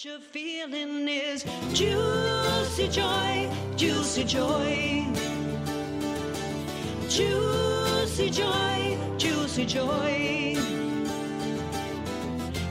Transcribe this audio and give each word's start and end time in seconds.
What 0.00 0.04
you're 0.06 0.20
feeling 0.20 1.08
is 1.08 1.44
juicy 1.74 2.88
joy, 2.88 3.50
juicy 3.76 4.24
joy. 4.24 5.06
Juicy 7.06 8.30
joy, 8.30 8.98
juicy 9.18 9.66
joy. 9.66 10.56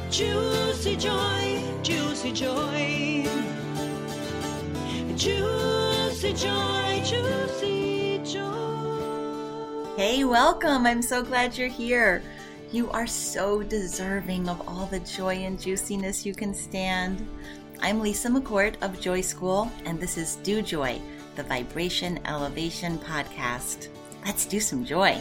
Juicy 0.10 0.96
joy, 0.96 1.64
juicy 1.84 2.32
joy. 2.32 3.28
Juicy 5.16 6.34
joy, 6.34 7.04
juicy 7.06 8.22
joy. 8.24 9.94
Hey, 9.98 10.24
welcome. 10.24 10.88
I'm 10.88 11.04
so 11.04 11.22
glad 11.22 11.56
you're 11.56 11.68
here. 11.68 12.24
You 12.72 12.92
are 12.92 13.08
so 13.08 13.64
deserving 13.64 14.48
of 14.48 14.62
all 14.68 14.86
the 14.86 15.00
joy 15.00 15.38
and 15.38 15.60
juiciness 15.60 16.24
you 16.24 16.36
can 16.36 16.54
stand. 16.54 17.28
I'm 17.82 18.00
Lisa 18.00 18.30
McCourt 18.30 18.76
of 18.84 19.02
Joy 19.02 19.22
School, 19.22 19.72
and 19.86 20.00
this 20.00 20.20
is 20.20 20.36
Do 20.36 20.62
Joy, 20.62 21.02
the 21.36 21.42
Vibration 21.42 22.20
Elevation 22.28 23.00
Podcast. 23.00 23.88
Let's 24.24 24.46
do 24.46 24.60
some 24.60 24.86
joy. 24.86 25.20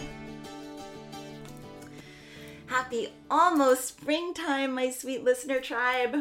Happy 2.67 3.15
almost 3.31 3.87
springtime, 3.87 4.75
my 4.75 4.91
sweet 4.91 5.25
listener 5.25 5.59
tribe. 5.59 6.17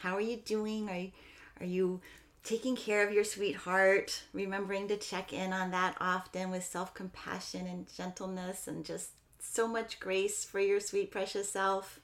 How 0.00 0.16
are 0.16 0.22
you 0.22 0.38
doing? 0.38 0.88
Are, 0.88 1.62
are 1.62 1.68
you 1.68 2.00
taking 2.44 2.76
care 2.76 3.06
of 3.06 3.12
your 3.12 3.24
sweetheart? 3.24 4.22
Remembering 4.32 4.88
to 4.88 4.96
check 4.96 5.34
in 5.34 5.52
on 5.52 5.70
that 5.72 5.98
often 6.00 6.50
with 6.50 6.64
self 6.64 6.94
compassion 6.94 7.66
and 7.66 7.94
gentleness 7.94 8.66
and 8.66 8.86
just 8.86 9.10
so 9.42 9.68
much 9.68 10.00
grace 10.00 10.44
for 10.44 10.60
your 10.60 10.80
sweet, 10.80 11.10
precious 11.10 11.50
self. 11.50 12.00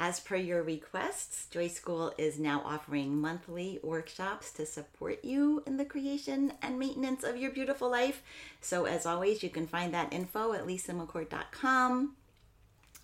As 0.00 0.20
per 0.20 0.36
your 0.36 0.62
requests, 0.62 1.46
Joy 1.50 1.66
School 1.66 2.12
is 2.16 2.38
now 2.38 2.62
offering 2.64 3.20
monthly 3.20 3.80
workshops 3.82 4.52
to 4.52 4.64
support 4.64 5.24
you 5.24 5.62
in 5.66 5.76
the 5.76 5.84
creation 5.84 6.52
and 6.62 6.78
maintenance 6.78 7.24
of 7.24 7.36
your 7.36 7.50
beautiful 7.50 7.90
life. 7.90 8.22
So, 8.60 8.84
as 8.84 9.06
always, 9.06 9.42
you 9.42 9.50
can 9.50 9.66
find 9.66 9.92
that 9.92 10.12
info 10.12 10.52
at 10.52 10.66
lisamccourt.com. 10.66 12.14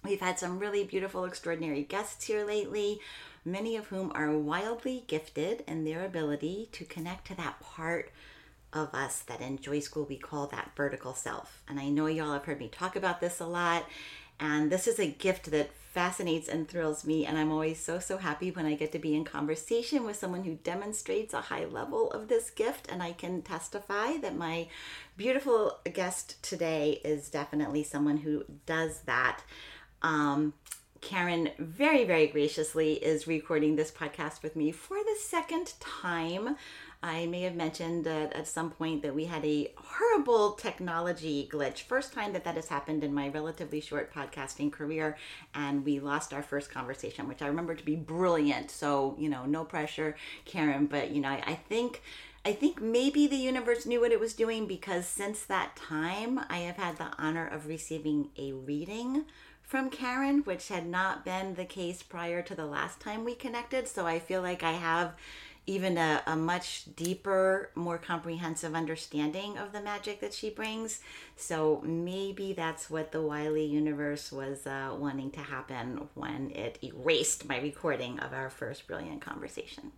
We've 0.05 0.21
had 0.21 0.39
some 0.39 0.61
really 0.61 0.85
beautiful, 0.85 1.25
extraordinary 1.25 1.83
guests 1.83 2.27
here 2.27 2.45
lately, 2.45 3.01
many 3.45 3.75
of 3.77 3.87
whom 3.87 4.13
are 4.15 4.31
wildly 4.31 5.03
gifted 5.09 5.65
in 5.67 5.85
their 5.85 6.05
ability 6.05 6.69
to 6.73 6.85
connect 6.85 7.27
to 7.29 7.37
that 7.37 7.59
part 7.59 8.11
of 8.75 8.95
us 8.95 9.21
that 9.23 9.41
in 9.41 9.59
Joy 9.59 9.81
School 9.81 10.05
we 10.05 10.17
call 10.17 10.47
that 10.49 10.73
vertical 10.77 11.15
self. 11.15 11.63
And 11.69 11.81
I 11.81 11.89
know 11.89 12.07
y'all 12.07 12.33
have 12.33 12.45
heard 12.45 12.61
me 12.61 12.69
talk 12.69 12.97
about 12.97 13.21
this 13.21 13.41
a 13.41 13.47
lot. 13.47 13.87
And 14.41 14.71
this 14.71 14.87
is 14.87 14.99
a 14.99 15.07
gift 15.07 15.51
that 15.53 15.71
fascinates 15.95 16.49
and 16.49 16.69
thrills 16.69 17.05
me. 17.05 17.25
And 17.25 17.39
I'm 17.39 17.53
always 17.53 17.79
so, 17.79 18.01
so 18.01 18.19
happy 18.19 18.51
when 18.51 18.67
I 18.67 18.75
get 18.75 18.91
to 18.93 18.99
be 18.99 19.15
in 19.15 19.25
conversation 19.25 20.05
with 20.05 20.17
someone 20.17 20.43
who 20.43 20.57
demonstrates 20.57 21.33
a 21.33 21.41
high 21.41 21.67
level 21.67 22.11
of 22.11 22.27
this 22.27 22.51
gift. 22.51 22.89
And 22.91 23.01
I 23.01 23.13
can 23.13 23.43
testify 23.43 24.17
that 24.17 24.37
my 24.37 24.67
beautiful 25.17 25.79
guest 25.93 26.43
today 26.43 27.01
is 27.05 27.31
definitely 27.31 27.85
someone 27.85 28.19
who 28.19 28.45
does 28.67 29.03
that. 29.03 29.43
Um, 30.03 30.55
Karen 31.01 31.51
very, 31.59 32.05
very 32.05 32.27
graciously 32.27 32.95
is 32.95 33.27
recording 33.27 33.77
this 33.77 33.91
podcast 33.91 34.43
with 34.43 34.57
me 34.57 34.73
for 34.73 34.97
the 34.97 35.17
second 35.21 35.75
time. 35.79 36.57
I 37.05 37.27
may 37.27 37.43
have 37.43 37.55
mentioned 37.55 38.05
that 38.05 38.33
at 38.33 38.47
some 38.47 38.71
point 38.71 39.03
that 39.03 39.15
we 39.15 39.27
had 39.27 39.45
a 39.45 39.71
horrible 39.77 40.53
technology 40.53 41.47
glitch. 41.53 41.83
First 41.83 42.15
time 42.15 42.33
that 42.33 42.45
that 42.45 42.55
has 42.55 42.69
happened 42.69 43.05
in 43.05 43.13
my 43.13 43.29
relatively 43.29 43.83
short 43.83 44.11
podcasting 44.11 44.73
career, 44.73 45.19
and 45.55 45.85
we 45.85 46.01
lost 46.01 46.33
our 46.33 46.43
first 46.43 46.71
conversation, 46.71 47.29
which 47.29 47.43
I 47.43 47.47
remember 47.49 47.75
to 47.75 47.85
be 47.85 47.95
brilliant. 47.95 48.71
So, 48.71 49.17
you 49.19 49.29
know, 49.29 49.45
no 49.45 49.65
pressure, 49.67 50.17
Karen, 50.47 50.87
but 50.87 51.11
you 51.11 51.21
know, 51.21 51.29
I, 51.29 51.43
I 51.47 51.55
think. 51.55 52.03
I 52.47 52.53
think 52.53 52.79
maybe 52.83 53.27
the 53.27 53.37
universe 53.39 53.87
knew 53.87 54.03
what 54.03 54.13
it 54.13 54.21
was 54.21 54.35
doing 54.35 54.67
because 54.67 55.07
since 55.07 55.45
that 55.45 55.77
time, 55.77 56.39
I 56.51 56.59
have 56.59 56.77
had 56.77 56.99
the 56.99 57.09
honor 57.17 57.47
of 57.47 57.67
receiving 57.67 58.29
a 58.37 58.53
reading 58.53 59.25
from 59.63 59.89
Karen, 59.89 60.41
which 60.43 60.69
had 60.69 60.87
not 60.87 61.25
been 61.25 61.55
the 61.55 61.65
case 61.65 62.03
prior 62.03 62.43
to 62.43 62.55
the 62.55 62.67
last 62.67 63.01
time 63.01 63.25
we 63.25 63.35
connected. 63.35 63.89
So 63.89 64.07
I 64.07 64.19
feel 64.19 64.43
like 64.43 64.63
I 64.63 64.73
have 64.73 65.15
even 65.67 65.97
a, 65.97 66.23
a 66.27 66.37
much 66.37 66.85
deeper, 66.95 67.71
more 67.75 67.99
comprehensive 67.99 68.75
understanding 68.75 69.57
of 69.57 69.73
the 69.73 69.81
magic 69.81 70.21
that 70.21 70.35
she 70.35 70.51
brings. 70.51 71.01
So 71.37 71.83
maybe 71.85 72.53
that's 72.53 72.91
what 72.91 73.13
the 73.13 73.23
Wily 73.23 73.65
universe 73.65 74.31
was 74.31 74.67
uh, 74.67 74.95
wanting 74.99 75.31
to 75.33 75.41
happen 75.41 76.09
when 76.15 76.51
it 76.51 76.79
erased 76.83 77.49
my 77.49 77.59
recording 77.59 78.21
of 78.21 78.33
our 78.33 78.51
first 78.51 78.87
brilliant 78.87 79.23
conversation. 79.23 79.93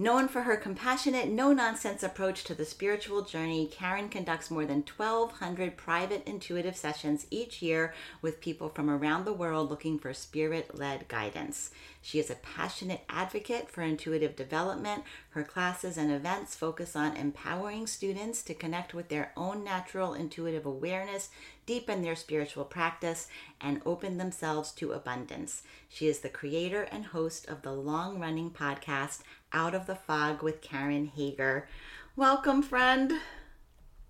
Known 0.00 0.28
for 0.28 0.42
her 0.42 0.56
compassionate, 0.56 1.28
no 1.28 1.52
nonsense 1.52 2.04
approach 2.04 2.44
to 2.44 2.54
the 2.54 2.64
spiritual 2.64 3.22
journey, 3.22 3.66
Karen 3.66 4.08
conducts 4.08 4.48
more 4.48 4.64
than 4.64 4.84
1,200 4.96 5.76
private 5.76 6.22
intuitive 6.24 6.76
sessions 6.76 7.26
each 7.32 7.62
year 7.62 7.92
with 8.22 8.40
people 8.40 8.68
from 8.68 8.88
around 8.88 9.24
the 9.24 9.32
world 9.32 9.68
looking 9.68 9.98
for 9.98 10.14
spirit 10.14 10.78
led 10.78 11.08
guidance. 11.08 11.72
She 12.00 12.18
is 12.18 12.30
a 12.30 12.36
passionate 12.36 13.02
advocate 13.08 13.70
for 13.70 13.82
intuitive 13.82 14.36
development. 14.36 15.04
Her 15.30 15.42
classes 15.42 15.96
and 15.96 16.10
events 16.10 16.54
focus 16.54 16.96
on 16.96 17.16
empowering 17.16 17.86
students 17.86 18.42
to 18.44 18.54
connect 18.54 18.94
with 18.94 19.08
their 19.08 19.32
own 19.36 19.64
natural 19.64 20.14
intuitive 20.14 20.64
awareness, 20.64 21.30
deepen 21.66 22.02
their 22.02 22.16
spiritual 22.16 22.64
practice, 22.64 23.28
and 23.60 23.82
open 23.84 24.16
themselves 24.18 24.72
to 24.72 24.92
abundance. 24.92 25.62
She 25.88 26.08
is 26.08 26.20
the 26.20 26.28
creator 26.28 26.82
and 26.82 27.06
host 27.06 27.48
of 27.48 27.62
the 27.62 27.72
long 27.72 28.20
running 28.20 28.50
podcast, 28.50 29.20
Out 29.52 29.74
of 29.74 29.86
the 29.86 29.96
Fog 29.96 30.42
with 30.42 30.60
Karen 30.60 31.06
Hager. 31.06 31.68
Welcome, 32.16 32.62
friend. 32.62 33.12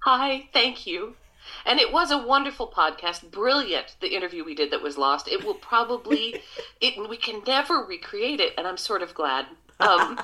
Hi, 0.01 0.49
thank 0.53 0.87
you. 0.87 1.17
And 1.65 1.81
it 1.81 1.93
was 1.93 2.11
a 2.11 2.19
wonderful 2.19 2.69
podcast, 2.69 3.31
brilliant. 3.31 3.97
The 4.01 4.15
interview 4.15 4.45
we 4.45 4.55
did 4.55 4.71
that 4.71 4.83
was 4.83 4.99
lost. 4.99 5.29
It 5.29 5.45
will 5.45 5.55
probably, 5.55 6.43
it 6.81 7.09
we 7.09 7.17
can 7.17 7.43
never 7.47 7.79
recreate 7.79 8.41
it, 8.41 8.55
and 8.57 8.67
I'm 8.67 8.77
sort 8.77 9.03
of 9.03 9.15
glad. 9.15 9.47
Um, 9.81 10.21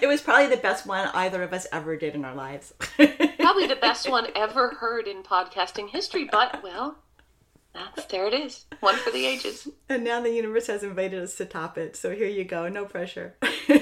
it 0.00 0.06
was 0.06 0.20
probably 0.20 0.46
the 0.46 0.62
best 0.62 0.86
one 0.86 1.08
either 1.12 1.42
of 1.42 1.52
us 1.52 1.66
ever 1.72 1.96
did 1.96 2.14
in 2.14 2.24
our 2.24 2.36
lives. 2.36 2.72
probably 3.40 3.66
the 3.66 3.74
best 3.80 4.08
one 4.08 4.28
ever 4.36 4.76
heard 4.76 5.08
in 5.08 5.24
podcasting 5.24 5.90
history. 5.90 6.28
But 6.30 6.62
well, 6.62 6.96
that's 7.76 8.06
there 8.06 8.26
it 8.26 8.34
is, 8.34 8.64
one 8.80 8.96
for 8.96 9.10
the 9.10 9.26
ages. 9.26 9.68
And 9.88 10.04
now 10.04 10.20
the 10.20 10.30
universe 10.30 10.68
has 10.68 10.82
invited 10.82 11.22
us 11.22 11.34
to 11.36 11.44
top 11.44 11.76
it. 11.76 11.96
So 11.96 12.14
here 12.14 12.28
you 12.28 12.44
go, 12.44 12.68
no 12.68 12.84
pressure. 12.84 13.34
so 13.40 13.74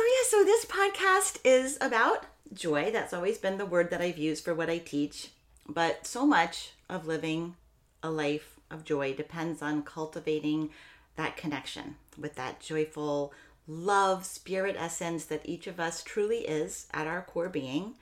yeah, 0.00 0.24
so 0.28 0.44
this 0.44 0.64
podcast 0.64 1.38
is 1.44 1.78
about 1.80 2.26
joy. 2.52 2.90
That's 2.90 3.12
always 3.12 3.38
been 3.38 3.58
the 3.58 3.66
word 3.66 3.90
that 3.90 4.00
I've 4.00 4.18
used 4.18 4.44
for 4.44 4.54
what 4.54 4.70
I 4.70 4.78
teach. 4.78 5.30
But 5.68 6.06
so 6.06 6.26
much 6.26 6.72
of 6.88 7.06
living 7.06 7.56
a 8.02 8.10
life 8.10 8.58
of 8.70 8.84
joy 8.84 9.14
depends 9.14 9.62
on 9.62 9.82
cultivating 9.82 10.70
that 11.16 11.36
connection 11.36 11.96
with 12.16 12.34
that 12.36 12.60
joyful, 12.60 13.32
love, 13.66 14.24
spirit 14.24 14.76
essence 14.78 15.24
that 15.26 15.48
each 15.48 15.66
of 15.66 15.78
us 15.78 16.02
truly 16.02 16.38
is 16.38 16.86
at 16.92 17.06
our 17.06 17.22
core 17.22 17.48
being. 17.48 17.94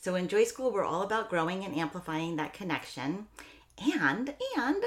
So 0.00 0.14
in 0.14 0.28
Joy 0.28 0.44
School, 0.44 0.72
we're 0.72 0.84
all 0.84 1.02
about 1.02 1.30
growing 1.30 1.64
and 1.64 1.76
amplifying 1.76 2.36
that 2.36 2.52
connection. 2.52 3.26
And, 3.78 4.34
and 4.56 4.82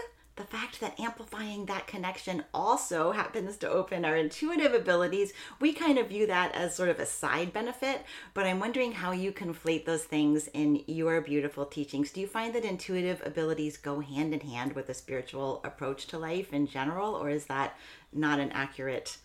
fact 0.75 0.98
that 0.98 1.04
amplifying 1.04 1.66
that 1.66 1.88
connection 1.88 2.44
also 2.54 3.12
happens 3.12 3.57
to 3.57 3.69
open 3.69 4.06
our 4.06 4.16
intuitive 4.16 4.74
abilities, 4.74 5.33
we 5.60 5.74
kind 5.74 5.98
of 5.98 6.10
view 6.10 6.27
that 6.27 6.54
as 6.54 6.75
sort 6.75 6.89
of 6.89 7.00
a 7.00 7.06
side 7.06 7.54
benefit. 7.54 8.04
But 8.33 8.45
I'm 8.45 8.60
wondering 8.60 8.92
how 8.92 9.12
you 9.12 9.31
conflate 9.31 9.86
those 9.86 10.04
things 10.04 10.48
in 10.54 10.83
your 10.88 11.22
beautiful 11.22 11.66
teachings. 11.66 12.12
Do 12.12 12.22
you 12.22 12.27
find 12.27 12.54
that 12.56 12.66
intuitive 12.66 13.22
abilities 13.25 13.77
go 13.77 14.00
hand 14.00 14.33
in 14.33 14.42
hand 14.42 14.74
with 14.74 14.89
a 14.89 14.94
spiritual 14.94 15.62
approach 15.63 16.07
to 16.07 16.18
life 16.18 16.54
in 16.54 16.68
general, 16.68 17.16
or 17.16 17.30
is 17.30 17.45
that 17.45 17.77
not 18.13 18.39
an 18.39 18.51
accurate 18.51 19.18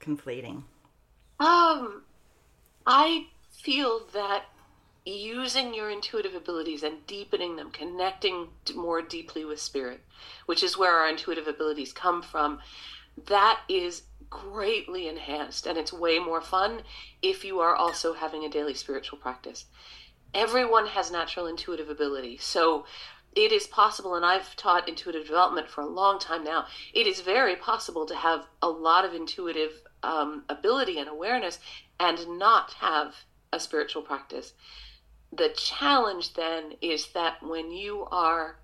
conflating? 0.00 0.62
Um, 1.40 2.02
I 2.86 3.26
feel 3.50 4.02
that 4.12 4.44
using 5.04 5.74
your 5.74 5.90
intuitive 5.90 6.34
abilities 6.34 6.82
and 6.82 7.06
deepening 7.06 7.56
them, 7.56 7.70
connecting 7.70 8.48
more 8.74 9.02
deeply 9.02 9.44
with 9.44 9.60
spirit, 9.60 10.00
which 10.46 10.62
is 10.62 10.78
where 10.78 10.96
our 10.96 11.08
intuitive 11.08 11.46
abilities 11.46 11.92
come 11.92 12.22
from, 12.22 12.58
that 13.26 13.60
is 13.68 14.04
greatly 14.30 15.06
enhanced 15.06 15.66
and 15.66 15.76
it's 15.76 15.92
way 15.92 16.18
more 16.18 16.40
fun 16.40 16.80
if 17.22 17.44
you 17.44 17.60
are 17.60 17.76
also 17.76 18.14
having 18.14 18.44
a 18.44 18.48
daily 18.48 18.74
spiritual 18.74 19.18
practice. 19.18 19.66
Everyone 20.32 20.86
has 20.86 21.10
natural 21.10 21.46
intuitive 21.46 21.90
ability. 21.90 22.38
So 22.38 22.86
it 23.36 23.52
is 23.52 23.66
possible, 23.66 24.14
and 24.14 24.24
I've 24.24 24.56
taught 24.56 24.88
intuitive 24.88 25.26
development 25.26 25.68
for 25.68 25.82
a 25.82 25.86
long 25.86 26.18
time 26.18 26.44
now. 26.44 26.66
It 26.92 27.06
is 27.06 27.20
very 27.20 27.56
possible 27.56 28.06
to 28.06 28.14
have 28.14 28.46
a 28.62 28.68
lot 28.68 29.04
of 29.04 29.12
intuitive 29.12 29.82
um, 30.02 30.44
ability 30.48 30.98
and 30.98 31.08
awareness 31.08 31.58
and 32.00 32.38
not 32.38 32.72
have 32.74 33.14
a 33.52 33.60
spiritual 33.60 34.02
practice 34.02 34.54
the 35.36 35.50
challenge 35.56 36.34
then 36.34 36.74
is 36.80 37.08
that 37.08 37.42
when 37.42 37.70
you 37.70 38.06
are 38.10 38.58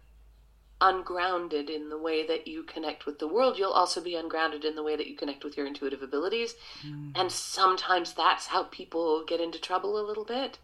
ungrounded 0.81 1.69
in 1.69 1.90
the 1.90 1.99
way 1.99 2.26
that 2.26 2.46
you 2.49 2.62
connect 2.62 3.05
with 3.05 3.19
the 3.19 3.28
world, 3.28 3.58
you'll 3.58 3.72
also 3.72 4.00
be 4.00 4.14
ungrounded 4.14 4.64
in 4.64 4.75
the 4.75 4.82
way 4.82 4.96
that 4.96 5.06
you 5.06 5.17
connect 5.17 5.44
with 5.44 5.56
your 5.56 5.67
intuitive 5.67 6.02
abilities. 6.02 6.55
Mm. 6.87 7.12
And 7.14 7.31
sometimes 7.31 8.14
that's 8.14 8.46
how 8.46 8.64
people 8.64 9.25
get 9.26 9.40
into 9.40 9.61
trouble 9.61 10.00
a 10.00 10.06
little 10.06 10.25
bit. 10.25 10.58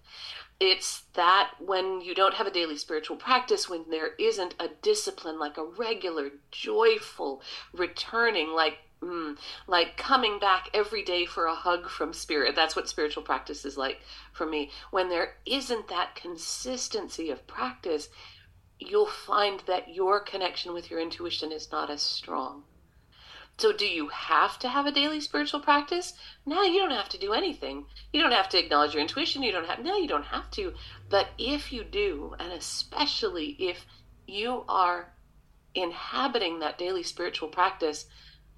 It's 0.59 1.03
that 1.15 1.51
when 1.61 2.01
you 2.01 2.15
don't 2.15 2.35
have 2.35 2.47
a 2.47 2.51
daily 2.51 2.79
spiritual 2.79 3.17
practice, 3.17 3.69
when 3.69 3.85
there 3.91 4.15
isn't 4.19 4.55
a 4.59 4.69
discipline, 4.81 5.39
like 5.39 5.59
a 5.59 5.65
regular, 5.65 6.31
joyful, 6.51 7.43
returning, 7.75 8.49
like 8.55 8.79
Mm, 9.03 9.37
like 9.67 9.97
coming 9.99 10.39
back 10.39 10.71
every 10.73 11.03
day 11.03 11.27
for 11.27 11.47
a 11.47 11.55
hug 11.55 11.89
from 11.89 12.15
spirit. 12.15 12.57
That's 12.57 12.75
what 12.75 12.89
spiritual 12.89 13.23
practice 13.23 13.65
is 13.65 13.77
like 13.77 14.01
for 14.33 14.47
me. 14.47 14.71
When 14.91 15.11
there 15.11 15.37
isn't 15.45 15.89
that 15.89 16.15
consistency 16.15 17.31
of 17.31 17.47
practice, 17.47 18.09
you'll 18.79 19.07
find 19.07 19.61
that 19.67 19.95
your 19.95 20.21
connection 20.21 20.73
with 20.73 20.91
your 20.91 21.01
intuition 21.01 21.53
is 21.53 21.71
not 21.71 21.91
as 21.91 22.03
strong. 22.03 22.65
So, 23.59 23.73
do 23.73 23.87
you 23.87 24.09
have 24.09 24.59
to 24.59 24.69
have 24.69 24.85
a 24.85 24.93
daily 24.93 25.21
spiritual 25.21 25.61
practice? 25.61 26.13
No, 26.45 26.63
you 26.63 26.79
don't 26.79 26.91
have 26.91 27.09
to 27.11 27.19
do 27.19 27.33
anything. 27.33 27.87
You 28.13 28.21
don't 28.21 28.33
have 28.33 28.51
to 28.51 28.59
acknowledge 28.59 28.93
your 28.93 29.01
intuition. 29.01 29.43
You 29.43 29.53
don't 29.53 29.67
have, 29.67 29.83
no, 29.83 29.97
you 29.97 30.09
don't 30.09 30.27
have 30.27 30.51
to. 30.53 30.75
But 31.09 31.29
if 31.39 31.73
you 31.73 31.83
do, 31.85 32.35
and 32.39 32.53
especially 32.53 33.57
if 33.59 33.87
you 34.27 34.65
are 34.69 35.15
inhabiting 35.75 36.59
that 36.59 36.77
daily 36.77 37.03
spiritual 37.03 37.49
practice, 37.49 38.07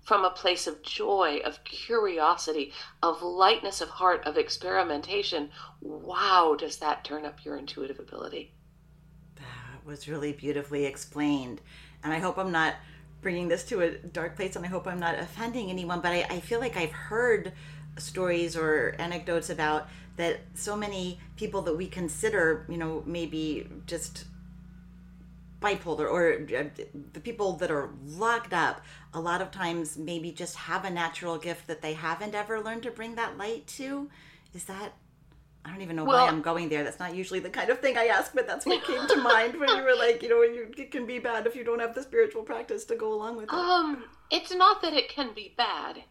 from 0.03 0.25
a 0.25 0.31
place 0.31 0.67
of 0.67 0.83
joy, 0.83 1.41
of 1.45 1.63
curiosity, 1.65 2.73
of 3.03 3.23
lightness 3.23 3.81
of 3.81 3.89
heart, 3.89 4.27
of 4.27 4.39
experimentation, 4.39 5.51
wow, 5.81 6.57
does 6.59 6.79
that 6.79 7.05
turn 7.05 7.27
up 7.27 7.45
your 7.45 7.57
intuitive 7.57 7.99
ability? 7.99 8.55
That 9.37 9.85
was 9.85 10.09
really 10.09 10.33
beautifully 10.33 10.87
explained. 10.87 11.61
And 12.03 12.13
I 12.13 12.19
hope 12.19 12.39
I'm 12.39 12.53
not 12.53 12.75
bringing 13.21 13.49
this 13.49 13.65
to 13.65 13.83
a 13.83 13.91
dark 13.91 14.37
place 14.37 14.57
and 14.57 14.65
I 14.65 14.69
hope 14.69 14.87
I'm 14.87 15.01
not 15.01 15.19
offending 15.19 15.71
anyone, 15.71 16.01
but 16.01 16.13
I, 16.13 16.27
I 16.31 16.41
feel 16.41 16.61
like 16.61 16.77
I've 16.77 16.93
heard 16.93 17.53
stories 17.99 18.57
or 18.57 18.95
anecdotes 18.99 19.51
about 19.51 19.89
that 20.17 20.41
so 20.55 20.77
many 20.77 21.19
people 21.37 21.63
that 21.63 21.77
we 21.77 21.87
consider, 21.87 22.67
you 22.69 22.77
know, 22.77 23.03
maybe 23.07 23.69
just 23.87 24.25
bipolar 25.61 26.09
or 26.09 26.35
uh, 26.57 26.65
the 27.13 27.21
people 27.21 27.55
that 27.55 27.71
are 27.71 27.91
locked 28.05 28.53
up 28.53 28.81
a 29.13 29.21
lot 29.21 29.43
of 29.43 29.51
times 29.51 29.99
maybe 29.99 30.31
just 30.31 30.55
have 30.55 30.85
a 30.85 30.91
natural 30.91 31.37
gift 31.37 31.67
that 31.67 31.83
they 31.83 31.95
haven't 31.95 32.35
ever 32.35 32.61
learned 32.61 32.83
to 32.85 32.91
bring 32.91 33.17
that 33.17 33.37
light 33.37 33.67
to 33.67 34.09
is 34.55 34.65
that 34.65 34.93
I 35.65 35.73
don't 35.73 35.83
even 35.83 35.97
know 35.97 36.05
well, 36.05 36.25
why 36.25 36.31
I'm 36.31 36.41
going 36.41 36.69
there. 36.69 36.83
That's 36.83 36.99
not 36.99 37.15
usually 37.15 37.41
the 37.41 37.51
kind 37.51 37.69
of 37.69 37.81
thing 37.81 37.99
I 37.99 38.07
ask, 38.07 38.33
but 38.35 38.47
that's 38.47 38.65
what 38.65 38.85
came 38.85 39.07
to 39.07 39.17
mind 39.23 39.59
when 39.59 39.69
you 39.69 39.83
were 39.83 39.97
like, 39.97 40.23
you 40.23 40.29
know, 40.29 40.43
you, 40.43 40.73
it 40.79 40.91
can 40.91 41.05
be 41.05 41.19
bad 41.19 41.47
if 41.47 41.55
you 41.55 41.65
don't 41.65 41.81
have 41.81 41.95
the 41.95 42.03
spiritual 42.03 42.43
practice 42.43 42.85
to 42.87 42.97
go 42.97 43.13
along 43.13 43.37
with 43.37 43.47
it. 43.47 43.53
Um, 43.53 44.05
it's 44.31 44.55
not 44.55 44.81
that 44.83 44.95
it 44.95 45.09
can 45.09 45.35
be 45.35 45.53
bad. 45.57 46.05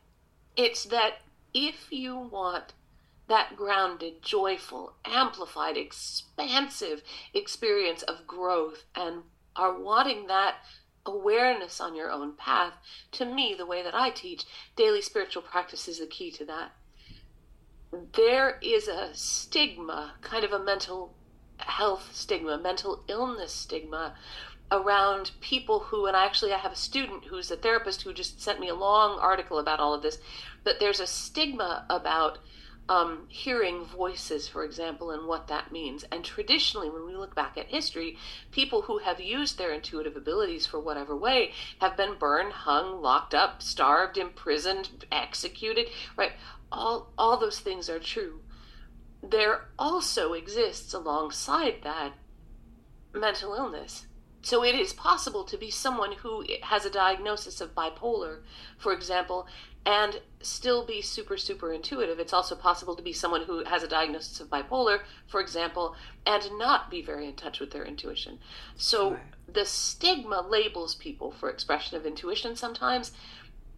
It's 0.55 0.83
that 0.85 1.19
if 1.53 1.88
you 1.89 2.17
want 2.17 2.73
that 3.27 3.55
grounded, 3.55 4.21
joyful, 4.21 4.94
amplified, 5.05 5.75
expansive 5.77 7.01
experience 7.33 8.03
of 8.03 8.27
growth 8.27 8.83
and 8.95 9.23
are 9.57 9.80
wanting 9.80 10.27
that 10.27 10.56
awareness 11.06 11.80
on 11.80 11.95
your 11.95 12.12
own 12.12 12.33
path, 12.33 12.74
to 13.13 13.25
me, 13.25 13.56
the 13.57 13.65
way 13.65 13.81
that 13.81 13.95
I 13.95 14.09
teach, 14.09 14.45
daily 14.75 15.01
spiritual 15.01 15.42
practice 15.42 15.88
is 15.88 16.00
the 16.00 16.06
key 16.06 16.31
to 16.31 16.45
that. 16.45 16.71
There 18.13 18.59
is 18.62 18.88
a 18.88 19.09
stigma, 19.13 20.13
kind 20.21 20.44
of 20.44 20.51
a 20.51 20.63
mental 20.63 21.15
health 21.57 22.09
stigma, 22.13 22.57
mental 22.57 23.04
illness 23.07 23.54
stigma 23.54 24.15
around 24.69 25.31
people 25.39 25.80
who, 25.80 26.06
and 26.06 26.15
I 26.15 26.25
actually 26.25 26.51
I 26.51 26.57
have 26.57 26.74
a 26.74 26.75
student 26.75 27.25
who's 27.25 27.50
a 27.50 27.56
therapist 27.56 28.01
who 28.01 28.13
just 28.13 28.42
sent 28.42 28.59
me 28.59 28.68
a 28.68 28.75
long 28.75 29.18
article 29.19 29.59
about 29.59 29.80
all 29.80 29.94
of 29.94 30.01
this, 30.01 30.19
but 30.63 30.80
there's 30.80 31.00
a 31.00 31.07
stigma 31.07 31.86
about 31.89 32.39
um, 32.89 33.25
hearing 33.27 33.85
voices, 33.85 34.47
for 34.47 34.63
example, 34.63 35.11
and 35.11 35.27
what 35.27 35.47
that 35.47 35.71
means. 35.71 36.05
And 36.11 36.23
traditionally, 36.23 36.89
when 36.89 37.05
we 37.05 37.15
look 37.15 37.35
back 37.35 37.57
at 37.57 37.67
history, 37.67 38.17
people 38.51 38.83
who 38.83 38.99
have 38.99 39.19
used 39.19 39.57
their 39.57 39.73
intuitive 39.73 40.15
abilities 40.15 40.65
for 40.65 40.79
whatever 40.79 41.15
way 41.15 41.51
have 41.79 41.97
been 41.97 42.15
burned, 42.17 42.53
hung, 42.53 43.01
locked 43.01 43.33
up, 43.33 43.61
starved, 43.61 44.17
imprisoned, 44.17 45.05
executed, 45.11 45.87
right? 46.15 46.31
All, 46.71 47.11
all 47.17 47.37
those 47.37 47.59
things 47.59 47.89
are 47.89 47.99
true. 47.99 48.41
There 49.21 49.65
also 49.77 50.33
exists 50.33 50.94
alongside 50.94 51.79
that 51.83 52.13
mental 53.13 53.53
illness. 53.53 54.07
So 54.47 54.63
it 54.63 54.75
is 54.75 54.94
possible 54.94 55.44
to 55.44 55.57
be 55.57 55.69
someone 55.69 56.13
who 56.13 56.45
has 56.63 56.85
a 56.85 56.89
diagnosis 56.89 57.59
of 57.59 57.75
bipolar, 57.75 58.44
for 58.77 58.94
example, 58.94 59.45
and 59.85 60.21
still 60.39 60.85
be 60.85 61.01
super, 61.01 61.35
super 61.35 61.73
intuitive. 61.73 62.18
It's 62.18 62.31
also 62.31 62.56
possible 62.56 62.95
to 62.95 63.04
be 63.04 63.11
someone 63.11 63.44
who 63.44 63.66
has 63.66 63.83
a 63.83 63.89
diagnosis 63.89 64.39
of 64.39 64.49
bipolar, 64.49 65.01
for 65.27 65.42
example, 65.42 65.97
and 66.25 66.49
not 66.57 66.89
be 66.89 67.01
very 67.01 67.27
in 67.27 67.33
touch 67.33 67.59
with 67.59 67.71
their 67.71 67.83
intuition. 67.83 68.39
So 68.77 69.09
sure. 69.09 69.21
the 69.51 69.66
stigma 69.66 70.47
labels 70.47 70.95
people 70.95 71.30
for 71.30 71.49
expression 71.49 71.97
of 71.97 72.06
intuition 72.06 72.56
sometimes, 72.56 73.11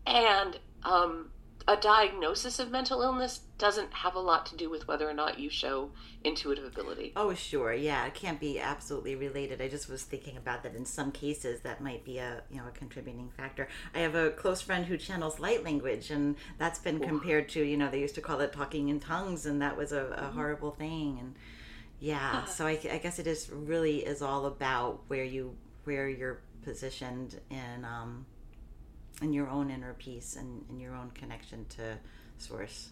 and 0.06 0.60
um, 0.84 1.32
a 1.70 1.78
diagnosis 1.78 2.58
of 2.58 2.72
mental 2.72 3.04
illness 3.04 3.42
doesn't 3.60 3.94
have 3.94 4.16
a 4.16 4.20
lot 4.20 4.48
to 4.48 4.56
do 4.56 4.72
with 4.72 4.88
whether 4.88 5.08
or 5.08 5.14
not 5.14 5.38
you 5.38 5.52
show 5.52 5.92
intuitive 6.24 6.66
ability. 6.66 7.14
Oh, 7.16 7.32
sure. 7.36 7.72
Yeah, 7.72 8.08
it 8.08 8.16
can't 8.16 8.40
be 8.40 8.60
absolutely 8.60 9.14
related. 9.14 9.62
I 9.62 9.68
just 9.68 9.88
was 9.88 10.02
thinking 10.02 10.36
about 10.36 10.64
that 10.64 10.74
in 10.74 10.84
some 10.84 11.12
cases 11.12 11.62
that 11.62 11.80
might 11.80 12.04
be 12.04 12.18
a, 12.18 12.42
you 12.50 12.58
know, 12.58 12.68
a 12.68 12.72
contributing 12.72 13.30
factor. 13.38 13.68
I 13.94 14.00
have 14.00 14.16
a 14.16 14.32
close 14.32 14.62
friend 14.62 14.84
who 14.84 14.98
channels 14.98 15.40
light 15.40 15.64
language 15.64 16.10
and 16.10 16.38
that's 16.58 16.80
been 16.80 17.00
compared 17.00 17.50
to, 17.50 17.64
you 17.64 17.78
know, 17.78 17.92
they 17.92 18.00
used 18.00 18.16
to 18.16 18.22
call 18.22 18.40
it 18.40 18.52
talking 18.52 18.90
in 18.90 19.00
tongues 19.00 19.46
and 19.46 19.62
that 19.62 19.78
was 19.78 19.92
a, 19.92 20.06
a 20.06 20.08
mm-hmm. 20.08 20.38
horrible 20.38 20.72
thing 20.72 21.20
and 21.20 21.36
yeah, 22.00 22.46
so 22.46 22.66
I, 22.66 22.80
I, 22.92 22.98
guess 22.98 23.20
it 23.20 23.28
is 23.28 23.50
really 23.52 24.06
is 24.06 24.22
all 24.22 24.46
about 24.46 25.02
where 25.08 25.26
you 25.26 25.54
where 25.84 26.08
you're 26.08 26.40
positioned 26.64 27.42
in 27.50 27.84
um 27.84 28.26
and 29.22 29.34
your 29.34 29.50
own 29.50 29.70
inner 29.70 29.94
peace 29.94 30.36
and, 30.36 30.66
and 30.70 30.82
your 30.82 30.96
own 30.96 31.12
connection 31.12 31.66
to 31.70 31.98
source. 32.38 32.90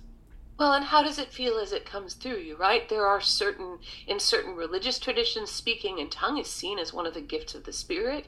Well, 0.57 0.73
and 0.73 0.85
how 0.85 1.03
does 1.03 1.19
it 1.19 1.31
feel 1.31 1.59
as 1.59 1.71
it 1.71 1.85
comes 1.85 2.15
through 2.15 2.37
you, 2.37 2.55
right? 2.55 2.89
There 2.89 3.05
are 3.05 3.21
certain, 3.21 3.77
in 4.07 4.19
certain 4.19 4.55
religious 4.55 4.97
traditions, 4.97 5.51
speaking 5.51 5.99
in 5.99 6.09
tongue 6.09 6.39
is 6.39 6.47
seen 6.47 6.79
as 6.79 6.91
one 6.91 7.05
of 7.05 7.13
the 7.13 7.21
gifts 7.21 7.53
of 7.53 7.63
the 7.63 7.73
Spirit. 7.73 8.25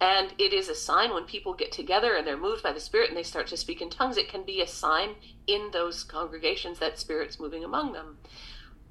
And 0.00 0.34
it 0.36 0.52
is 0.52 0.68
a 0.68 0.74
sign 0.74 1.14
when 1.14 1.24
people 1.24 1.54
get 1.54 1.70
together 1.70 2.16
and 2.16 2.26
they're 2.26 2.36
moved 2.36 2.64
by 2.64 2.72
the 2.72 2.80
Spirit 2.80 3.08
and 3.08 3.16
they 3.16 3.22
start 3.22 3.46
to 3.48 3.56
speak 3.56 3.80
in 3.80 3.88
tongues, 3.88 4.16
it 4.16 4.28
can 4.28 4.44
be 4.44 4.60
a 4.60 4.66
sign 4.66 5.10
in 5.46 5.70
those 5.72 6.02
congregations 6.02 6.80
that 6.80 6.98
Spirit's 6.98 7.38
moving 7.38 7.62
among 7.62 7.92
them. 7.92 8.18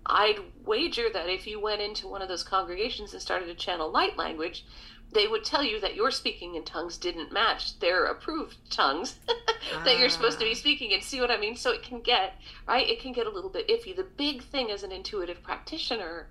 I'd 0.05 0.39
wager 0.63 1.09
that 1.11 1.29
if 1.29 1.45
you 1.45 1.59
went 1.59 1.81
into 1.81 2.07
one 2.07 2.21
of 2.21 2.29
those 2.29 2.43
congregations 2.43 3.11
and 3.11 3.21
started 3.21 3.47
to 3.47 3.55
channel 3.55 3.91
light 3.91 4.17
language, 4.17 4.65
they 5.11 5.27
would 5.27 5.43
tell 5.43 5.63
you 5.63 5.79
that 5.79 5.95
your 5.95 6.11
speaking 6.11 6.55
in 6.55 6.63
tongues 6.63 6.97
didn't 6.97 7.31
match 7.31 7.79
their 7.79 8.05
approved 8.05 8.57
tongues 8.69 9.15
that 9.83 9.97
you're 9.97 10.09
supposed 10.09 10.39
to 10.39 10.45
be 10.45 10.51
ah. 10.51 10.55
speaking 10.55 10.91
in. 10.91 11.01
See 11.01 11.19
what 11.19 11.31
I 11.31 11.37
mean? 11.37 11.55
So 11.55 11.71
it 11.71 11.83
can 11.83 12.01
get, 12.01 12.33
right? 12.67 12.87
It 12.87 13.01
can 13.01 13.11
get 13.11 13.25
a 13.25 13.31
little 13.31 13.49
bit 13.49 13.67
iffy. 13.67 13.95
The 13.95 14.03
big 14.03 14.43
thing 14.43 14.69
as 14.69 14.83
an 14.83 14.91
intuitive 14.91 15.41
practitioner 15.41 16.27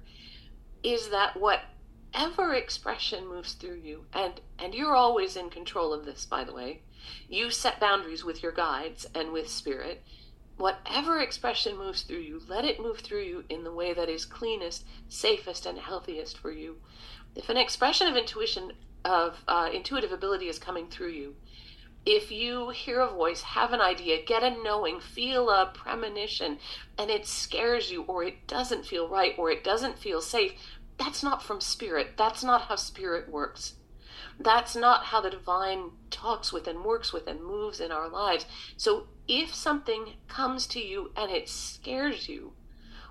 is 0.82 1.08
that 1.10 1.38
whatever 1.40 2.54
expression 2.54 3.26
moves 3.26 3.54
through 3.54 3.80
you, 3.82 4.04
and 4.12 4.40
and 4.58 4.74
you're 4.74 4.94
always 4.94 5.36
in 5.36 5.50
control 5.50 5.92
of 5.92 6.04
this, 6.04 6.24
by 6.24 6.44
the 6.44 6.54
way. 6.54 6.82
You 7.28 7.50
set 7.50 7.80
boundaries 7.80 8.24
with 8.24 8.42
your 8.42 8.52
guides 8.52 9.06
and 9.14 9.32
with 9.32 9.48
spirit. 9.48 10.04
Whatever 10.58 11.20
expression 11.20 11.78
moves 11.78 12.02
through 12.02 12.18
you, 12.18 12.42
let 12.46 12.64
it 12.64 12.80
move 12.80 12.98
through 12.98 13.22
you 13.22 13.44
in 13.48 13.64
the 13.64 13.72
way 13.72 13.94
that 13.94 14.08
is 14.08 14.26
cleanest, 14.26 14.84
safest, 15.08 15.64
and 15.64 15.78
healthiest 15.78 16.36
for 16.36 16.52
you. 16.52 16.76
If 17.34 17.48
an 17.48 17.56
expression 17.56 18.06
of 18.06 18.16
intuition 18.16 18.72
of 19.04 19.42
uh, 19.48 19.70
intuitive 19.72 20.12
ability 20.12 20.48
is 20.48 20.58
coming 20.58 20.88
through 20.88 21.10
you 21.10 21.36
if 22.04 22.32
you 22.32 22.70
hear 22.70 23.00
a 23.00 23.08
voice 23.08 23.42
have 23.42 23.72
an 23.72 23.80
idea 23.80 24.22
get 24.24 24.42
a 24.42 24.50
knowing 24.62 24.98
feel 24.98 25.50
a 25.50 25.70
premonition 25.72 26.58
and 26.98 27.10
it 27.10 27.24
scares 27.24 27.92
you 27.92 28.02
or 28.02 28.24
it 28.24 28.46
doesn't 28.48 28.84
feel 28.84 29.08
right 29.08 29.34
or 29.38 29.50
it 29.50 29.62
doesn't 29.62 29.98
feel 29.98 30.20
safe 30.20 30.52
that's 30.98 31.22
not 31.22 31.42
from 31.42 31.60
spirit. 31.60 32.16
That's 32.16 32.44
not 32.44 32.62
how 32.62 32.76
spirit 32.76 33.28
works. 33.28 33.74
That's 34.38 34.74
not 34.76 35.04
how 35.06 35.20
the 35.20 35.30
divine 35.30 35.92
talks 36.10 36.52
with 36.52 36.66
and 36.66 36.84
works 36.84 37.12
with 37.12 37.26
and 37.28 37.42
moves 37.42 37.80
in 37.80 37.92
our 37.92 38.08
lives. 38.08 38.46
So 38.76 39.06
if 39.28 39.54
something 39.54 40.14
comes 40.26 40.66
to 40.66 40.80
you 40.80 41.12
and 41.16 41.30
it 41.30 41.48
scares 41.48 42.28
you 42.28 42.52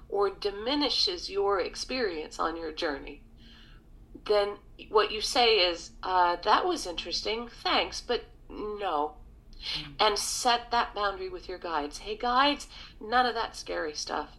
or 0.09 0.29
diminishes 0.29 1.29
your 1.29 1.59
experience 1.59 2.39
on 2.39 2.57
your 2.57 2.71
journey 2.71 3.21
then 4.27 4.57
what 4.89 5.11
you 5.11 5.21
say 5.21 5.57
is, 5.57 5.91
uh, 6.03 6.37
that 6.43 6.65
was 6.65 6.85
interesting, 6.85 7.49
thanks, 7.63 8.01
but 8.01 8.25
no. 8.49 9.15
Mm. 9.79 9.93
And 9.99 10.19
set 10.19 10.71
that 10.71 10.93
boundary 10.93 11.29
with 11.29 11.49
your 11.49 11.57
guides. 11.57 11.99
Hey, 11.99 12.15
guides, 12.15 12.67
none 13.01 13.25
of 13.25 13.33
that 13.33 13.55
scary 13.55 13.93
stuff. 13.93 14.29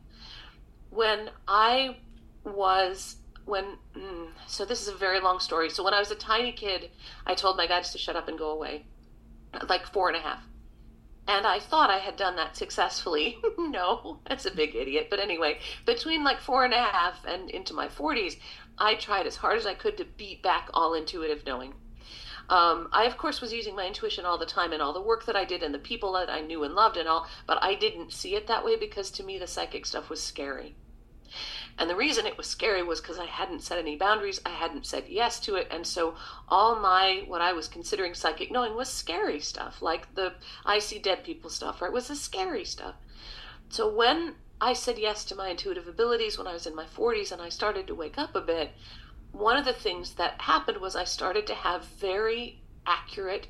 When 0.91 1.31
I 1.47 1.97
was, 2.45 3.17
when, 3.45 3.79
mm, 3.97 4.29
so 4.47 4.65
this 4.65 4.81
is 4.81 4.89
a 4.89 4.95
very 4.95 5.21
long 5.21 5.41
story. 5.41 5.71
So 5.71 5.83
when 5.83 5.95
I 5.95 5.99
was 5.99 6.11
a 6.11 6.17
tiny 6.17 6.53
kid, 6.53 6.91
I 7.27 7.35
told 7.35 7.57
my 7.57 7.67
guides 7.67 7.91
to 7.93 7.99
shut 7.99 8.17
up 8.17 8.29
and 8.29 8.39
go 8.39 8.51
away, 8.51 8.87
like 9.69 9.87
four 9.93 10.09
and 10.09 10.17
a 10.17 10.21
half. 10.21 10.43
And 11.29 11.47
I 11.47 11.61
thought 11.61 11.91
I 11.91 11.99
had 11.99 12.17
done 12.17 12.37
that 12.37 12.57
successfully. 12.57 13.39
no, 13.59 14.19
that's 14.27 14.47
a 14.47 14.51
big 14.51 14.75
idiot. 14.75 15.09
But 15.11 15.21
anyway, 15.21 15.59
between 15.85 16.25
like 16.25 16.41
four 16.41 16.65
and 16.65 16.73
a 16.73 16.83
half 16.83 17.23
and 17.27 17.51
into 17.51 17.75
my 17.75 17.87
40s, 17.87 18.39
I 18.79 18.95
tried 18.95 19.27
as 19.27 19.37
hard 19.37 19.59
as 19.59 19.67
I 19.67 19.75
could 19.75 19.99
to 19.99 20.07
beat 20.07 20.43
back 20.43 20.71
all 20.73 20.95
intuitive 20.95 21.45
knowing. 21.45 21.75
Um, 22.49 22.89
I, 22.93 23.05
of 23.05 23.19
course, 23.19 23.43
was 23.43 23.53
using 23.53 23.77
my 23.77 23.87
intuition 23.87 24.25
all 24.25 24.39
the 24.39 24.47
time 24.47 24.73
and 24.73 24.81
all 24.81 24.95
the 24.95 25.03
work 25.03 25.27
that 25.27 25.37
I 25.37 25.45
did 25.45 25.63
and 25.63 25.75
the 25.75 25.79
people 25.79 26.13
that 26.13 26.31
I 26.31 26.41
knew 26.41 26.65
and 26.65 26.75
loved 26.75 26.97
and 26.97 27.07
all, 27.07 27.27
but 27.47 27.63
I 27.63 27.75
didn't 27.75 28.13
see 28.13 28.35
it 28.35 28.47
that 28.47 28.65
way 28.65 28.77
because 28.77 29.11
to 29.13 29.23
me 29.23 29.39
the 29.39 29.47
psychic 29.47 29.85
stuff 29.85 30.09
was 30.09 30.23
scary. 30.23 30.75
And 31.79 31.89
the 31.89 31.97
reason 31.97 32.27
it 32.27 32.37
was 32.37 32.47
scary 32.47 32.83
was 32.83 33.01
because 33.01 33.19
I 33.19 33.27
hadn't 33.27 33.63
set 33.63 33.79
any 33.79 33.97
boundaries, 33.97 34.41
I 34.45 34.51
hadn't 34.51 34.87
said 34.87 35.05
yes 35.09 35.41
to 35.41 35.55
it, 35.55 35.69
and 35.71 35.87
so 35.87 36.15
all 36.49 36.77
my 36.77 37.25
what 37.27 37.41
I 37.41 37.53
was 37.53 37.69
considering 37.69 38.15
psychic 38.15 38.51
knowing 38.51 38.75
was 38.75 38.89
scary 38.89 39.41
stuff, 39.41 39.83
like 39.83 40.15
the 40.15 40.35
I 40.65 40.79
see 40.79 40.99
dead 40.99 41.25
people 41.25 41.51
stuff, 41.51 41.81
right? 41.81 41.93
Was 41.93 42.09
the 42.09 42.17
scary 42.17 42.65
stuff. 42.65 42.95
So 43.69 43.93
when 43.93 44.35
I 44.61 44.73
said 44.73 44.99
yes 44.99 45.25
to 45.27 45.37
my 45.37 45.51
intuitive 45.51 45.87
abilities 45.87 46.37
when 46.37 46.49
I 46.49 46.53
was 46.53 46.67
in 46.67 46.75
my 46.75 46.85
40s 46.85 47.31
and 47.31 47.41
I 47.41 47.49
started 47.49 47.87
to 47.87 47.95
wake 47.95 48.19
up 48.19 48.35
a 48.35 48.41
bit. 48.41 48.73
One 49.31 49.57
of 49.57 49.65
the 49.65 49.73
things 49.73 50.15
that 50.15 50.41
happened 50.41 50.79
was 50.79 50.97
I 50.97 51.05
started 51.05 51.47
to 51.47 51.55
have 51.55 51.85
very 51.85 52.61
accurate, 52.85 53.47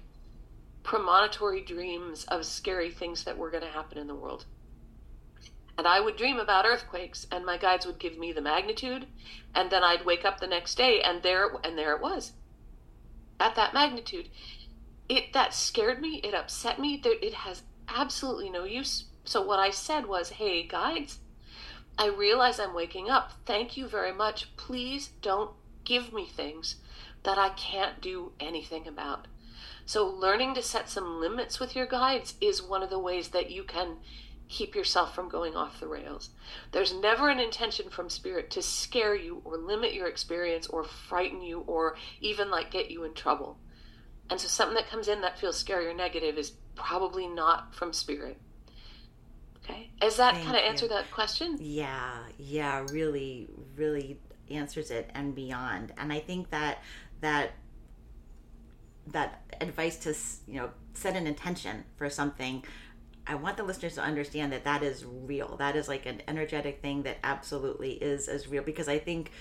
premonitory 0.82 1.62
dreams 1.62 2.24
of 2.24 2.44
scary 2.44 2.90
things 2.90 3.24
that 3.24 3.38
were 3.38 3.50
going 3.50 3.62
to 3.62 3.70
happen 3.70 3.96
in 3.96 4.06
the 4.06 4.14
world. 4.14 4.44
And 5.78 5.86
I 5.86 6.00
would 6.00 6.16
dream 6.16 6.38
about 6.38 6.66
earthquakes, 6.66 7.26
and 7.32 7.46
my 7.46 7.56
guides 7.56 7.86
would 7.86 7.98
give 7.98 8.18
me 8.18 8.32
the 8.32 8.42
magnitude, 8.42 9.06
and 9.54 9.70
then 9.70 9.82
I'd 9.82 10.04
wake 10.04 10.26
up 10.26 10.40
the 10.40 10.46
next 10.46 10.74
day, 10.74 11.00
and 11.00 11.22
there 11.22 11.50
and 11.64 11.78
there 11.78 11.94
it 11.94 12.02
was, 12.02 12.32
at 13.40 13.54
that 13.54 13.72
magnitude. 13.72 14.28
It 15.08 15.32
that 15.32 15.54
scared 15.54 16.02
me. 16.02 16.16
It 16.24 16.34
upset 16.34 16.78
me. 16.78 17.00
It 17.02 17.32
has 17.32 17.62
absolutely 17.88 18.50
no 18.50 18.64
use 18.64 19.04
so 19.28 19.42
what 19.42 19.58
I 19.58 19.68
said 19.68 20.06
was, 20.06 20.30
hey, 20.30 20.62
guides, 20.62 21.18
I 21.98 22.06
realize 22.06 22.58
I'm 22.58 22.72
waking 22.72 23.10
up. 23.10 23.32
Thank 23.44 23.76
you 23.76 23.86
very 23.86 24.10
much. 24.10 24.56
Please 24.56 25.10
don't 25.20 25.50
give 25.84 26.14
me 26.14 26.24
things 26.24 26.76
that 27.24 27.36
I 27.36 27.50
can't 27.50 28.00
do 28.00 28.32
anything 28.40 28.88
about. 28.88 29.28
So, 29.84 30.06
learning 30.06 30.54
to 30.54 30.62
set 30.62 30.88
some 30.88 31.20
limits 31.20 31.60
with 31.60 31.76
your 31.76 31.84
guides 31.84 32.36
is 32.40 32.62
one 32.62 32.82
of 32.82 32.88
the 32.88 32.98
ways 32.98 33.28
that 33.28 33.50
you 33.50 33.64
can 33.64 33.98
keep 34.48 34.74
yourself 34.74 35.14
from 35.14 35.28
going 35.28 35.54
off 35.54 35.80
the 35.80 35.86
rails. 35.86 36.30
There's 36.72 36.94
never 36.94 37.28
an 37.28 37.38
intention 37.38 37.90
from 37.90 38.08
spirit 38.08 38.50
to 38.52 38.62
scare 38.62 39.14
you 39.14 39.42
or 39.44 39.58
limit 39.58 39.92
your 39.92 40.06
experience 40.06 40.66
or 40.66 40.84
frighten 40.84 41.42
you 41.42 41.60
or 41.66 41.96
even 42.20 42.50
like 42.50 42.70
get 42.70 42.90
you 42.90 43.04
in 43.04 43.14
trouble. 43.14 43.58
And 44.30 44.40
so, 44.40 44.48
something 44.48 44.74
that 44.74 44.88
comes 44.88 45.08
in 45.08 45.20
that 45.22 45.38
feels 45.38 45.58
scary 45.58 45.86
or 45.86 45.94
negative 45.94 46.36
is 46.36 46.52
probably 46.74 47.26
not 47.26 47.74
from 47.74 47.92
spirit. 47.92 48.38
Okay. 49.64 49.90
Is 50.02 50.16
that 50.16 50.34
kind 50.34 50.56
of 50.56 50.62
answer 50.62 50.88
that 50.88 51.10
question? 51.10 51.56
Yeah, 51.60 52.20
yeah, 52.38 52.84
really, 52.90 53.48
really 53.76 54.18
answers 54.50 54.90
it 54.90 55.10
and 55.14 55.34
beyond. 55.34 55.92
And 55.98 56.12
I 56.12 56.20
think 56.20 56.50
that 56.50 56.82
that 57.20 57.52
that 59.08 59.42
advice 59.60 59.96
to 59.96 60.14
you 60.50 60.60
know 60.60 60.70
set 60.94 61.16
an 61.16 61.26
intention 61.26 61.84
for 61.96 62.10
something 62.10 62.64
I 63.28 63.34
want 63.34 63.58
the 63.58 63.62
listeners 63.62 63.94
to 63.96 64.02
understand 64.02 64.52
that 64.52 64.64
that 64.64 64.82
is 64.82 65.04
real. 65.04 65.56
That 65.58 65.76
is 65.76 65.86
like 65.86 66.06
an 66.06 66.22
energetic 66.26 66.80
thing 66.80 67.02
that 67.02 67.18
absolutely 67.22 67.92
is 67.92 68.26
as 68.26 68.48
real 68.48 68.62
because 68.62 68.88
I 68.88 68.98
think 68.98 69.32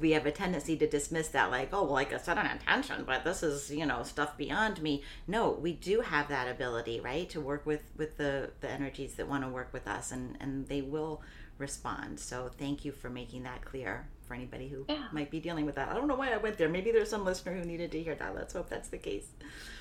we 0.00 0.12
have 0.12 0.24
a 0.24 0.32
tendency 0.32 0.76
to 0.78 0.88
dismiss 0.88 1.28
that 1.28 1.50
like, 1.50 1.68
oh, 1.72 1.84
well, 1.84 1.92
like 1.92 2.12
I 2.12 2.16
set 2.16 2.38
an 2.38 2.46
intention, 2.46 3.04
but 3.04 3.22
this 3.22 3.42
is, 3.42 3.70
you 3.70 3.84
know, 3.84 4.02
stuff 4.02 4.36
beyond 4.38 4.80
me. 4.80 5.02
No, 5.26 5.50
we 5.50 5.74
do 5.74 6.00
have 6.00 6.28
that 6.28 6.48
ability, 6.48 7.00
right? 7.00 7.28
To 7.30 7.40
work 7.40 7.66
with 7.66 7.82
with 7.96 8.16
the 8.16 8.50
the 8.60 8.70
energies 8.70 9.14
that 9.16 9.28
want 9.28 9.44
to 9.44 9.50
work 9.50 9.72
with 9.72 9.86
us 9.86 10.10
and 10.10 10.36
and 10.40 10.66
they 10.68 10.80
will 10.80 11.22
respond. 11.58 12.18
So 12.20 12.50
thank 12.58 12.84
you 12.84 12.92
for 12.92 13.10
making 13.10 13.42
that 13.42 13.62
clear 13.62 14.08
for 14.26 14.34
anybody 14.34 14.68
who 14.68 14.84
yeah. 14.88 15.04
might 15.12 15.30
be 15.30 15.40
dealing 15.40 15.66
with 15.66 15.74
that. 15.74 15.88
I 15.88 15.94
don't 15.94 16.08
know 16.08 16.14
why 16.14 16.32
I 16.32 16.36
went 16.38 16.58
there. 16.58 16.68
Maybe 16.68 16.90
there's 16.90 17.10
some 17.10 17.24
listener 17.24 17.54
who 17.54 17.64
needed 17.64 17.92
to 17.92 18.02
hear 18.02 18.14
that. 18.14 18.34
Let's 18.34 18.54
hope 18.54 18.68
that's 18.68 18.88
the 18.88 18.98
case. 18.98 19.26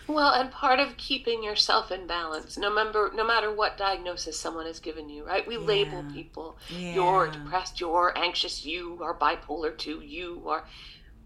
Well, 0.08 0.34
and 0.34 0.52
part 0.52 0.80
of 0.80 0.98
keeping 0.98 1.44
yourself 1.44 1.92
in 1.92 2.08
balance, 2.08 2.58
no 2.58 2.74
matter 2.74 3.12
no 3.16 3.26
matter 3.26 3.54
what 3.54 3.78
diagnosis 3.78 4.38
someone 4.38 4.66
has 4.66 4.80
given 4.80 5.10
you, 5.10 5.26
right? 5.26 5.48
We 5.48 5.56
yeah. 5.56 5.62
label 5.62 6.04
people. 6.14 6.58
Yeah. 6.70 6.96
You're 6.96 7.28
depressed, 7.28 7.80
you're 7.80 8.14
anxious, 8.18 8.66
you 8.66 9.00
are 9.02 9.18
bipolar 9.18 9.78
too, 9.78 10.02
you 10.02 10.44
are 10.48 10.66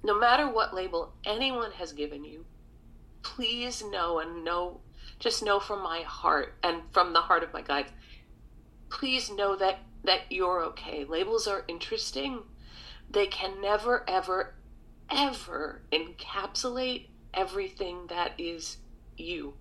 no 0.04 0.18
matter 0.18 0.48
what 0.48 0.76
label 0.76 1.14
anyone 1.26 1.72
has 1.72 1.92
given 1.92 2.24
you, 2.24 2.46
please 3.24 3.84
know 3.84 4.20
and 4.20 4.44
know 4.44 4.80
just 5.20 5.44
know 5.44 5.60
from 5.60 5.82
my 5.82 6.02
heart 6.02 6.54
and 6.64 6.82
from 6.92 7.14
the 7.14 7.22
heart 7.22 7.44
of 7.44 7.52
my 7.54 7.62
guides, 7.62 7.92
please 8.90 9.32
know 9.32 9.56
that 9.56 9.80
that 10.04 10.22
you're 10.30 10.64
okay. 10.64 11.04
Labels 11.04 11.48
are 11.48 11.66
interesting. 11.68 12.42
They 13.10 13.28
can 13.28 13.62
never 13.62 14.04
ever 14.10 14.56
ever 15.10 15.82
encapsulate 15.92 17.08
everything 17.34 18.08
that 18.08 18.34
is 18.38 18.78
you. 19.16 19.54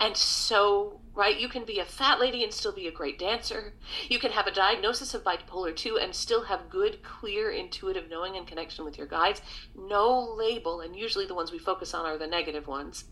And 0.00 0.16
so, 0.16 1.00
right, 1.14 1.38
you 1.38 1.48
can 1.48 1.64
be 1.64 1.78
a 1.78 1.84
fat 1.84 2.20
lady 2.20 2.42
and 2.42 2.52
still 2.52 2.72
be 2.72 2.88
a 2.88 2.92
great 2.92 3.18
dancer. 3.18 3.74
You 4.08 4.18
can 4.18 4.32
have 4.32 4.46
a 4.46 4.52
diagnosis 4.52 5.14
of 5.14 5.22
bipolar 5.22 5.74
2 5.74 5.98
and 5.98 6.14
still 6.14 6.44
have 6.44 6.68
good, 6.68 7.02
clear, 7.02 7.50
intuitive 7.50 8.10
knowing 8.10 8.36
and 8.36 8.46
connection 8.46 8.84
with 8.84 8.98
your 8.98 9.06
guides. 9.06 9.40
No 9.74 10.34
label, 10.36 10.80
and 10.80 10.96
usually 10.96 11.26
the 11.26 11.34
ones 11.34 11.52
we 11.52 11.58
focus 11.58 11.94
on 11.94 12.04
are 12.04 12.18
the 12.18 12.26
negative 12.26 12.66
ones, 12.66 13.04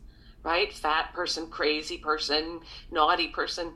right? 0.42 0.72
Fat 0.72 1.14
person, 1.14 1.46
crazy 1.46 1.98
person, 1.98 2.60
naughty 2.90 3.28
person 3.28 3.74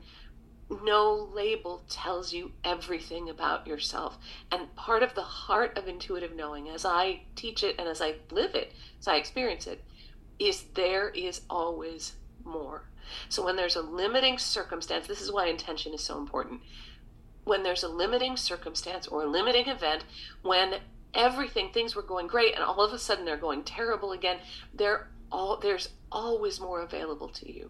no 0.69 1.29
label 1.33 1.83
tells 1.89 2.33
you 2.33 2.51
everything 2.63 3.29
about 3.29 3.67
yourself. 3.67 4.17
And 4.51 4.75
part 4.75 5.03
of 5.03 5.15
the 5.15 5.21
heart 5.21 5.77
of 5.77 5.87
intuitive 5.87 6.35
knowing, 6.35 6.69
as 6.69 6.85
I 6.85 7.21
teach 7.35 7.63
it 7.63 7.75
and 7.79 7.87
as 7.87 8.01
I 8.01 8.15
live 8.31 8.55
it, 8.55 8.73
as 8.99 9.07
I 9.07 9.15
experience 9.15 9.67
it, 9.67 9.83
is 10.39 10.63
there 10.75 11.09
is 11.09 11.41
always 11.49 12.13
more. 12.43 12.83
So 13.29 13.43
when 13.43 13.55
there's 13.55 13.77
a 13.77 13.81
limiting 13.81 14.37
circumstance, 14.37 15.07
this 15.07 15.21
is 15.21 15.31
why 15.31 15.47
intention 15.47 15.93
is 15.93 16.03
so 16.03 16.17
important. 16.17 16.61
When 17.45 17.63
there's 17.63 17.83
a 17.83 17.87
limiting 17.87 18.35
circumstance 18.35 19.07
or 19.07 19.23
a 19.23 19.27
limiting 19.27 19.67
event, 19.67 20.03
when 20.41 20.75
everything, 21.13 21.71
things 21.71 21.95
were 21.95 22.01
going 22.01 22.27
great, 22.27 22.53
and 22.53 22.63
all 22.63 22.81
of 22.81 22.91
a 22.91 22.99
sudden 22.99 23.23
they're 23.23 23.37
going 23.37 23.63
terrible 23.63 24.11
again, 24.11 24.39
there 24.73 25.07
all 25.31 25.57
there's 25.57 25.89
always 26.11 26.59
more 26.59 26.81
available 26.81 27.27
to 27.27 27.51
you 27.51 27.69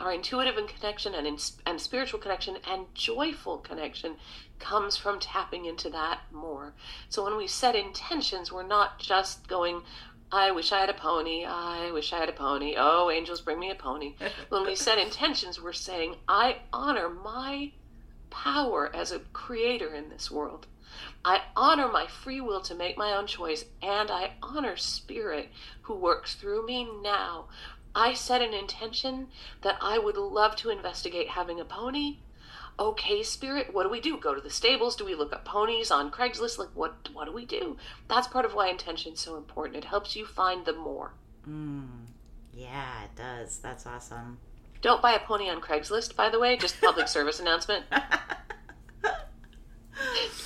our 0.00 0.12
intuitive 0.12 0.56
and 0.56 0.68
connection 0.68 1.14
and, 1.14 1.26
in, 1.26 1.38
and 1.66 1.80
spiritual 1.80 2.20
connection 2.20 2.56
and 2.68 2.86
joyful 2.94 3.58
connection 3.58 4.16
comes 4.58 4.96
from 4.96 5.18
tapping 5.18 5.64
into 5.64 5.90
that 5.90 6.20
more. 6.32 6.74
So 7.08 7.24
when 7.24 7.36
we 7.36 7.46
set 7.46 7.74
intentions, 7.74 8.52
we're 8.52 8.66
not 8.66 8.98
just 8.98 9.48
going, 9.48 9.82
I 10.30 10.50
wish 10.50 10.72
I 10.72 10.80
had 10.80 10.90
a 10.90 10.94
pony. 10.94 11.44
I 11.44 11.90
wish 11.92 12.12
I 12.12 12.18
had 12.18 12.28
a 12.28 12.32
pony. 12.32 12.74
Oh, 12.76 13.10
angels, 13.10 13.40
bring 13.40 13.58
me 13.58 13.70
a 13.70 13.74
pony. 13.74 14.14
when 14.50 14.64
we 14.64 14.74
set 14.74 14.98
intentions, 14.98 15.60
we're 15.60 15.72
saying, 15.72 16.16
I 16.28 16.58
honor 16.72 17.08
my 17.08 17.72
power 18.30 18.94
as 18.94 19.10
a 19.10 19.20
creator 19.32 19.94
in 19.94 20.10
this 20.10 20.30
world. 20.30 20.66
I 21.24 21.42
honor 21.56 21.88
my 21.88 22.06
free 22.06 22.40
will 22.40 22.60
to 22.62 22.74
make 22.74 22.96
my 22.96 23.12
own 23.12 23.26
choice, 23.26 23.64
and 23.82 24.10
I 24.10 24.32
honor 24.42 24.76
Spirit 24.76 25.50
who 25.82 25.94
works 25.94 26.34
through 26.34 26.66
me 26.66 26.88
now. 27.02 27.46
I 27.98 28.14
set 28.14 28.40
an 28.40 28.54
intention 28.54 29.26
that 29.62 29.76
I 29.82 29.98
would 29.98 30.16
love 30.16 30.54
to 30.56 30.70
investigate 30.70 31.30
having 31.30 31.58
a 31.58 31.64
pony. 31.64 32.18
Okay, 32.78 33.24
Spirit, 33.24 33.74
what 33.74 33.82
do 33.82 33.88
we 33.88 34.00
do? 34.00 34.16
Go 34.16 34.36
to 34.36 34.40
the 34.40 34.50
stables? 34.50 34.94
Do 34.94 35.04
we 35.04 35.16
look 35.16 35.32
up 35.32 35.44
ponies 35.44 35.90
on 35.90 36.12
Craigslist? 36.12 36.58
Like, 36.58 36.68
what, 36.74 37.08
what 37.12 37.24
do 37.24 37.32
we 37.32 37.44
do? 37.44 37.76
That's 38.06 38.28
part 38.28 38.44
of 38.44 38.54
why 38.54 38.68
intention 38.68 39.14
is 39.14 39.20
so 39.20 39.36
important. 39.36 39.78
It 39.78 39.86
helps 39.86 40.14
you 40.14 40.26
find 40.26 40.64
the 40.64 40.74
more. 40.74 41.10
Hmm. 41.44 42.04
Yeah, 42.54 43.02
it 43.02 43.16
does. 43.16 43.58
That's 43.58 43.84
awesome. 43.84 44.38
Don't 44.80 45.02
buy 45.02 45.14
a 45.14 45.18
pony 45.18 45.50
on 45.50 45.60
Craigslist, 45.60 46.14
by 46.14 46.28
the 46.28 46.38
way. 46.38 46.56
Just 46.56 46.80
public 46.80 47.08
service 47.16 47.40
announcement. 47.40 47.84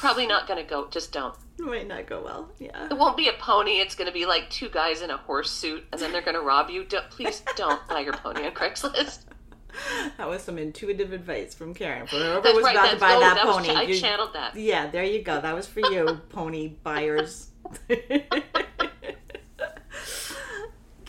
Probably 0.02 0.26
not 0.26 0.49
going 0.49 0.61
to 0.61 0.68
go. 0.68 0.88
Just 0.88 1.12
don't. 1.12 1.32
It 1.61 1.64
might 1.64 1.87
not 1.87 2.06
go 2.06 2.25
well. 2.25 2.50
Yeah. 2.59 2.88
It 2.90 2.99
won't 2.99 3.16
be 3.16 3.28
a 3.28 3.32
pony. 3.35 3.75
It's 3.78 3.94
going 3.94 4.09
to 4.09 4.12
be 4.12 4.26
like 4.26 4.50
two 4.50 4.68
guys 4.68 5.00
in 5.00 5.11
a 5.11 5.16
horse 5.16 5.49
suit, 5.49 5.85
and 5.92 6.00
then 6.00 6.11
they're 6.11 6.23
going 6.23 6.35
to 6.35 6.40
rob 6.40 6.71
you. 6.71 6.82
Don't, 6.82 7.09
please 7.09 7.40
don't 7.54 7.87
buy 7.87 8.00
your 8.00 8.14
pony 8.14 8.44
on 8.44 8.52
Craigslist. 8.52 9.21
That 10.18 10.28
was 10.28 10.42
some 10.42 10.59
intuitive 10.59 11.14
advice 11.14 11.54
from 11.54 11.73
Karen. 11.73 12.06
For 12.06 12.16
whoever 12.16 12.42
That's 12.42 12.56
was 12.56 12.64
right. 12.64 12.76
about 12.76 12.90
to 12.90 12.97
buy 12.99 13.14
oh, 13.14 13.21
that, 13.21 13.37
that 13.37 13.47
was 13.47 13.56
pony. 13.56 13.71
I 13.71 13.82
you- 13.85 13.99
channeled 13.99 14.35
that. 14.35 14.54
Yeah, 14.54 14.90
there 14.90 15.02
you 15.02 15.23
go. 15.23 15.40
That 15.40 15.54
was 15.54 15.66
for 15.66 15.80
you, 15.80 16.21
pony 16.28 16.75
buyers. 16.82 17.49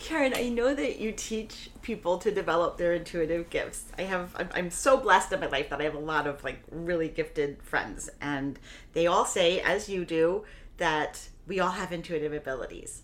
Karen, 0.04 0.34
I 0.36 0.50
know 0.50 0.74
that 0.74 0.98
you 0.98 1.12
teach 1.12 1.70
people 1.80 2.18
to 2.18 2.30
develop 2.30 2.76
their 2.76 2.92
intuitive 2.92 3.48
gifts. 3.48 3.84
I 3.96 4.02
have, 4.02 4.34
I'm, 4.52 4.70
so 4.70 4.98
blessed 4.98 5.32
in 5.32 5.40
my 5.40 5.46
life 5.46 5.70
that 5.70 5.80
I 5.80 5.84
have 5.84 5.94
a 5.94 5.98
lot 5.98 6.26
of 6.26 6.44
like 6.44 6.62
really 6.70 7.08
gifted 7.08 7.62
friends, 7.62 8.10
and 8.20 8.58
they 8.92 9.06
all 9.06 9.24
say, 9.24 9.62
as 9.62 9.88
you 9.88 10.04
do, 10.04 10.44
that 10.76 11.30
we 11.46 11.58
all 11.58 11.70
have 11.70 11.90
intuitive 11.90 12.34
abilities. 12.34 13.00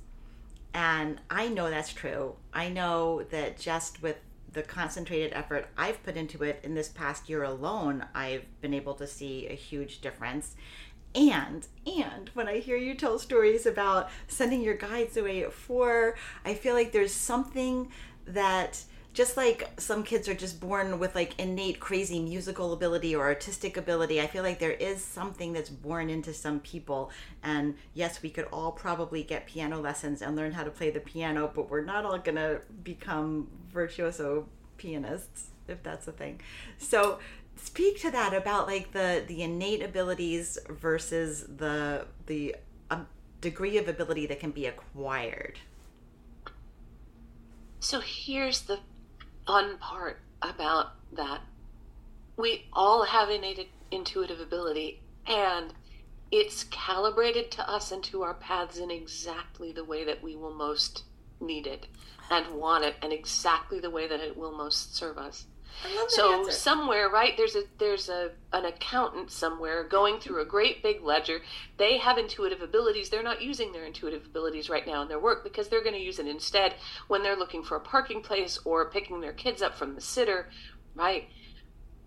And 0.75 1.23
I 1.31 1.49
know 1.49 1.71
that's 1.71 1.95
true. 1.95 2.37
I 2.53 2.69
know 2.69 3.23
that 3.31 3.59
just 3.59 4.03
with 4.03 4.19
the 4.53 4.63
concentrated 4.63 5.33
effort 5.33 5.69
I've 5.79 6.03
put 6.03 6.19
into 6.19 6.43
it 6.43 6.61
in 6.63 6.75
this 6.75 6.89
past 6.89 7.31
year 7.31 7.45
alone, 7.45 8.05
I've 8.15 8.45
been 8.61 8.75
able 8.75 8.95
to 8.97 9.07
see 9.07 9.47
a 9.49 9.55
huge 9.55 10.03
difference. 10.03 10.55
And 11.15 11.67
and 11.87 12.31
when 12.35 12.47
I 12.49 12.59
hear 12.59 12.77
you 12.77 12.95
tell 12.95 13.19
stories 13.19 13.67
about 13.67 14.11
sending 14.29 14.63
your 14.63 14.77
guides 14.77 15.17
away 15.17 15.43
at 15.43 15.53
four, 15.53 16.17
I 16.45 16.55
feel 16.55 16.75
like 16.75 16.93
there's 16.93 17.13
something 17.13 17.89
that 18.27 18.85
just 19.13 19.37
like 19.37 19.69
some 19.77 20.05
kids 20.05 20.29
are 20.29 20.35
just 20.35 20.61
born 20.61 20.99
with 21.01 21.15
like 21.17 21.39
innate 21.39 21.81
crazy 21.81 22.21
musical 22.21 22.73
ability 22.73 23.15
or 23.15 23.25
artistic 23.25 23.77
ability, 23.77 24.21
I 24.21 24.29
feel 24.29 24.45
like 24.45 24.61
there 24.61 24.71
is 24.71 25.03
something 25.05 25.53
that's 25.53 25.69
born 25.69 26.09
into 26.09 26.33
some 26.33 26.61
people. 26.61 27.11
And 27.43 27.75
yes, 27.93 28.23
we 28.23 28.31
could 28.31 28.47
all 28.53 28.71
probably 28.71 29.25
get 29.25 29.47
piano 29.47 29.81
lessons 29.81 30.23
and 30.23 30.37
learn 30.37 30.53
how 30.53 30.63
to 30.63 30.71
play 30.71 30.91
the 30.91 31.01
piano, 31.01 31.51
but 31.53 31.69
we're 31.69 31.85
not 31.85 32.05
all 32.05 32.19
gonna 32.19 32.61
become 32.85 33.49
virtuoso 33.73 34.47
pianists 34.77 35.49
if 35.67 35.83
that's 35.83 36.07
a 36.09 36.13
thing. 36.13 36.41
So 36.79 37.19
speak 37.63 38.01
to 38.01 38.11
that 38.11 38.35
about 38.35 38.67
like 38.67 38.93
the 38.93 39.25
the 39.27 39.43
innate 39.43 39.83
abilities 39.83 40.59
versus 40.69 41.45
the 41.57 42.07
the 42.27 42.57
um, 42.91 43.07
degree 43.41 43.79
of 43.79 43.89
ability 43.89 44.27
that 44.27 44.41
can 44.41 44.51
be 44.51 44.67
acquired. 44.67 45.59
So 47.81 48.01
here's 48.01 48.63
the 48.63 48.79
fun 49.47 49.79
part 49.79 50.21
about 50.43 50.93
that. 51.13 51.41
We 52.37 52.67
all 52.73 53.05
have 53.05 53.31
innate 53.31 53.69
intuitive 53.91 54.41
ability, 54.41 55.03
and 55.27 55.73
it's 56.31 56.65
calibrated 56.65 57.51
to 57.53 57.69
us 57.69 57.91
and 57.93 58.03
to 58.05 58.23
our 58.23 58.35
paths 58.35 58.79
in 58.79 58.91
exactly 58.91 59.73
the 59.73 59.85
way 59.85 60.05
that 60.05 60.23
we 60.23 60.37
will 60.37 60.55
most 60.55 61.05
need 61.41 61.67
it 61.67 61.87
and 62.31 62.55
want 62.55 62.85
it, 62.85 62.95
and 63.03 63.13
exactly 63.13 63.81
the 63.81 63.91
way 63.91 64.07
that 64.07 64.21
it 64.21 64.37
will 64.37 64.53
most 64.53 64.95
serve 64.95 65.19
us. 65.19 65.47
I 65.85 65.89
love 65.89 66.11
that 66.11 66.11
So 66.13 66.33
answer. 66.39 66.53
somewhere, 66.53 67.09
right? 67.09 67.37
There's 67.37 67.57
a 67.57 67.63
there's 67.79 68.09
a 68.09 68.33
an 68.53 68.65
accountant 68.67 69.31
somewhere 69.31 69.85
going 69.85 70.21
through 70.21 70.41
a 70.43 70.45
great 70.45 70.83
big 70.83 71.03
ledger. 71.03 71.41
They 71.79 71.99
have 71.99 72.19
intuitive 72.19 72.63
abilities. 72.63 73.09
They're 73.11 73.23
not 73.23 73.43
using 73.43 73.73
their 73.73 73.85
intuitive 73.85 74.27
abilities 74.27 74.69
right 74.69 74.87
now 74.87 75.03
in 75.03 75.09
their 75.09 75.19
work 75.21 75.45
because 75.45 75.69
they're 75.69 75.83
going 75.83 75.95
to 75.95 76.01
use 76.01 76.19
it 76.19 76.27
instead 76.27 76.75
when 77.09 77.23
they're 77.23 77.37
looking 77.37 77.63
for 77.63 77.77
a 77.77 77.81
parking 77.81 78.23
place 78.23 78.59
or 78.65 78.91
picking 78.91 79.21
their 79.21 79.33
kids 79.33 79.63
up 79.63 79.75
from 79.77 79.95
the 79.95 80.01
sitter, 80.01 80.51
right? 80.95 81.29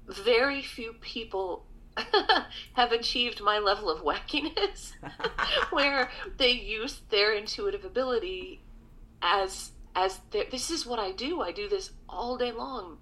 Very 0.07 0.61
few 0.61 0.93
people 0.93 1.65
have 2.73 2.91
achieved 2.91 3.41
my 3.41 3.59
level 3.59 3.89
of 3.89 4.01
wackiness 4.03 4.93
where 5.71 6.09
they 6.37 6.51
use 6.51 7.01
their 7.09 7.33
intuitive 7.33 7.85
ability 7.85 8.63
as 9.21 9.71
as 9.95 10.19
their, 10.31 10.45
this 10.49 10.71
is 10.71 10.85
what 10.85 10.99
I 10.99 11.11
do. 11.11 11.41
I 11.41 11.51
do 11.51 11.69
this 11.69 11.91
all 12.09 12.37
day 12.37 12.51
long 12.51 12.97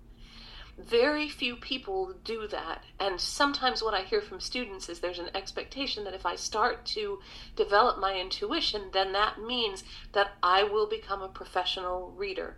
very 0.78 1.30
few 1.30 1.56
people 1.56 2.14
do 2.24 2.48
that. 2.48 2.84
And 3.00 3.20
sometimes 3.20 3.84
what 3.84 3.94
i 3.94 4.02
hear 4.02 4.22
from 4.22 4.40
students 4.40 4.90
is 4.90 5.00
there's 5.00 5.20
an 5.20 5.36
expectation 5.36 6.04
that 6.04 6.14
if 6.14 6.26
i 6.26 6.36
start 6.36 6.86
to 6.86 7.20
develop 7.56 8.00
my 8.00 8.20
intuition 8.20 8.90
then 8.94 9.12
that 9.14 9.40
means 9.40 9.84
that 10.14 10.32
i 10.44 10.64
will 10.64 10.88
become 10.88 11.22
a 11.22 11.30
professional 11.30 12.12
reader. 12.16 12.58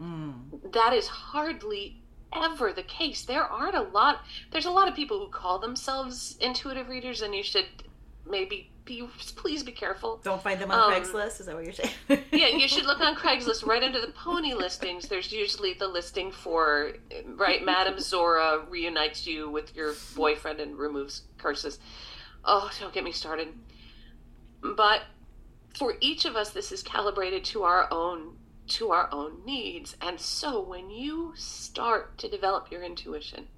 Mm. 0.00 0.72
That 0.72 0.92
is 0.92 1.06
hardly 1.06 2.02
ever 2.32 2.72
the 2.72 2.82
case. 2.82 3.24
There 3.24 3.44
aren't 3.44 3.76
a 3.76 3.82
lot 3.82 4.24
there's 4.50 4.66
a 4.66 4.70
lot 4.70 4.88
of 4.88 4.94
people 4.94 5.18
who 5.18 5.30
call 5.30 5.58
themselves 5.58 6.36
intuitive 6.40 6.88
readers 6.88 7.22
and 7.22 7.34
you 7.34 7.42
should 7.42 7.66
maybe 8.28 8.70
be 8.84 9.08
please 9.36 9.62
be 9.62 9.72
careful 9.72 10.20
Don't 10.22 10.42
find 10.42 10.60
them 10.60 10.70
on 10.70 10.92
Um, 10.92 11.02
Craigslist. 11.02 11.40
Is 11.40 11.46
that 11.46 11.54
what 11.54 11.64
you're 11.64 11.72
saying? 11.72 11.92
yeah, 12.32 12.48
you 12.48 12.68
should 12.68 12.84
look 12.86 13.00
on 13.00 13.14
Craigslist 13.24 13.64
right 13.66 13.82
under 13.82 14.00
the 14.00 14.12
pony 14.12 14.54
listings. 14.54 15.08
There's 15.08 15.32
usually 15.32 15.74
the 15.74 15.88
listing 15.88 16.30
for 16.30 16.92
right, 17.26 17.64
Madame 17.64 17.98
Zora 17.98 18.64
reunites 18.68 19.26
you 19.26 19.48
with 19.48 19.74
your 19.74 19.94
boyfriend 20.14 20.60
and 20.60 20.76
removes 20.76 21.22
curses. 21.38 21.78
Oh, 22.44 22.70
don't 22.80 22.92
get 22.92 23.04
me 23.04 23.12
started. 23.12 23.48
But 24.60 25.02
for 25.78 25.94
each 26.00 26.24
of 26.24 26.36
us, 26.36 26.50
this 26.50 26.72
is 26.72 26.82
calibrated 26.82 27.44
to 27.46 27.62
our 27.62 27.88
own 27.90 28.36
to 28.66 28.90
our 28.90 29.08
own 29.12 29.44
needs. 29.44 29.94
And 30.00 30.18
so 30.18 30.60
when 30.60 30.88
you 30.90 31.34
start 31.36 32.16
to 32.18 32.28
develop 32.30 32.70
your 32.70 32.82
intuition, 32.82 33.48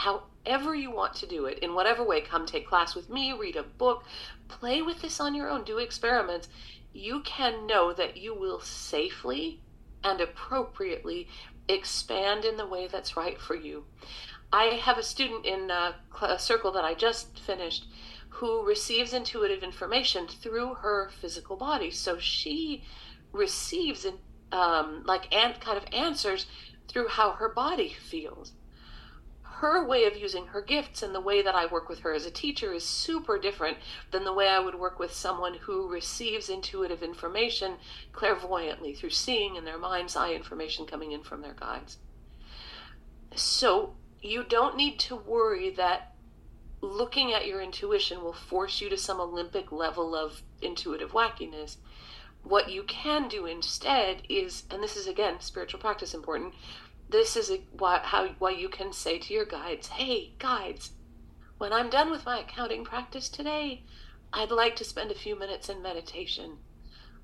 however 0.00 0.74
you 0.74 0.90
want 0.90 1.14
to 1.14 1.26
do 1.26 1.44
it, 1.44 1.58
in 1.58 1.74
whatever 1.74 2.02
way, 2.02 2.22
come 2.22 2.46
take 2.46 2.66
class 2.66 2.94
with 2.94 3.10
me, 3.10 3.32
read 3.32 3.56
a 3.56 3.62
book, 3.62 4.04
play 4.48 4.80
with 4.80 5.02
this 5.02 5.20
on 5.20 5.34
your 5.34 5.48
own, 5.48 5.62
do 5.64 5.78
experiments, 5.78 6.48
you 6.92 7.20
can 7.20 7.66
know 7.66 7.92
that 7.92 8.16
you 8.16 8.34
will 8.34 8.60
safely 8.60 9.60
and 10.02 10.20
appropriately 10.20 11.28
expand 11.68 12.44
in 12.44 12.56
the 12.56 12.66
way 12.66 12.86
that's 12.86 13.16
right 13.16 13.38
for 13.38 13.54
you. 13.54 13.84
I 14.52 14.80
have 14.82 14.96
a 14.96 15.02
student 15.02 15.44
in 15.44 15.70
a, 15.70 15.94
cl- 16.18 16.32
a 16.32 16.38
circle 16.38 16.72
that 16.72 16.84
I 16.84 16.94
just 16.94 17.38
finished 17.38 17.86
who 18.30 18.64
receives 18.66 19.12
intuitive 19.12 19.62
information 19.62 20.26
through 20.26 20.74
her 20.74 21.10
physical 21.20 21.56
body. 21.56 21.90
So 21.90 22.18
she 22.18 22.84
receives 23.32 24.06
um, 24.50 25.02
like 25.04 25.32
and 25.34 25.60
kind 25.60 25.76
of 25.76 25.84
answers 25.92 26.46
through 26.88 27.08
how 27.08 27.32
her 27.32 27.50
body 27.50 27.94
feels 28.10 28.52
her 29.60 29.84
way 29.84 30.04
of 30.04 30.16
using 30.16 30.46
her 30.46 30.62
gifts 30.62 31.02
and 31.02 31.14
the 31.14 31.20
way 31.20 31.42
that 31.42 31.54
I 31.54 31.66
work 31.66 31.90
with 31.90 31.98
her 32.00 32.14
as 32.14 32.24
a 32.24 32.30
teacher 32.30 32.72
is 32.72 32.82
super 32.82 33.38
different 33.38 33.76
than 34.10 34.24
the 34.24 34.32
way 34.32 34.48
I 34.48 34.58
would 34.58 34.74
work 34.74 34.98
with 34.98 35.12
someone 35.12 35.52
who 35.52 35.86
receives 35.86 36.48
intuitive 36.48 37.02
information 37.02 37.74
clairvoyantly 38.12 38.94
through 38.94 39.10
seeing 39.10 39.56
in 39.56 39.66
their 39.66 39.76
mind's 39.76 40.16
eye 40.16 40.32
information 40.32 40.86
coming 40.86 41.12
in 41.12 41.22
from 41.22 41.42
their 41.42 41.52
guides. 41.52 41.98
So 43.34 43.96
you 44.22 44.44
don't 44.44 44.78
need 44.78 44.98
to 45.00 45.14
worry 45.14 45.68
that 45.72 46.14
looking 46.80 47.34
at 47.34 47.46
your 47.46 47.60
intuition 47.60 48.22
will 48.22 48.32
force 48.32 48.80
you 48.80 48.88
to 48.88 48.96
some 48.96 49.20
Olympic 49.20 49.70
level 49.70 50.16
of 50.16 50.42
intuitive 50.62 51.12
wackiness. 51.12 51.76
What 52.42 52.70
you 52.70 52.82
can 52.84 53.28
do 53.28 53.44
instead 53.44 54.22
is, 54.30 54.62
and 54.70 54.82
this 54.82 54.96
is 54.96 55.06
again 55.06 55.40
spiritual 55.40 55.80
practice 55.80 56.14
important, 56.14 56.54
this 57.10 57.36
is 57.36 57.50
a, 57.50 57.58
why, 57.72 57.98
how 58.04 58.28
why 58.38 58.50
you 58.50 58.68
can 58.68 58.92
say 58.92 59.18
to 59.18 59.34
your 59.34 59.44
guides, 59.44 59.88
"Hey, 59.88 60.34
guides, 60.38 60.92
when 61.58 61.72
I'm 61.72 61.90
done 61.90 62.10
with 62.10 62.24
my 62.24 62.38
accounting 62.38 62.84
practice 62.84 63.28
today, 63.28 63.82
I'd 64.32 64.52
like 64.52 64.76
to 64.76 64.84
spend 64.84 65.10
a 65.10 65.18
few 65.18 65.36
minutes 65.36 65.68
in 65.68 65.82
meditation. 65.82 66.58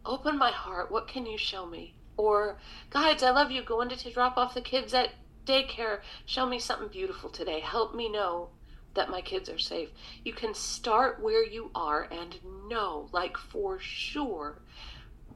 Open 0.05 0.37
my 0.37 0.51
heart. 0.51 0.91
What 0.91 1.07
can 1.07 1.25
you 1.25 1.39
show 1.39 1.67
me?" 1.67 1.95
Or, 2.17 2.59
"Guides, 2.91 3.23
I 3.23 3.31
love 3.31 3.51
you. 3.51 3.63
Going 3.63 3.89
to 3.89 4.13
drop 4.13 4.37
off 4.37 4.55
the 4.55 4.61
kids 4.61 4.93
at 4.93 5.15
daycare. 5.45 6.01
Show 6.25 6.47
me 6.47 6.59
something 6.59 6.89
beautiful 6.89 7.31
today. 7.31 7.61
Help 7.61 7.95
me 7.95 8.09
know 8.09 8.51
that 8.95 9.11
my 9.11 9.21
kids 9.21 9.49
are 9.49 9.59
safe." 9.59 9.91
You 10.25 10.33
can 10.33 10.55
start 10.55 11.23
where 11.23 11.45
you 11.45 11.71
are 11.77 12.09
and 12.11 12.41
know, 12.69 13.09
like 13.13 13.37
for 13.37 13.79
sure, 13.79 14.63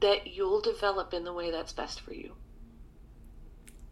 that 0.01 0.27
you'll 0.27 0.61
develop 0.61 1.13
in 1.13 1.23
the 1.23 1.33
way 1.33 1.51
that's 1.51 1.71
best 1.71 2.01
for 2.01 2.13
you. 2.13 2.35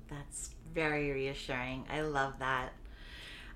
That's 0.10 0.52
very 0.74 1.12
reassuring. 1.12 1.86
I 1.92 2.02
love 2.02 2.40
that. 2.40 2.74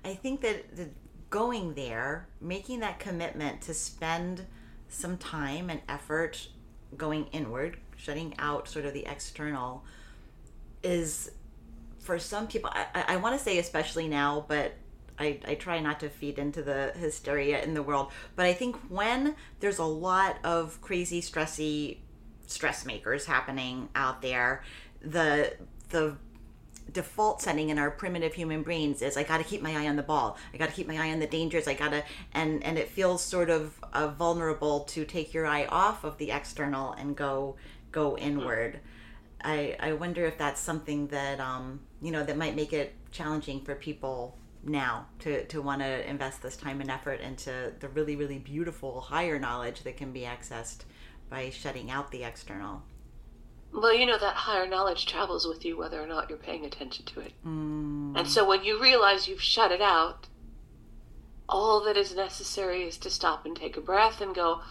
I 0.04 0.14
think 0.14 0.40
that 0.42 0.76
the, 0.76 0.88
going 1.30 1.74
there, 1.74 2.28
making 2.40 2.80
that 2.80 2.98
commitment 2.98 3.60
to 3.62 3.74
spend 3.74 4.46
some 4.88 5.16
time 5.16 5.70
and 5.70 5.80
effort 5.88 6.48
going 6.96 7.26
inward, 7.32 7.78
shutting 7.96 8.34
out 8.38 8.68
sort 8.68 8.84
of 8.84 8.94
the 8.94 9.06
external, 9.06 9.84
is 10.82 11.30
for 11.98 12.18
some 12.18 12.46
people, 12.46 12.70
I, 12.72 13.04
I 13.08 13.16
want 13.16 13.36
to 13.36 13.42
say 13.42 13.58
especially 13.58 14.06
now, 14.08 14.44
but 14.46 14.74
I, 15.18 15.40
I 15.46 15.54
try 15.54 15.80
not 15.80 16.00
to 16.00 16.08
feed 16.08 16.38
into 16.38 16.62
the 16.62 16.92
hysteria 16.96 17.62
in 17.62 17.74
the 17.74 17.82
world. 17.82 18.12
But 18.36 18.46
I 18.46 18.52
think 18.52 18.76
when 18.88 19.34
there's 19.60 19.78
a 19.78 19.84
lot 19.84 20.36
of 20.44 20.80
crazy, 20.80 21.20
stressy 21.20 21.98
stress 22.46 22.84
makers 22.84 23.24
happening 23.26 23.88
out 23.94 24.22
there, 24.22 24.62
the 25.00 25.54
the 25.90 26.16
default 26.92 27.42
setting 27.42 27.70
in 27.70 27.78
our 27.78 27.90
primitive 27.90 28.34
human 28.34 28.62
brains 28.62 29.02
is 29.02 29.16
I 29.16 29.22
got 29.22 29.38
to 29.38 29.44
keep 29.44 29.62
my 29.62 29.76
eye 29.76 29.88
on 29.88 29.96
the 29.96 30.02
ball. 30.02 30.38
I 30.52 30.56
got 30.56 30.68
to 30.68 30.74
keep 30.74 30.86
my 30.86 30.96
eye 30.96 31.12
on 31.12 31.18
the 31.18 31.26
dangers. 31.26 31.66
I 31.66 31.74
got 31.74 31.90
to 31.90 32.04
and 32.32 32.62
and 32.62 32.78
it 32.78 32.88
feels 32.88 33.22
sort 33.22 33.50
of 33.50 33.74
uh, 33.92 34.08
vulnerable 34.08 34.80
to 34.80 35.04
take 35.04 35.34
your 35.34 35.46
eye 35.46 35.66
off 35.66 36.04
of 36.04 36.18
the 36.18 36.30
external 36.30 36.92
and 36.92 37.16
go 37.16 37.56
go 37.92 38.16
inward. 38.16 38.80
I 39.42 39.76
I 39.80 39.92
wonder 39.92 40.24
if 40.24 40.38
that's 40.38 40.60
something 40.60 41.08
that 41.08 41.40
um 41.40 41.80
you 42.00 42.10
know 42.10 42.24
that 42.24 42.36
might 42.36 42.56
make 42.56 42.72
it 42.72 42.94
challenging 43.10 43.60
for 43.60 43.74
people 43.74 44.36
now 44.62 45.06
to 45.20 45.44
to 45.46 45.60
want 45.60 45.82
to 45.82 46.08
invest 46.08 46.42
this 46.42 46.56
time 46.56 46.80
and 46.80 46.90
effort 46.90 47.20
into 47.20 47.72
the 47.80 47.88
really 47.88 48.16
really 48.16 48.38
beautiful 48.38 49.00
higher 49.00 49.38
knowledge 49.38 49.82
that 49.82 49.96
can 49.96 50.12
be 50.12 50.22
accessed 50.22 50.80
by 51.28 51.50
shutting 51.50 51.90
out 51.90 52.10
the 52.10 52.24
external. 52.24 52.82
Well, 53.74 53.92
you 53.92 54.06
know 54.06 54.18
that 54.18 54.36
higher 54.36 54.68
knowledge 54.68 55.04
travels 55.04 55.48
with 55.48 55.64
you 55.64 55.76
whether 55.76 56.00
or 56.00 56.06
not 56.06 56.28
you're 56.28 56.38
paying 56.38 56.64
attention 56.64 57.04
to 57.06 57.20
it. 57.20 57.32
Mm. 57.44 58.16
And 58.16 58.28
so 58.28 58.46
when 58.46 58.62
you 58.62 58.80
realize 58.80 59.26
you've 59.26 59.42
shut 59.42 59.72
it 59.72 59.80
out, 59.80 60.28
all 61.48 61.82
that 61.84 61.96
is 61.96 62.14
necessary 62.14 62.84
is 62.84 62.96
to 62.98 63.10
stop 63.10 63.44
and 63.44 63.56
take 63.56 63.76
a 63.76 63.80
breath 63.80 64.20
and 64.20 64.32
go, 64.32 64.62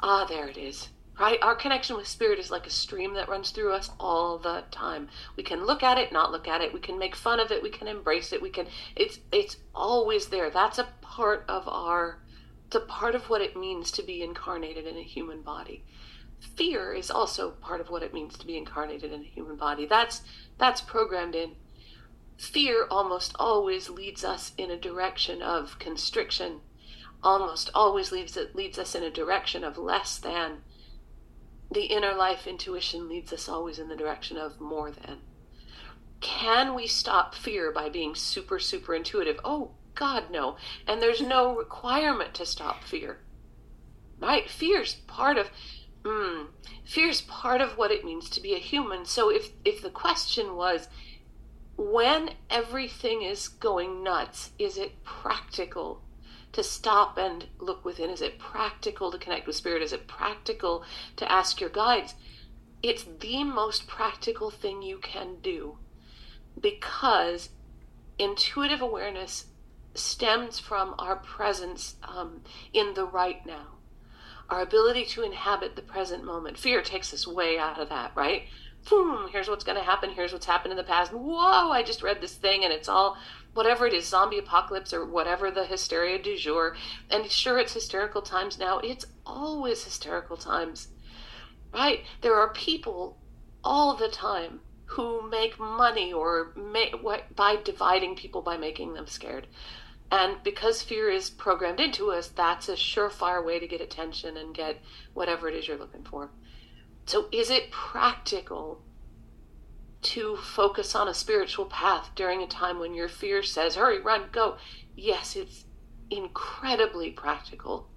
ah, 0.00 0.24
there 0.24 0.48
it 0.48 0.56
is. 0.56 0.88
Right? 1.20 1.38
Our 1.42 1.56
connection 1.56 1.96
with 1.96 2.06
spirit 2.06 2.38
is 2.38 2.50
like 2.50 2.66
a 2.66 2.70
stream 2.70 3.14
that 3.14 3.28
runs 3.28 3.50
through 3.50 3.72
us 3.72 3.90
all 4.00 4.38
the 4.38 4.64
time. 4.70 5.08
We 5.36 5.42
can 5.42 5.66
look 5.66 5.82
at 5.82 5.98
it, 5.98 6.10
not 6.10 6.32
look 6.32 6.48
at 6.48 6.62
it. 6.62 6.72
We 6.72 6.80
can 6.80 6.98
make 6.98 7.16
fun 7.16 7.40
of 7.40 7.50
it. 7.50 7.62
We 7.62 7.70
can 7.70 7.88
embrace 7.88 8.32
it. 8.32 8.40
We 8.40 8.50
can. 8.50 8.66
It's 8.94 9.18
it's 9.32 9.56
always 9.74 10.28
there. 10.28 10.48
That's 10.48 10.78
a 10.78 10.88
part 11.02 11.44
of 11.48 11.66
our. 11.66 12.20
It's 12.68 12.76
a 12.76 12.80
part 12.80 13.16
of 13.16 13.28
what 13.28 13.42
it 13.42 13.56
means 13.56 13.90
to 13.92 14.02
be 14.02 14.22
incarnated 14.22 14.86
in 14.86 14.96
a 14.96 15.02
human 15.02 15.42
body 15.42 15.82
fear 16.40 16.92
is 16.92 17.10
also 17.10 17.50
part 17.50 17.80
of 17.80 17.90
what 17.90 18.02
it 18.02 18.14
means 18.14 18.36
to 18.38 18.46
be 18.46 18.56
incarnated 18.56 19.12
in 19.12 19.20
a 19.20 19.24
human 19.24 19.56
body. 19.56 19.86
That's 19.86 20.22
that's 20.58 20.80
programmed 20.80 21.34
in. 21.34 21.52
Fear 22.36 22.86
almost 22.90 23.34
always 23.38 23.90
leads 23.90 24.24
us 24.24 24.52
in 24.56 24.70
a 24.70 24.76
direction 24.76 25.42
of 25.42 25.78
constriction. 25.78 26.60
Almost 27.22 27.70
always 27.74 28.12
leads 28.12 28.36
it 28.36 28.54
leads 28.54 28.78
us 28.78 28.94
in 28.94 29.02
a 29.02 29.10
direction 29.10 29.64
of 29.64 29.78
less 29.78 30.18
than. 30.18 30.58
The 31.70 31.86
inner 31.86 32.14
life 32.14 32.46
intuition 32.46 33.08
leads 33.08 33.32
us 33.32 33.48
always 33.48 33.78
in 33.78 33.88
the 33.88 33.96
direction 33.96 34.36
of 34.36 34.60
more 34.60 34.90
than. 34.90 35.18
Can 36.20 36.74
we 36.74 36.86
stop 36.86 37.34
fear 37.34 37.70
by 37.72 37.88
being 37.88 38.14
super 38.14 38.58
super 38.58 38.94
intuitive? 38.94 39.40
Oh 39.44 39.72
God, 39.94 40.30
no. 40.30 40.56
And 40.86 41.02
there's 41.02 41.20
no 41.20 41.54
requirement 41.56 42.34
to 42.34 42.46
stop 42.46 42.84
fear. 42.84 43.18
Right? 44.20 44.48
Fear's 44.48 44.94
part 45.06 45.38
of 45.38 45.50
Mm. 46.08 46.46
Fear 46.86 47.08
is 47.08 47.20
part 47.20 47.60
of 47.60 47.76
what 47.76 47.90
it 47.90 48.02
means 48.02 48.30
to 48.30 48.40
be 48.40 48.54
a 48.54 48.58
human. 48.58 49.04
So 49.04 49.30
if 49.30 49.50
if 49.62 49.82
the 49.82 49.90
question 49.90 50.56
was 50.56 50.88
when 51.76 52.30
everything 52.48 53.20
is 53.20 53.48
going 53.48 54.02
nuts, 54.02 54.52
is 54.58 54.78
it 54.78 55.04
practical 55.04 56.02
to 56.52 56.62
stop 56.62 57.18
and 57.18 57.46
look 57.58 57.84
within? 57.84 58.08
Is 58.08 58.22
it 58.22 58.38
practical 58.38 59.10
to 59.12 59.18
connect 59.18 59.46
with 59.46 59.56
spirit? 59.56 59.82
Is 59.82 59.92
it 59.92 60.08
practical 60.08 60.82
to 61.16 61.30
ask 61.30 61.60
your 61.60 61.68
guides? 61.68 62.14
It's 62.82 63.04
the 63.20 63.44
most 63.44 63.86
practical 63.86 64.50
thing 64.50 64.80
you 64.80 64.98
can 64.98 65.40
do 65.42 65.76
because 66.58 67.50
intuitive 68.18 68.80
awareness 68.80 69.44
stems 69.92 70.58
from 70.58 70.94
our 70.98 71.16
presence 71.16 71.96
um, 72.02 72.40
in 72.72 72.94
the 72.94 73.04
right 73.04 73.44
now 73.44 73.77
our 74.48 74.62
ability 74.62 75.04
to 75.04 75.22
inhabit 75.22 75.76
the 75.76 75.82
present 75.82 76.24
moment. 76.24 76.58
Fear 76.58 76.82
takes 76.82 77.12
us 77.12 77.26
way 77.26 77.58
out 77.58 77.78
of 77.78 77.88
that, 77.90 78.12
right? 78.14 78.44
Boom, 78.88 79.28
here's 79.30 79.48
what's 79.48 79.64
going 79.64 79.76
to 79.76 79.84
happen. 79.84 80.10
Here's 80.10 80.32
what's 80.32 80.46
happened 80.46 80.72
in 80.72 80.78
the 80.78 80.84
past. 80.84 81.12
Whoa, 81.12 81.70
I 81.70 81.82
just 81.82 82.02
read 82.02 82.20
this 82.20 82.34
thing 82.34 82.64
and 82.64 82.72
it's 82.72 82.88
all 82.88 83.18
whatever 83.54 83.86
it 83.86 83.92
is 83.92 84.06
zombie 84.06 84.38
apocalypse 84.38 84.94
or 84.94 85.04
whatever 85.04 85.50
the 85.50 85.66
hysteria 85.66 86.22
du 86.22 86.36
jour. 86.36 86.76
And 87.10 87.30
sure, 87.30 87.58
it's 87.58 87.74
hysterical 87.74 88.22
times 88.22 88.58
now. 88.58 88.78
It's 88.78 89.04
always 89.26 89.84
hysterical 89.84 90.36
times, 90.36 90.88
right? 91.74 92.04
There 92.22 92.36
are 92.36 92.52
people 92.52 93.18
all 93.64 93.94
the 93.94 94.08
time 94.08 94.60
who 94.86 95.28
make 95.28 95.58
money 95.58 96.12
or 96.12 96.52
make, 96.56 96.94
by 97.36 97.56
dividing 97.56 98.16
people 98.16 98.40
by 98.40 98.56
making 98.56 98.94
them 98.94 99.06
scared. 99.06 99.46
And 100.10 100.42
because 100.42 100.82
fear 100.82 101.10
is 101.10 101.28
programmed 101.28 101.80
into 101.80 102.10
us, 102.10 102.28
that's 102.28 102.68
a 102.68 102.74
surefire 102.74 103.44
way 103.44 103.58
to 103.58 103.66
get 103.66 103.80
attention 103.80 104.36
and 104.38 104.54
get 104.54 104.80
whatever 105.12 105.48
it 105.48 105.54
is 105.54 105.68
you're 105.68 105.76
looking 105.76 106.04
for. 106.04 106.30
So, 107.04 107.28
is 107.30 107.50
it 107.50 107.70
practical 107.70 108.82
to 110.00 110.36
focus 110.36 110.94
on 110.94 111.08
a 111.08 111.14
spiritual 111.14 111.66
path 111.66 112.10
during 112.14 112.42
a 112.42 112.46
time 112.46 112.78
when 112.78 112.94
your 112.94 113.08
fear 113.08 113.42
says, 113.42 113.74
hurry, 113.74 114.00
run, 114.00 114.24
go? 114.32 114.56
Yes, 114.96 115.36
it's 115.36 115.64
incredibly 116.10 117.10
practical. 117.10 117.88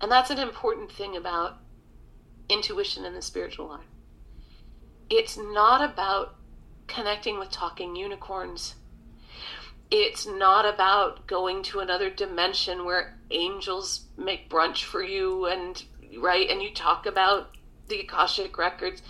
And 0.00 0.10
that's 0.10 0.30
an 0.30 0.38
important 0.38 0.90
thing 0.90 1.16
about 1.16 1.58
intuition 2.48 3.04
in 3.04 3.14
the 3.14 3.22
spiritual 3.22 3.68
life. 3.68 3.86
It's 5.08 5.36
not 5.36 5.88
about 5.88 6.36
connecting 6.88 7.38
with 7.38 7.50
talking 7.50 7.94
unicorns 7.94 8.74
it's 9.92 10.26
not 10.26 10.64
about 10.64 11.26
going 11.26 11.62
to 11.62 11.80
another 11.80 12.08
dimension 12.08 12.86
where 12.86 13.18
angels 13.30 14.06
make 14.16 14.48
brunch 14.48 14.84
for 14.84 15.02
you 15.02 15.44
and 15.44 15.84
right 16.18 16.48
and 16.48 16.62
you 16.62 16.72
talk 16.72 17.04
about 17.04 17.50
the 17.88 18.00
akashic 18.00 18.56
records. 18.56 19.02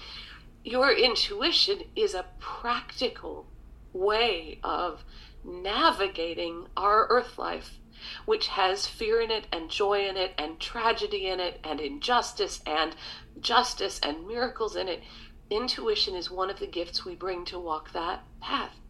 Your 0.65 0.91
intuition 0.93 1.83
is 1.95 2.15
a 2.15 2.27
practical 2.41 3.47
way 3.93 4.59
of 4.65 5.05
navigating 5.45 6.67
our 6.77 7.07
earth 7.11 7.39
life 7.39 7.79
which 8.25 8.49
has 8.49 8.89
fear 8.89 9.21
in 9.21 9.31
it 9.31 9.47
and 9.53 9.71
joy 9.71 10.09
in 10.09 10.17
it 10.17 10.33
and 10.37 10.59
tragedy 10.59 11.29
in 11.29 11.39
it 11.39 11.61
and 11.63 11.79
injustice 11.79 12.61
and 12.67 12.97
justice 13.41 14.01
and 14.03 14.27
miracles 14.27 14.75
in 14.75 14.89
it. 14.89 15.01
Intuition 15.49 16.17
is 16.17 16.29
one 16.29 16.51
of 16.51 16.59
the 16.59 16.67
gifts 16.67 17.05
we 17.05 17.15
bring 17.15 17.45
to 17.45 17.59
walk 17.61 17.93
that 17.93 18.25
path 18.41 18.82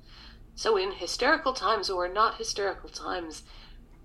so, 0.62 0.76
in 0.76 0.92
hysterical 0.92 1.54
times 1.54 1.90
or 1.90 2.06
not 2.06 2.36
hysterical 2.36 2.88
times, 2.88 3.42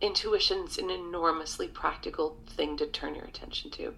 intuition's 0.02 0.80
an 0.80 0.90
enormously 0.90 1.68
practical 1.68 2.36
thing 2.48 2.78
to 2.78 2.88
turn 2.88 3.14
your 3.14 3.26
attention 3.26 3.70
to. 3.70 3.94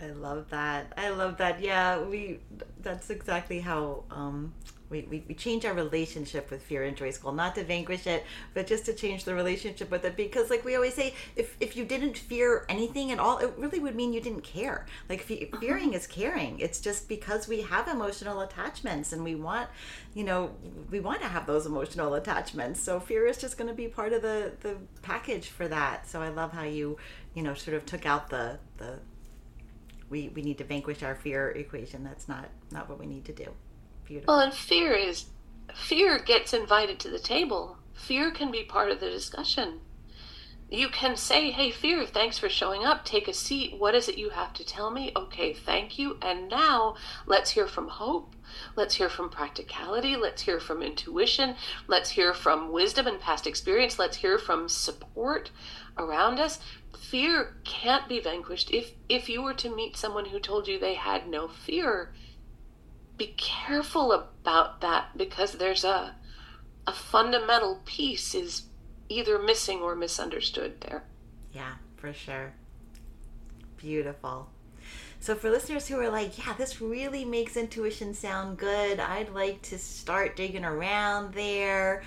I 0.00 0.06
love 0.06 0.48
that. 0.48 0.94
I 0.96 1.10
love 1.10 1.36
that. 1.36 1.60
Yeah, 1.60 2.00
we 2.00 2.40
that's 2.80 3.10
exactly 3.10 3.60
how 3.60 4.04
um 4.10 4.54
we, 4.90 5.02
we, 5.02 5.24
we 5.28 5.34
change 5.34 5.64
our 5.64 5.74
relationship 5.74 6.50
with 6.50 6.62
fear 6.62 6.84
in 6.84 6.94
joy 6.94 7.10
school. 7.10 7.32
Not 7.32 7.54
to 7.56 7.64
vanquish 7.64 8.06
it 8.06 8.24
but 8.54 8.66
just 8.66 8.86
to 8.86 8.94
change 8.94 9.24
the 9.24 9.34
relationship 9.34 9.90
with 9.90 10.04
it. 10.04 10.16
Because 10.16 10.50
like 10.50 10.64
we 10.64 10.74
always 10.74 10.94
say 10.94 11.14
if, 11.36 11.56
if 11.60 11.76
you 11.76 11.84
didn't 11.84 12.16
fear 12.16 12.64
anything 12.68 13.12
at 13.12 13.18
all 13.18 13.38
it 13.38 13.52
really 13.56 13.78
would 13.78 13.94
mean 13.94 14.12
you 14.12 14.20
didn't 14.20 14.42
care. 14.42 14.86
Like 15.08 15.22
fe- 15.22 15.48
uh-huh. 15.52 15.60
fearing 15.60 15.92
is 15.92 16.06
caring. 16.06 16.58
It's 16.60 16.80
just 16.80 17.08
because 17.08 17.48
we 17.48 17.62
have 17.62 17.88
emotional 17.88 18.40
attachments 18.40 19.12
and 19.12 19.22
we 19.22 19.34
want 19.34 19.68
you 20.14 20.24
know 20.24 20.50
we 20.90 21.00
want 21.00 21.20
to 21.20 21.28
have 21.28 21.46
those 21.46 21.66
emotional 21.66 22.14
attachments. 22.14 22.80
So 22.80 23.00
fear 23.00 23.26
is 23.26 23.38
just 23.38 23.58
going 23.58 23.68
to 23.68 23.74
be 23.74 23.88
part 23.88 24.12
of 24.12 24.22
the 24.22 24.52
the 24.60 24.76
package 25.02 25.48
for 25.48 25.68
that. 25.68 26.08
So 26.08 26.22
i 26.22 26.28
love 26.28 26.52
how 26.52 26.64
you 26.64 26.96
you 27.34 27.42
know 27.42 27.54
sort 27.54 27.76
of 27.76 27.84
took 27.84 28.06
out 28.06 28.30
the 28.30 28.58
the 28.78 28.98
we, 30.10 30.30
we 30.30 30.40
need 30.40 30.56
to 30.56 30.64
vanquish 30.64 31.02
our 31.02 31.14
fear 31.14 31.50
equation. 31.50 32.02
That's 32.02 32.28
not 32.28 32.48
not 32.70 32.88
what 32.88 32.98
we 32.98 33.06
need 33.06 33.26
to 33.26 33.32
do 33.32 33.52
Beautiful. 34.08 34.34
Well, 34.34 34.42
and 34.42 34.54
fear 34.54 34.94
is 34.94 35.26
fear 35.74 36.18
gets 36.18 36.54
invited 36.54 36.98
to 37.00 37.10
the 37.10 37.18
table. 37.18 37.76
Fear 37.92 38.30
can 38.30 38.50
be 38.50 38.64
part 38.64 38.90
of 38.90 39.00
the 39.00 39.10
discussion. 39.10 39.80
you 40.70 40.88
can 40.88 41.14
say, 41.14 41.50
Hey, 41.50 41.70
fear, 41.70 42.06
thanks 42.06 42.38
for 42.38 42.48
showing 42.48 42.86
up. 42.86 43.04
Take 43.04 43.28
a 43.28 43.34
seat. 43.34 43.78
What 43.78 43.94
is 43.94 44.08
it 44.08 44.16
you 44.16 44.30
have 44.30 44.54
to 44.54 44.64
tell 44.64 44.90
me? 44.90 45.12
Okay, 45.14 45.52
thank 45.52 45.98
you. 45.98 46.16
And 46.22 46.48
now 46.48 46.96
let's 47.26 47.50
hear 47.50 47.66
from 47.66 47.88
hope. 47.88 48.34
Let's 48.76 48.94
hear 48.94 49.10
from 49.10 49.28
practicality. 49.28 50.16
Let's 50.16 50.40
hear 50.40 50.58
from 50.58 50.82
intuition. 50.82 51.56
Let's 51.86 52.08
hear 52.10 52.32
from 52.32 52.72
wisdom 52.72 53.06
and 53.06 53.20
past 53.20 53.46
experience. 53.46 53.98
Let's 53.98 54.16
hear 54.16 54.38
from 54.38 54.70
support 54.70 55.50
around 55.98 56.38
us. 56.38 56.60
Fear 56.98 57.56
can't 57.64 58.08
be 58.08 58.20
vanquished. 58.20 58.70
If 58.70 58.92
if 59.10 59.28
you 59.28 59.42
were 59.42 59.54
to 59.54 59.74
meet 59.74 59.98
someone 59.98 60.26
who 60.26 60.40
told 60.40 60.66
you 60.66 60.78
they 60.78 60.94
had 60.94 61.28
no 61.28 61.48
fear, 61.48 62.14
be 63.18 63.34
careful 63.36 64.12
about 64.12 64.80
that 64.80 65.16
because 65.16 65.52
there's 65.52 65.84
a 65.84 66.14
a 66.86 66.92
fundamental 66.92 67.82
piece 67.84 68.34
is 68.34 68.62
either 69.10 69.38
missing 69.38 69.80
or 69.80 69.94
misunderstood 69.94 70.80
there. 70.80 71.04
Yeah, 71.52 71.74
for 71.96 72.14
sure. 72.14 72.54
Beautiful. 73.76 74.48
So, 75.20 75.34
for 75.34 75.50
listeners 75.50 75.86
who 75.86 75.98
are 76.00 76.08
like, 76.08 76.38
yeah, 76.38 76.54
this 76.54 76.80
really 76.80 77.24
makes 77.26 77.56
intuition 77.56 78.14
sound 78.14 78.56
good, 78.56 79.00
I'd 79.00 79.28
like 79.30 79.60
to 79.62 79.78
start 79.78 80.36
digging 80.36 80.64
around 80.64 81.34
there. 81.34 82.04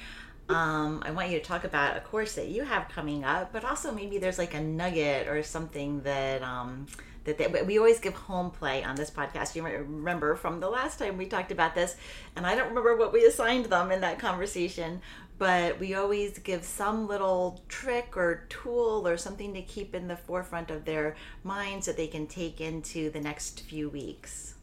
Um, 0.49 1.03
I 1.05 1.11
want 1.11 1.29
you 1.29 1.37
to 1.37 1.45
talk 1.45 1.63
about 1.63 1.95
a 1.95 1.99
course 1.99 2.33
that 2.35 2.47
you 2.47 2.63
have 2.63 2.89
coming 2.89 3.23
up, 3.23 3.53
but 3.53 3.63
also 3.63 3.91
maybe 3.91 4.17
there's 4.17 4.39
like 4.39 4.53
a 4.53 4.61
nugget 4.61 5.27
or 5.27 5.43
something 5.43 6.01
that 6.01 6.41
um, 6.41 6.87
that 7.23 7.37
they, 7.37 7.47
we 7.63 7.77
always 7.77 7.99
give 7.99 8.13
home 8.13 8.51
play 8.51 8.83
on 8.83 8.95
this 8.95 9.11
podcast. 9.11 9.55
You 9.55 9.63
might 9.63 9.79
remember 9.79 10.35
from 10.35 10.59
the 10.59 10.69
last 10.69 10.99
time 10.99 11.17
we 11.17 11.25
talked 11.25 11.51
about 11.51 11.75
this, 11.75 11.95
and 12.35 12.45
I 12.45 12.55
don't 12.55 12.69
remember 12.69 12.95
what 12.95 13.13
we 13.13 13.25
assigned 13.25 13.65
them 13.65 13.91
in 13.91 14.01
that 14.01 14.19
conversation, 14.19 15.01
but 15.37 15.79
we 15.79 15.95
always 15.95 16.37
give 16.39 16.63
some 16.63 17.07
little 17.07 17.63
trick 17.67 18.15
or 18.15 18.45
tool 18.49 19.07
or 19.07 19.17
something 19.17 19.53
to 19.53 19.61
keep 19.61 19.95
in 19.95 20.07
the 20.07 20.17
forefront 20.17 20.71
of 20.71 20.85
their 20.85 21.15
minds 21.43 21.85
that 21.87 21.97
they 21.97 22.07
can 22.07 22.27
take 22.27 22.61
into 22.61 23.09
the 23.09 23.19
next 23.19 23.61
few 23.61 23.89
weeks. 23.89 24.55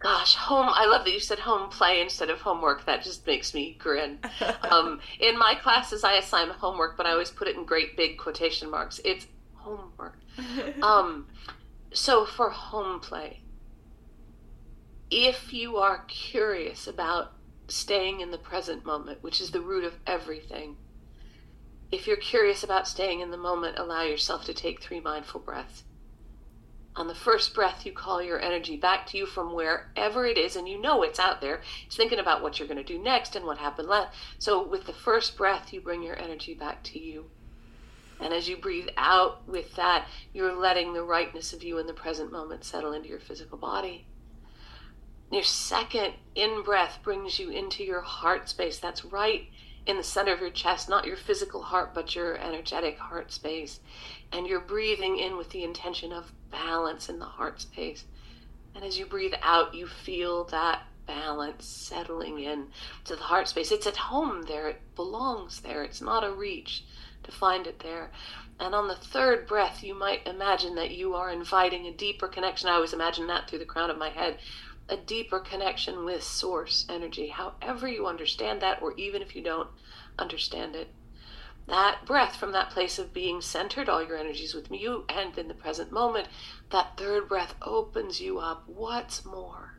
Gosh, 0.00 0.36
home. 0.36 0.68
I 0.70 0.86
love 0.86 1.04
that 1.04 1.10
you 1.10 1.18
said 1.18 1.40
home 1.40 1.70
play 1.70 2.00
instead 2.00 2.30
of 2.30 2.40
homework. 2.40 2.86
That 2.86 3.02
just 3.02 3.26
makes 3.26 3.52
me 3.52 3.76
grin. 3.80 4.20
um, 4.70 5.00
in 5.18 5.36
my 5.36 5.56
classes, 5.60 6.04
I 6.04 6.14
assign 6.14 6.50
homework, 6.50 6.96
but 6.96 7.06
I 7.06 7.10
always 7.10 7.32
put 7.32 7.48
it 7.48 7.56
in 7.56 7.64
great 7.64 7.96
big 7.96 8.16
quotation 8.16 8.70
marks. 8.70 9.00
It's 9.04 9.26
homework. 9.54 10.18
um, 10.82 11.26
so 11.92 12.24
for 12.24 12.50
home 12.50 13.00
play, 13.00 13.40
if 15.10 15.52
you 15.52 15.76
are 15.78 16.04
curious 16.06 16.86
about 16.86 17.32
staying 17.68 18.20
in 18.20 18.30
the 18.30 18.38
present 18.38 18.84
moment, 18.84 19.22
which 19.22 19.40
is 19.40 19.50
the 19.50 19.60
root 19.60 19.84
of 19.84 19.98
everything. 20.06 20.76
If 21.90 22.06
you're 22.06 22.16
curious 22.16 22.62
about 22.62 22.88
staying 22.88 23.20
in 23.20 23.30
the 23.30 23.36
moment, 23.36 23.78
allow 23.78 24.02
yourself 24.02 24.44
to 24.46 24.54
take 24.54 24.82
three 24.82 25.00
mindful 25.00 25.40
breaths. 25.40 25.84
On 26.96 27.06
the 27.06 27.14
first 27.14 27.54
breath, 27.54 27.86
you 27.86 27.92
call 27.92 28.20
your 28.20 28.40
energy 28.40 28.76
back 28.76 29.06
to 29.06 29.18
you 29.18 29.24
from 29.24 29.54
wherever 29.54 30.26
it 30.26 30.36
is, 30.36 30.56
and 30.56 30.68
you 30.68 30.80
know 30.80 31.02
it's 31.02 31.20
out 31.20 31.40
there. 31.40 31.62
It's 31.86 31.96
thinking 31.96 32.18
about 32.18 32.42
what 32.42 32.58
you're 32.58 32.66
going 32.66 32.84
to 32.84 32.84
do 32.84 33.00
next 33.00 33.36
and 33.36 33.46
what 33.46 33.58
happened 33.58 33.88
last. 33.88 34.16
So, 34.38 34.66
with 34.66 34.86
the 34.86 34.92
first 34.92 35.36
breath, 35.36 35.72
you 35.72 35.80
bring 35.80 36.02
your 36.02 36.18
energy 36.18 36.54
back 36.54 36.82
to 36.84 36.98
you. 36.98 37.30
And 38.20 38.34
as 38.34 38.48
you 38.48 38.56
breathe 38.56 38.88
out 38.96 39.46
with 39.48 39.76
that, 39.76 40.06
you're 40.32 40.54
letting 40.54 40.92
the 40.92 41.04
rightness 41.04 41.52
of 41.52 41.62
you 41.62 41.78
in 41.78 41.86
the 41.86 41.92
present 41.92 42.32
moment 42.32 42.64
settle 42.64 42.92
into 42.92 43.08
your 43.08 43.20
physical 43.20 43.58
body. 43.58 44.06
Your 45.30 45.44
second 45.44 46.14
in 46.34 46.62
breath 46.62 46.98
brings 47.02 47.38
you 47.38 47.50
into 47.50 47.84
your 47.84 48.00
heart 48.00 48.48
space. 48.48 48.78
That's 48.78 49.04
right 49.04 49.48
in 49.86 49.96
the 49.96 50.02
center 50.02 50.32
of 50.32 50.40
your 50.40 50.50
chest, 50.50 50.88
not 50.88 51.06
your 51.06 51.16
physical 51.16 51.62
heart, 51.62 51.94
but 51.94 52.14
your 52.14 52.36
energetic 52.36 52.98
heart 52.98 53.32
space. 53.32 53.80
And 54.32 54.46
you're 54.46 54.60
breathing 54.60 55.18
in 55.18 55.36
with 55.36 55.50
the 55.50 55.64
intention 55.64 56.12
of 56.12 56.32
balance 56.50 57.08
in 57.08 57.18
the 57.18 57.24
heart 57.24 57.60
space. 57.60 58.04
And 58.74 58.84
as 58.84 58.98
you 58.98 59.06
breathe 59.06 59.34
out, 59.42 59.74
you 59.74 59.86
feel 59.86 60.44
that 60.44 60.82
balance 61.06 61.64
settling 61.64 62.38
in 62.38 62.66
to 63.04 63.16
the 63.16 63.22
heart 63.22 63.48
space. 63.48 63.72
It's 63.72 63.86
at 63.86 63.96
home 63.96 64.42
there, 64.42 64.68
it 64.68 64.80
belongs 64.94 65.60
there. 65.60 65.82
It's 65.82 66.02
not 66.02 66.24
a 66.24 66.30
reach 66.30 66.84
to 67.28 67.36
find 67.36 67.66
it 67.66 67.80
there. 67.80 68.10
And 68.58 68.74
on 68.74 68.88
the 68.88 68.96
third 68.96 69.46
breath, 69.46 69.84
you 69.84 69.94
might 69.94 70.26
imagine 70.26 70.74
that 70.76 70.90
you 70.90 71.14
are 71.14 71.30
inviting 71.30 71.86
a 71.86 71.92
deeper 71.92 72.26
connection. 72.26 72.68
I 72.68 72.74
always 72.74 72.92
imagine 72.92 73.26
that 73.28 73.48
through 73.48 73.60
the 73.60 73.64
crown 73.64 73.90
of 73.90 73.98
my 73.98 74.08
head 74.08 74.38
a 74.88 74.96
deeper 74.96 75.38
connection 75.38 76.04
with 76.04 76.22
source 76.22 76.86
energy, 76.88 77.28
however 77.28 77.86
you 77.86 78.06
understand 78.06 78.62
that, 78.62 78.80
or 78.80 78.94
even 78.94 79.20
if 79.20 79.36
you 79.36 79.42
don't 79.42 79.68
understand 80.18 80.74
it. 80.74 80.88
That 81.66 82.06
breath 82.06 82.36
from 82.36 82.52
that 82.52 82.70
place 82.70 82.98
of 82.98 83.12
being 83.12 83.42
centered, 83.42 83.90
all 83.90 84.02
your 84.02 84.16
energies 84.16 84.54
with 84.54 84.70
you 84.70 85.04
and 85.10 85.36
in 85.36 85.48
the 85.48 85.54
present 85.54 85.92
moment, 85.92 86.28
that 86.70 86.96
third 86.96 87.28
breath 87.28 87.54
opens 87.60 88.18
you 88.22 88.38
up. 88.38 88.64
What's 88.66 89.26
more? 89.26 89.74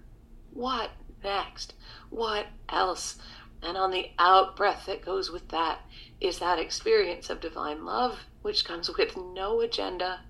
What 0.54 0.92
next? 1.24 1.74
What 2.12 2.46
else? 2.70 3.18
And 3.64 3.76
on 3.76 3.90
the 3.90 4.12
out 4.20 4.56
breath 4.56 4.86
that 4.86 5.04
goes 5.04 5.32
with 5.32 5.50
that 5.50 5.80
is 6.21 6.39
that 6.39 6.60
experience 6.60 7.29
of 7.29 7.39
divine 7.39 7.86
love, 7.86 8.25
which 8.41 8.65
comes 8.65 8.89
with 8.89 9.15
no 9.15 9.62
agenda, 9.62 10.21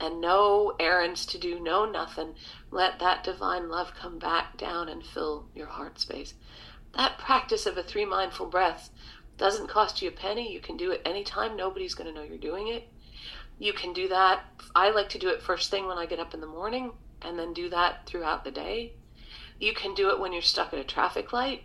and 0.00 0.20
no 0.20 0.74
errands 0.80 1.24
to 1.26 1.38
do, 1.38 1.60
no 1.60 1.84
nothing. 1.84 2.34
Let 2.70 2.98
that 2.98 3.22
divine 3.22 3.68
love 3.68 3.94
come 3.94 4.18
back 4.18 4.56
down 4.56 4.88
and 4.88 5.04
fill 5.04 5.46
your 5.54 5.68
heart 5.68 6.00
space. 6.00 6.34
That 6.96 7.18
practice 7.18 7.66
of 7.66 7.78
a 7.78 7.82
three 7.82 8.04
mindful 8.04 8.46
breaths 8.46 8.90
doesn't 9.38 9.68
cost 9.68 10.02
you 10.02 10.08
a 10.08 10.12
penny. 10.12 10.52
You 10.52 10.60
can 10.60 10.76
do 10.76 10.90
it 10.90 11.02
anytime. 11.04 11.56
Nobody's 11.56 11.94
going 11.94 12.12
to 12.12 12.14
know 12.14 12.26
you're 12.26 12.38
doing 12.38 12.68
it. 12.68 12.88
You 13.58 13.72
can 13.72 13.92
do 13.92 14.08
that. 14.08 14.44
I 14.74 14.90
like 14.90 15.08
to 15.10 15.18
do 15.18 15.28
it 15.28 15.42
first 15.42 15.70
thing 15.70 15.86
when 15.86 15.98
I 15.98 16.06
get 16.06 16.18
up 16.18 16.34
in 16.34 16.40
the 16.40 16.46
morning 16.46 16.92
and 17.22 17.38
then 17.38 17.52
do 17.52 17.70
that 17.70 18.06
throughout 18.06 18.44
the 18.44 18.50
day. 18.50 18.94
You 19.60 19.72
can 19.72 19.94
do 19.94 20.10
it 20.10 20.18
when 20.18 20.32
you're 20.32 20.42
stuck 20.42 20.72
at 20.72 20.80
a 20.80 20.84
traffic 20.84 21.32
light. 21.32 21.62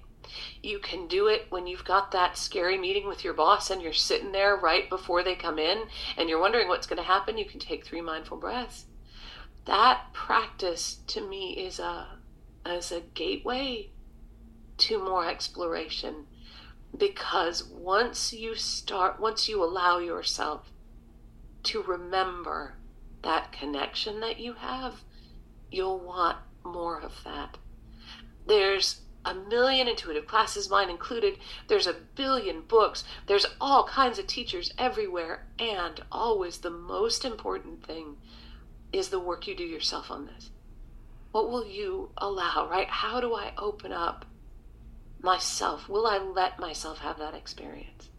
You 0.61 0.79
can 0.79 1.07
do 1.07 1.27
it 1.27 1.47
when 1.49 1.67
you've 1.67 1.85
got 1.85 2.11
that 2.11 2.37
scary 2.37 2.77
meeting 2.77 3.07
with 3.07 3.23
your 3.23 3.33
boss 3.33 3.69
and 3.69 3.81
you're 3.81 3.93
sitting 3.93 4.31
there 4.31 4.55
right 4.55 4.89
before 4.89 5.23
they 5.23 5.35
come 5.35 5.59
in 5.59 5.83
and 6.17 6.29
you're 6.29 6.41
wondering 6.41 6.67
what's 6.67 6.87
going 6.87 6.97
to 6.97 7.03
happen. 7.03 7.37
You 7.37 7.45
can 7.45 7.59
take 7.59 7.85
three 7.85 8.01
mindful 8.01 8.37
breaths. 8.37 8.85
That 9.65 10.13
practice 10.13 10.99
to 11.07 11.21
me 11.21 11.53
is 11.53 11.79
a 11.79 12.07
as 12.65 12.91
a 12.91 13.01
gateway 13.13 13.89
to 14.77 15.03
more 15.03 15.27
exploration 15.27 16.25
because 16.97 17.63
once 17.63 18.33
you 18.33 18.55
start 18.55 19.19
once 19.19 19.47
you 19.49 19.63
allow 19.63 19.99
yourself 19.99 20.71
to 21.63 21.81
remember 21.83 22.75
that 23.23 23.51
connection 23.51 24.19
that 24.19 24.39
you 24.39 24.53
have 24.53 25.01
you'll 25.71 25.99
want 25.99 26.37
more 26.63 26.99
of 27.01 27.23
that 27.23 27.57
there's 28.47 29.01
a 29.27 29.33
million 29.33 29.87
intuitive 29.87 30.25
classes, 30.25 30.69
mine 30.69 30.89
included. 30.89 31.37
There's 31.67 31.87
a 31.87 31.95
billion 32.15 32.61
books. 32.61 33.03
There's 33.27 33.45
all 33.59 33.83
kinds 33.85 34.17
of 34.17 34.27
teachers 34.27 34.73
everywhere. 34.77 35.45
And 35.59 36.01
always 36.11 36.59
the 36.59 36.69
most 36.69 37.25
important 37.25 37.85
thing 37.85 38.15
is 38.93 39.09
the 39.09 39.19
work 39.19 39.47
you 39.47 39.55
do 39.55 39.63
yourself 39.63 40.09
on 40.09 40.27
this. 40.27 40.49
What 41.31 41.49
will 41.49 41.67
you 41.67 42.11
allow, 42.17 42.67
right? 42.69 42.87
How 42.87 43.19
do 43.19 43.35
I 43.35 43.51
open 43.57 43.91
up 43.91 44.25
myself? 45.21 45.89
Will 45.89 46.07
I 46.07 46.17
let 46.17 46.57
myself 46.57 46.99
have 46.99 47.19
that 47.19 47.33
experience? 47.33 48.09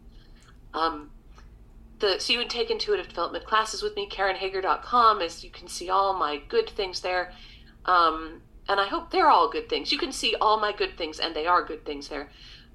Um, 0.73 1.09
the, 1.99 2.19
so 2.19 2.33
you 2.33 2.39
would 2.39 2.49
take 2.49 2.69
intuitive 2.69 3.09
development 3.09 3.45
classes 3.45 3.81
with 3.81 3.95
me, 3.95 4.07
KarenHager.com, 4.07 5.21
as 5.21 5.43
you 5.43 5.49
can 5.49 5.67
see 5.67 5.89
all 5.89 6.13
my 6.13 6.37
good 6.47 6.69
things 6.69 7.01
there. 7.01 7.33
Um, 7.85 8.41
and 8.69 8.79
I 8.79 8.85
hope 8.85 9.09
they're 9.09 9.29
all 9.29 9.49
good 9.49 9.67
things. 9.67 9.91
You 9.91 9.97
can 9.97 10.11
see 10.11 10.35
all 10.39 10.59
my 10.59 10.71
good 10.71 10.95
things, 10.95 11.19
and 11.19 11.35
they 11.35 11.47
are 11.47 11.65
good 11.65 11.85
things 11.85 12.07
there. 12.07 12.29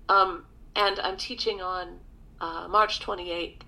Um, 0.09 0.45
and 0.75 0.99
I'm 0.99 1.17
teaching 1.17 1.63
on 1.63 2.01
uh, 2.41 2.67
March 2.69 2.99
28th. 2.99 3.61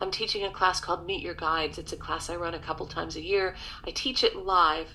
I'm 0.00 0.10
teaching 0.10 0.44
a 0.44 0.50
class 0.50 0.78
called 0.78 1.06
Meet 1.06 1.22
Your 1.22 1.34
Guides. 1.34 1.78
It's 1.78 1.92
a 1.92 1.96
class 1.96 2.28
I 2.28 2.36
run 2.36 2.52
a 2.52 2.58
couple 2.58 2.86
times 2.86 3.16
a 3.16 3.22
year. 3.22 3.56
I 3.86 3.92
teach 3.92 4.22
it 4.22 4.36
live 4.36 4.88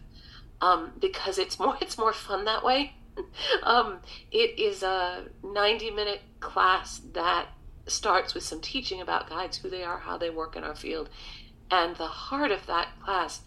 um, 0.62 0.92
because 1.02 1.40
it's 1.40 1.58
more 1.58 1.76
it's 1.82 1.98
more 1.98 2.14
fun 2.14 2.46
that 2.46 2.64
way. 2.64 2.94
um, 3.64 4.00
it 4.32 4.60
is 4.60 4.84
a 4.84 5.26
90 5.44 5.90
minute 5.92 6.22
class 6.40 7.02
that 7.14 7.48
starts 7.88 8.36
with 8.36 8.44
some 8.44 8.62
teaching 8.62 9.02
about 9.02 9.28
guides, 9.28 9.58
who 9.58 9.70
they 9.70 9.84
are, 9.84 9.98
how 9.98 10.18
they 10.18 10.30
work 10.30 10.56
in 10.56 10.64
our 10.64 10.76
field, 10.76 11.10
and 11.72 11.96
the 11.96 12.06
heart 12.06 12.52
of 12.52 12.68
that 12.68 12.90
class 13.04 13.42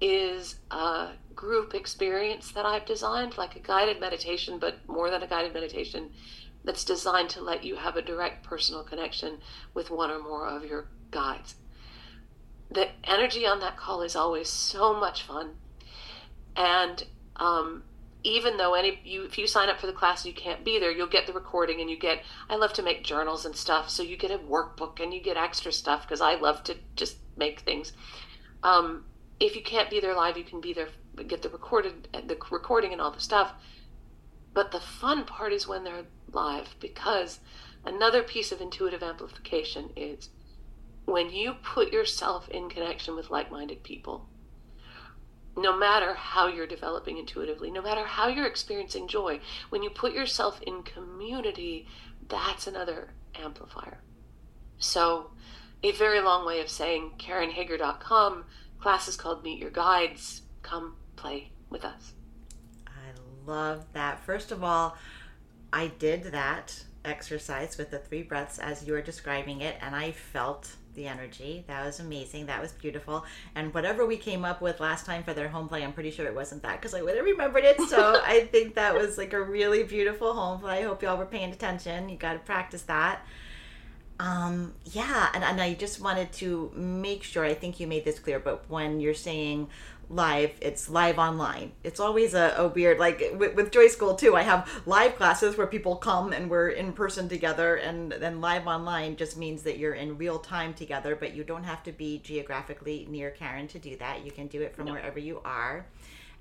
is 0.00 0.56
a 0.70 1.10
group 1.34 1.74
experience 1.74 2.52
that 2.52 2.66
I've 2.66 2.84
designed, 2.84 3.38
like 3.38 3.56
a 3.56 3.60
guided 3.60 4.00
meditation, 4.00 4.58
but 4.58 4.86
more 4.88 5.10
than 5.10 5.22
a 5.22 5.26
guided 5.26 5.54
meditation, 5.54 6.10
that's 6.64 6.84
designed 6.84 7.30
to 7.30 7.40
let 7.40 7.64
you 7.64 7.76
have 7.76 7.96
a 7.96 8.02
direct 8.02 8.44
personal 8.44 8.82
connection 8.82 9.38
with 9.72 9.90
one 9.90 10.10
or 10.10 10.18
more 10.18 10.46
of 10.46 10.64
your 10.64 10.88
guides. 11.10 11.54
The 12.70 12.88
energy 13.04 13.46
on 13.46 13.60
that 13.60 13.76
call 13.76 14.02
is 14.02 14.16
always 14.16 14.48
so 14.48 14.98
much 14.98 15.22
fun. 15.22 15.54
And 16.56 17.04
um, 17.36 17.84
even 18.26 18.56
though 18.56 18.74
any 18.74 18.98
you 19.04 19.24
if 19.24 19.38
you 19.38 19.46
sign 19.46 19.68
up 19.68 19.78
for 19.78 19.86
the 19.86 19.92
class 19.92 20.24
and 20.24 20.34
you 20.34 20.40
can't 20.40 20.64
be 20.64 20.80
there 20.80 20.90
you'll 20.90 21.06
get 21.06 21.26
the 21.26 21.32
recording 21.32 21.80
and 21.80 21.88
you 21.88 21.96
get 21.96 22.22
i 22.50 22.56
love 22.56 22.72
to 22.72 22.82
make 22.82 23.04
journals 23.04 23.44
and 23.44 23.54
stuff 23.54 23.88
so 23.88 24.02
you 24.02 24.16
get 24.16 24.32
a 24.32 24.38
workbook 24.38 25.00
and 25.00 25.14
you 25.14 25.20
get 25.22 25.36
extra 25.36 25.70
stuff 25.70 26.02
because 26.02 26.20
i 26.20 26.34
love 26.34 26.62
to 26.64 26.74
just 26.96 27.18
make 27.36 27.60
things 27.60 27.92
um, 28.64 29.04
if 29.40 29.54
you 29.54 29.62
can't 29.62 29.90
be 29.90 30.00
there 30.00 30.14
live 30.14 30.36
you 30.36 30.44
can 30.44 30.60
be 30.60 30.72
there 30.72 30.88
get 31.26 31.42
the 31.42 31.48
recorded 31.48 32.08
the 32.26 32.38
recording 32.50 32.92
and 32.92 33.00
all 33.00 33.10
the 33.10 33.20
stuff 33.20 33.52
but 34.54 34.70
the 34.72 34.80
fun 34.80 35.24
part 35.24 35.52
is 35.52 35.68
when 35.68 35.84
they're 35.84 36.04
live 36.32 36.74
because 36.80 37.40
another 37.84 38.22
piece 38.22 38.52
of 38.52 38.60
intuitive 38.60 39.02
amplification 39.02 39.90
is 39.96 40.30
when 41.04 41.30
you 41.30 41.54
put 41.62 41.92
yourself 41.92 42.48
in 42.48 42.68
connection 42.68 43.14
with 43.14 43.30
like-minded 43.30 43.82
people 43.82 44.28
no 45.56 45.76
matter 45.76 46.14
how 46.14 46.46
you're 46.46 46.66
developing 46.66 47.16
intuitively, 47.16 47.70
no 47.70 47.80
matter 47.80 48.04
how 48.04 48.28
you're 48.28 48.46
experiencing 48.46 49.08
joy, 49.08 49.40
when 49.70 49.82
you 49.82 49.88
put 49.88 50.12
yourself 50.12 50.60
in 50.62 50.82
community, 50.82 51.86
that's 52.28 52.66
another 52.66 53.10
amplifier. 53.34 53.98
So, 54.78 55.30
a 55.82 55.92
very 55.92 56.20
long 56.20 56.46
way 56.46 56.60
of 56.60 56.68
saying 56.68 57.12
KarenHager.com, 57.18 58.44
class 58.78 59.08
is 59.08 59.16
called 59.16 59.42
Meet 59.42 59.58
Your 59.58 59.70
Guides. 59.70 60.42
Come 60.62 60.96
play 61.16 61.50
with 61.70 61.84
us. 61.84 62.12
I 62.86 62.90
love 63.46 63.84
that. 63.92 64.24
First 64.24 64.52
of 64.52 64.62
all, 64.64 64.96
I 65.72 65.88
did 65.98 66.24
that 66.32 66.84
exercise 67.04 67.78
with 67.78 67.90
the 67.90 67.98
three 67.98 68.22
breaths 68.22 68.58
as 68.58 68.86
you 68.86 68.92
were 68.92 69.02
describing 69.02 69.60
it, 69.60 69.76
and 69.80 69.94
I 69.94 70.12
felt 70.12 70.68
the 70.94 71.06
energy. 71.06 71.64
That 71.68 71.84
was 71.84 72.00
amazing. 72.00 72.46
That 72.46 72.60
was 72.60 72.72
beautiful. 72.72 73.24
And 73.54 73.72
whatever 73.72 74.04
we 74.06 74.16
came 74.16 74.44
up 74.44 74.60
with 74.60 74.80
last 74.80 75.06
time 75.06 75.22
for 75.22 75.34
their 75.34 75.48
home 75.48 75.68
play, 75.68 75.84
I'm 75.84 75.92
pretty 75.92 76.10
sure 76.10 76.26
it 76.26 76.34
wasn't 76.34 76.62
that 76.62 76.80
because 76.80 76.94
I 76.94 77.02
would 77.02 77.14
have 77.14 77.24
remembered 77.24 77.64
it. 77.64 77.80
So 77.82 78.20
I 78.24 78.48
think 78.50 78.74
that 78.74 78.94
was 78.94 79.18
like 79.18 79.32
a 79.32 79.42
really 79.42 79.84
beautiful 79.84 80.32
home 80.32 80.58
play. 80.58 80.80
I 80.80 80.82
hope 80.82 81.02
y'all 81.02 81.18
were 81.18 81.26
paying 81.26 81.52
attention. 81.52 82.08
You 82.08 82.16
got 82.16 82.32
to 82.32 82.38
practice 82.40 82.82
that. 82.84 83.24
Um, 84.18 84.72
yeah, 84.84 85.28
and, 85.34 85.44
and 85.44 85.60
I 85.60 85.74
just 85.74 86.00
wanted 86.00 86.32
to 86.34 86.72
make 86.74 87.22
sure, 87.22 87.44
I 87.44 87.54
think 87.54 87.78
you 87.80 87.86
made 87.86 88.04
this 88.04 88.18
clear, 88.18 88.38
but 88.38 88.64
when 88.70 88.98
you're 88.98 89.14
saying 89.14 89.68
live 90.08 90.52
it's 90.60 90.88
live 90.88 91.18
online. 91.18 91.72
It's 91.82 92.00
always 92.00 92.34
a, 92.34 92.54
a 92.56 92.68
weird 92.68 92.98
like 92.98 93.22
with, 93.36 93.54
with, 93.54 93.72
joy 93.72 93.88
school 93.88 94.14
too 94.14 94.36
i 94.36 94.42
have 94.42 94.82
live 94.86 95.16
classes 95.16 95.56
where 95.56 95.66
people 95.66 95.96
come 95.96 96.32
and 96.32 96.48
we're 96.48 96.68
in 96.68 96.92
person 96.92 97.28
together 97.28 97.76
and 97.76 98.12
then 98.12 98.40
live 98.40 98.66
online 98.66 99.16
just 99.16 99.36
means 99.36 99.62
that 99.62 99.78
you're 99.78 99.94
in 99.94 100.16
real 100.16 100.38
time 100.38 100.72
together 100.72 101.16
but 101.16 101.34
you 101.34 101.42
don't 101.42 101.64
have 101.64 101.82
to 101.82 101.92
be 101.92 102.18
geographically 102.18 103.06
near 103.10 103.30
karen 103.30 103.66
to 103.66 103.78
do 103.78 103.96
that. 103.96 104.24
You 104.24 104.30
can 104.30 104.46
do 104.46 104.62
it 104.62 104.74
from 104.74 104.86
no. 104.86 104.92
wherever 104.92 105.18
you 105.18 105.40
are 105.44 105.86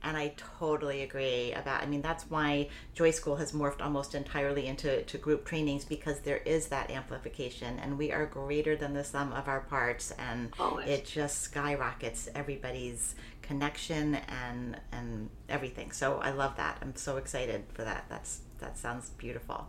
and 0.06 0.16
I 0.16 0.34
totally 0.60 1.02
agree 1.02 1.52
about. 1.52 1.82
I 1.82 1.88
mean, 1.88 2.02
that's 2.04 2.30
why 2.30 2.70
Joy 2.94 3.10
School 3.10 3.36
has 3.38 3.52
morphed 3.52 3.82
almost 3.82 4.14
entirely 4.14 4.68
into 4.68 5.02
to 5.02 5.18
group 5.18 5.46
trainings 5.46 5.84
because 5.84 6.20
there 6.20 6.38
is 6.38 6.68
that 6.68 6.92
amplification, 6.92 7.80
and 7.80 7.98
we 7.98 8.12
are 8.12 8.28
greater 8.28 8.76
than 8.76 8.94
the 8.94 9.04
sum 9.04 9.34
of 9.34 9.48
our 9.48 9.62
parts, 9.62 10.12
and 10.12 10.54
Always. 10.60 10.88
it 10.88 11.06
just 11.06 11.42
skyrockets 11.42 12.30
everybody's 12.36 13.16
connection 13.42 14.16
and 14.16 14.80
and 14.92 15.30
everything. 15.50 15.92
So 15.92 16.20
I 16.20 16.30
love 16.30 16.56
that. 16.58 16.78
I'm 16.82 16.96
so 16.96 17.18
excited 17.18 17.66
for 17.74 17.84
that. 17.84 18.06
That's 18.08 18.42
that 18.60 18.78
sounds 18.78 19.10
beautiful. 19.10 19.68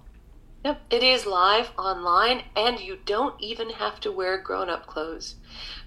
Yep, 0.66 0.80
it 0.90 1.02
is 1.02 1.24
live 1.24 1.70
online, 1.78 2.42
and 2.54 2.78
you 2.78 2.98
don't 3.06 3.40
even 3.40 3.70
have 3.70 4.00
to 4.00 4.12
wear 4.12 4.36
grown 4.36 4.68
up 4.68 4.86
clothes 4.86 5.36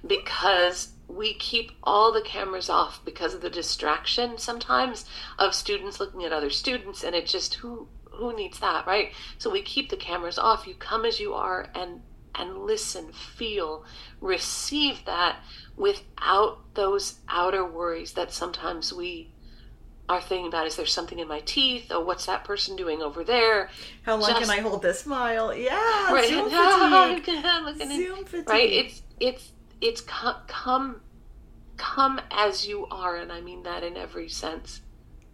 because 0.07 0.93
we 1.09 1.33
keep 1.33 1.71
all 1.83 2.13
the 2.13 2.21
cameras 2.21 2.69
off 2.69 3.03
because 3.03 3.33
of 3.33 3.41
the 3.41 3.49
distraction 3.49 4.37
sometimes 4.37 5.05
of 5.37 5.55
students 5.55 5.99
looking 5.99 6.23
at 6.23 6.31
other 6.31 6.49
students, 6.49 7.03
and 7.03 7.15
it 7.15 7.25
just 7.25 7.55
who 7.55 7.87
who 8.11 8.35
needs 8.35 8.59
that, 8.59 8.85
right? 8.85 9.13
So 9.37 9.49
we 9.49 9.61
keep 9.61 9.89
the 9.89 9.97
cameras 9.97 10.37
off. 10.37 10.67
You 10.67 10.75
come 10.75 11.05
as 11.05 11.19
you 11.19 11.33
are 11.33 11.69
and 11.73 12.01
and 12.35 12.59
listen, 12.65 13.11
feel, 13.11 13.83
receive 14.21 15.03
that 15.05 15.37
without 15.75 16.59
those 16.75 17.19
outer 17.27 17.65
worries 17.65 18.13
that 18.13 18.31
sometimes 18.31 18.93
we 18.93 19.31
are 20.07 20.21
thinking 20.21 20.47
about 20.47 20.65
is 20.65 20.75
there 20.75 20.87
something 20.87 21.19
in 21.19 21.27
my 21.27 21.39
teeth 21.41 21.85
oh 21.91 21.99
what's 21.99 22.25
that 22.25 22.43
person 22.43 22.75
doing 22.75 22.99
over 22.99 23.23
there 23.23 23.69
how 24.01 24.15
long 24.15 24.27
Just, 24.27 24.41
can 24.41 24.49
i 24.49 24.59
hold 24.59 24.81
this 24.81 25.01
smile 25.01 25.55
yeah 25.55 26.11
right 26.11 26.27
Zoom 26.27 26.49
fatigue. 27.65 27.91
Zoom 27.91 28.25
fatigue. 28.25 28.49
right 28.49 28.69
it's 28.71 29.03
it's 29.19 29.51
it's 29.81 30.01
come, 30.01 30.35
come 30.47 31.01
come 31.77 32.19
as 32.29 32.67
you 32.67 32.85
are 32.91 33.15
and 33.15 33.31
i 33.31 33.39
mean 33.39 33.63
that 33.63 33.83
in 33.83 33.95
every 33.95 34.27
sense 34.27 34.81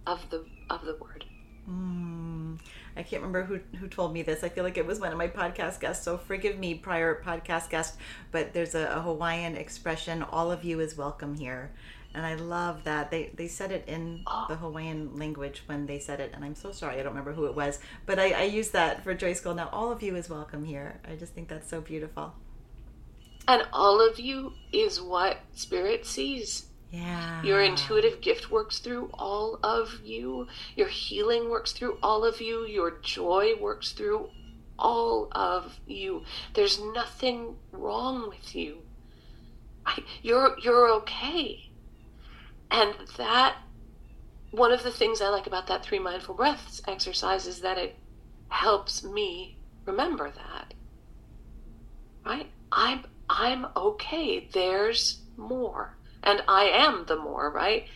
of 0.06 0.30
the 0.30 0.46
of 0.70 0.86
the 0.86 0.96
word 0.98 1.26
mm. 1.68 2.60
I 2.98 3.04
can't 3.04 3.22
remember 3.22 3.44
who, 3.44 3.60
who 3.78 3.88
told 3.88 4.14
me 4.14 4.22
this. 4.22 4.44
I 4.44 4.50
feel 4.50 4.64
like 4.64 4.78
it 4.78 4.86
was 4.86 5.00
one 5.00 5.12
of 5.12 5.18
my 5.18 5.28
podcast 5.28 5.82
guests, 5.82 6.06
so 6.06 6.18
forgive 6.18 6.58
me, 6.58 6.76
prior 6.76 7.22
podcast 7.22 7.70
guest. 7.70 7.98
But 8.32 8.54
there's 8.54 8.74
a, 8.74 8.88
a 8.88 9.02
Hawaiian 9.02 9.56
expression, 9.56 10.24
all 10.24 10.52
of 10.52 10.64
you 10.64 10.80
is 10.80 10.96
welcome 10.96 11.36
here. 11.36 11.72
And 12.14 12.26
I 12.26 12.36
love 12.36 12.86
that. 12.86 13.12
They, 13.12 13.32
they 13.34 13.50
said 13.50 13.74
it 13.74 13.84
in 13.88 14.24
oh. 14.26 14.46
the 14.48 14.56
Hawaiian 14.56 15.18
language 15.18 15.64
when 15.66 15.86
they 15.86 16.00
said 16.00 16.22
it. 16.22 16.32
And 16.34 16.46
I'm 16.46 16.56
so 16.56 16.72
sorry, 16.72 16.98
I 16.98 17.04
don't 17.04 17.12
remember 17.12 17.34
who 17.34 17.48
it 17.48 17.56
was. 17.56 17.80
But 18.06 18.20
I, 18.20 18.32
I 18.32 18.44
use 18.44 18.70
that 18.70 19.04
for 19.04 19.14
Joy 19.14 19.34
School. 19.34 19.54
Now, 19.54 19.68
all 19.74 19.92
of 19.92 20.02
you 20.02 20.16
is 20.16 20.30
welcome 20.30 20.64
here. 20.64 21.02
I 21.06 21.16
just 21.16 21.34
think 21.34 21.50
that's 21.50 21.70
so 21.70 21.82
beautiful. 21.82 22.34
And 23.48 23.64
all 23.72 24.02
of 24.08 24.20
you 24.20 24.54
is 24.72 25.02
what 25.02 25.38
Spirit 25.54 26.06
sees. 26.06 26.68
Yeah. 26.92 27.44
Your 27.44 27.62
intuitive 27.62 28.22
gift 28.22 28.50
works 28.50 28.80
through 28.80 29.10
all 29.14 29.60
of 29.64 30.02
you. 30.04 30.48
Your 30.76 30.88
healing 30.88 31.50
works 31.50 31.74
through 31.74 31.98
all 32.02 32.24
of 32.24 32.40
you. 32.40 32.66
Your 32.66 33.00
joy 33.02 33.54
works 33.60 33.92
through 33.92 34.30
all 34.80 35.28
of 35.34 35.80
you. 35.86 36.24
There's 36.54 36.80
nothing 36.80 37.58
wrong 37.72 38.30
with 38.30 38.56
you. 38.56 38.80
I, 39.86 40.00
you're 40.22 40.58
you're 40.64 40.90
okay. 40.96 41.70
And 42.72 42.94
that 43.18 43.58
one 44.52 44.72
of 44.72 44.84
the 44.84 44.92
things 44.92 45.22
I 45.22 45.30
like 45.30 45.48
about 45.48 45.68
that 45.68 45.84
three 45.84 46.00
mindful 46.00 46.36
breaths 46.36 46.82
exercise 46.88 47.46
is 47.46 47.62
that 47.62 47.78
it 47.78 47.96
helps 48.50 49.04
me 49.04 49.58
remember 49.86 50.32
that. 50.32 50.74
Right? 52.26 52.50
I'm 52.72 53.06
I'm 53.30 53.68
okay. 53.76 54.48
There's 54.52 55.22
more 55.38 55.96
and 56.26 56.44
I 56.48 56.66
am 56.66 57.06
the 57.06 57.16
more, 57.16 57.52
right? 57.52 57.88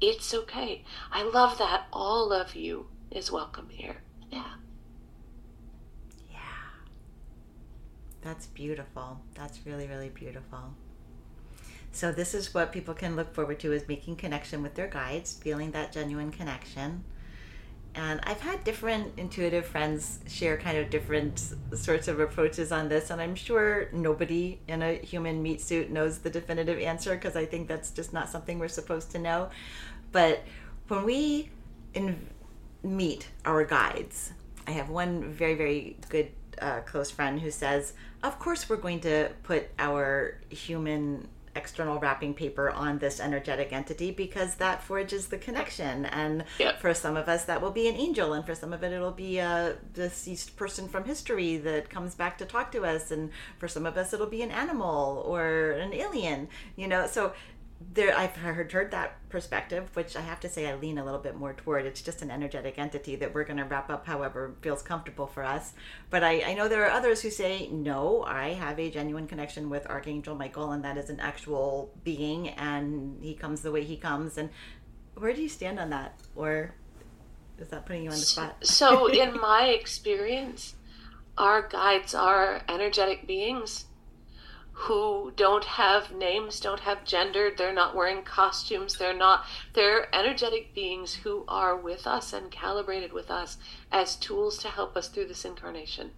It's 0.00 0.34
okay. 0.34 0.84
I 1.10 1.22
love 1.22 1.58
that 1.58 1.86
all 1.92 2.32
of 2.32 2.54
you 2.54 2.86
is 3.10 3.32
welcome 3.32 3.68
here. 3.70 3.96
Yeah. 4.30 4.54
Yeah. 6.30 6.38
That's 8.20 8.46
beautiful. 8.48 9.20
That's 9.34 9.60
really, 9.64 9.86
really 9.86 10.10
beautiful. 10.10 10.74
So 11.90 12.12
this 12.12 12.34
is 12.34 12.52
what 12.52 12.72
people 12.72 12.92
can 12.92 13.16
look 13.16 13.34
forward 13.34 13.60
to 13.60 13.72
is 13.72 13.88
making 13.88 14.16
connection 14.16 14.62
with 14.62 14.74
their 14.74 14.88
guides, 14.88 15.34
feeling 15.34 15.70
that 15.70 15.92
genuine 15.92 16.32
connection 16.32 17.04
and 17.94 18.20
I've 18.24 18.40
had 18.40 18.64
different 18.64 19.12
intuitive 19.16 19.66
friends 19.66 20.18
share 20.26 20.56
kind 20.56 20.78
of 20.78 20.90
different 20.90 21.54
sorts 21.74 22.08
of 22.08 22.18
approaches 22.18 22.72
on 22.72 22.88
this. 22.88 23.10
And 23.10 23.20
I'm 23.20 23.36
sure 23.36 23.88
nobody 23.92 24.58
in 24.66 24.82
a 24.82 24.94
human 24.94 25.42
meat 25.42 25.60
suit 25.60 25.90
knows 25.90 26.18
the 26.18 26.30
definitive 26.30 26.80
answer 26.80 27.14
because 27.14 27.36
I 27.36 27.46
think 27.46 27.68
that's 27.68 27.90
just 27.90 28.12
not 28.12 28.28
something 28.28 28.58
we're 28.58 28.68
supposed 28.68 29.12
to 29.12 29.18
know. 29.18 29.50
But 30.10 30.42
when 30.88 31.04
we 31.04 31.50
in, 31.94 32.26
meet 32.82 33.28
our 33.44 33.64
guides, 33.64 34.32
I 34.66 34.72
have 34.72 34.88
one 34.88 35.32
very, 35.32 35.54
very 35.54 35.96
good 36.08 36.30
uh, 36.60 36.80
close 36.80 37.12
friend 37.12 37.40
who 37.40 37.50
says, 37.52 37.92
Of 38.24 38.40
course, 38.40 38.68
we're 38.68 38.76
going 38.76 39.00
to 39.00 39.30
put 39.44 39.68
our 39.78 40.40
human 40.48 41.28
external 41.56 41.98
wrapping 41.98 42.34
paper 42.34 42.70
on 42.70 42.98
this 42.98 43.20
energetic 43.20 43.72
entity 43.72 44.10
because 44.10 44.56
that 44.56 44.82
forges 44.82 45.28
the 45.28 45.38
connection. 45.38 46.06
And 46.06 46.44
for 46.80 46.94
some 46.94 47.16
of 47.16 47.28
us, 47.28 47.44
that 47.44 47.60
will 47.62 47.70
be 47.70 47.88
an 47.88 47.94
angel, 47.94 48.32
and 48.32 48.44
for 48.44 48.54
some 48.54 48.72
of 48.72 48.82
it, 48.82 48.92
it'll 48.92 49.10
be 49.10 49.38
a 49.38 49.76
deceased 49.92 50.56
person 50.56 50.88
from 50.88 51.04
history 51.04 51.56
that 51.58 51.90
comes 51.90 52.14
back 52.14 52.38
to 52.38 52.44
talk 52.44 52.72
to 52.72 52.84
us. 52.84 53.10
And 53.10 53.30
for 53.58 53.68
some 53.68 53.86
of 53.86 53.96
us, 53.96 54.12
it'll 54.12 54.26
be 54.26 54.42
an 54.42 54.50
animal 54.50 55.22
or 55.26 55.72
an 55.72 55.92
alien, 55.92 56.48
you 56.76 56.88
know. 56.88 57.06
So 57.06 57.32
there 57.92 58.16
I've 58.16 58.36
heard 58.36 58.72
heard 58.72 58.90
that 58.92 59.28
perspective, 59.28 59.88
which 59.94 60.16
I 60.16 60.20
have 60.20 60.40
to 60.40 60.48
say 60.48 60.68
I 60.68 60.74
lean 60.74 60.98
a 60.98 61.04
little 61.04 61.20
bit 61.20 61.36
more 61.36 61.52
toward. 61.52 61.86
It's 61.86 62.00
just 62.00 62.22
an 62.22 62.30
energetic 62.30 62.78
entity 62.78 63.16
that 63.16 63.34
we're 63.34 63.44
going 63.44 63.56
to 63.58 63.64
wrap 63.64 63.90
up 63.90 64.06
however 64.06 64.54
feels 64.60 64.82
comfortable 64.82 65.26
for 65.26 65.44
us. 65.44 65.72
But 66.10 66.22
I, 66.22 66.42
I 66.42 66.54
know 66.54 66.68
there 66.68 66.84
are 66.84 66.90
others 66.90 67.22
who 67.22 67.30
say 67.30 67.68
no. 67.70 68.22
I 68.22 68.50
have 68.50 68.78
a 68.78 68.90
genuine 68.90 69.26
connection 69.26 69.70
with 69.70 69.86
Archangel 69.86 70.34
Michael, 70.34 70.72
and 70.72 70.84
that 70.84 70.96
is 70.96 71.10
an 71.10 71.20
actual 71.20 71.92
being, 72.04 72.48
and 72.50 73.22
he 73.22 73.34
comes 73.34 73.62
the 73.62 73.72
way 73.72 73.84
he 73.84 73.96
comes. 73.96 74.38
And 74.38 74.50
where 75.14 75.32
do 75.32 75.42
you 75.42 75.48
stand 75.48 75.78
on 75.78 75.90
that, 75.90 76.18
or 76.34 76.74
is 77.58 77.68
that 77.68 77.86
putting 77.86 78.04
you 78.04 78.10
on 78.10 78.16
the 78.16 78.22
spot? 78.22 78.56
so, 78.64 79.06
in 79.06 79.40
my 79.40 79.66
experience, 79.68 80.74
our 81.36 81.68
guides 81.68 82.14
are 82.14 82.62
energetic 82.68 83.26
beings 83.26 83.86
who 84.76 85.32
don't 85.36 85.64
have 85.64 86.10
names, 86.12 86.58
don't 86.58 86.80
have 86.80 87.04
gender, 87.04 87.50
they're 87.56 87.72
not 87.72 87.94
wearing 87.94 88.22
costumes, 88.22 88.96
they're 88.96 89.16
not, 89.16 89.44
they're 89.72 90.14
energetic 90.14 90.74
beings 90.74 91.14
who 91.14 91.44
are 91.46 91.76
with 91.76 92.06
us 92.06 92.32
and 92.32 92.50
calibrated 92.50 93.12
with 93.12 93.30
us 93.30 93.56
as 93.92 94.16
tools 94.16 94.58
to 94.58 94.68
help 94.68 94.96
us 94.96 95.08
through 95.08 95.26
this 95.26 95.44
incarnation. 95.44 96.10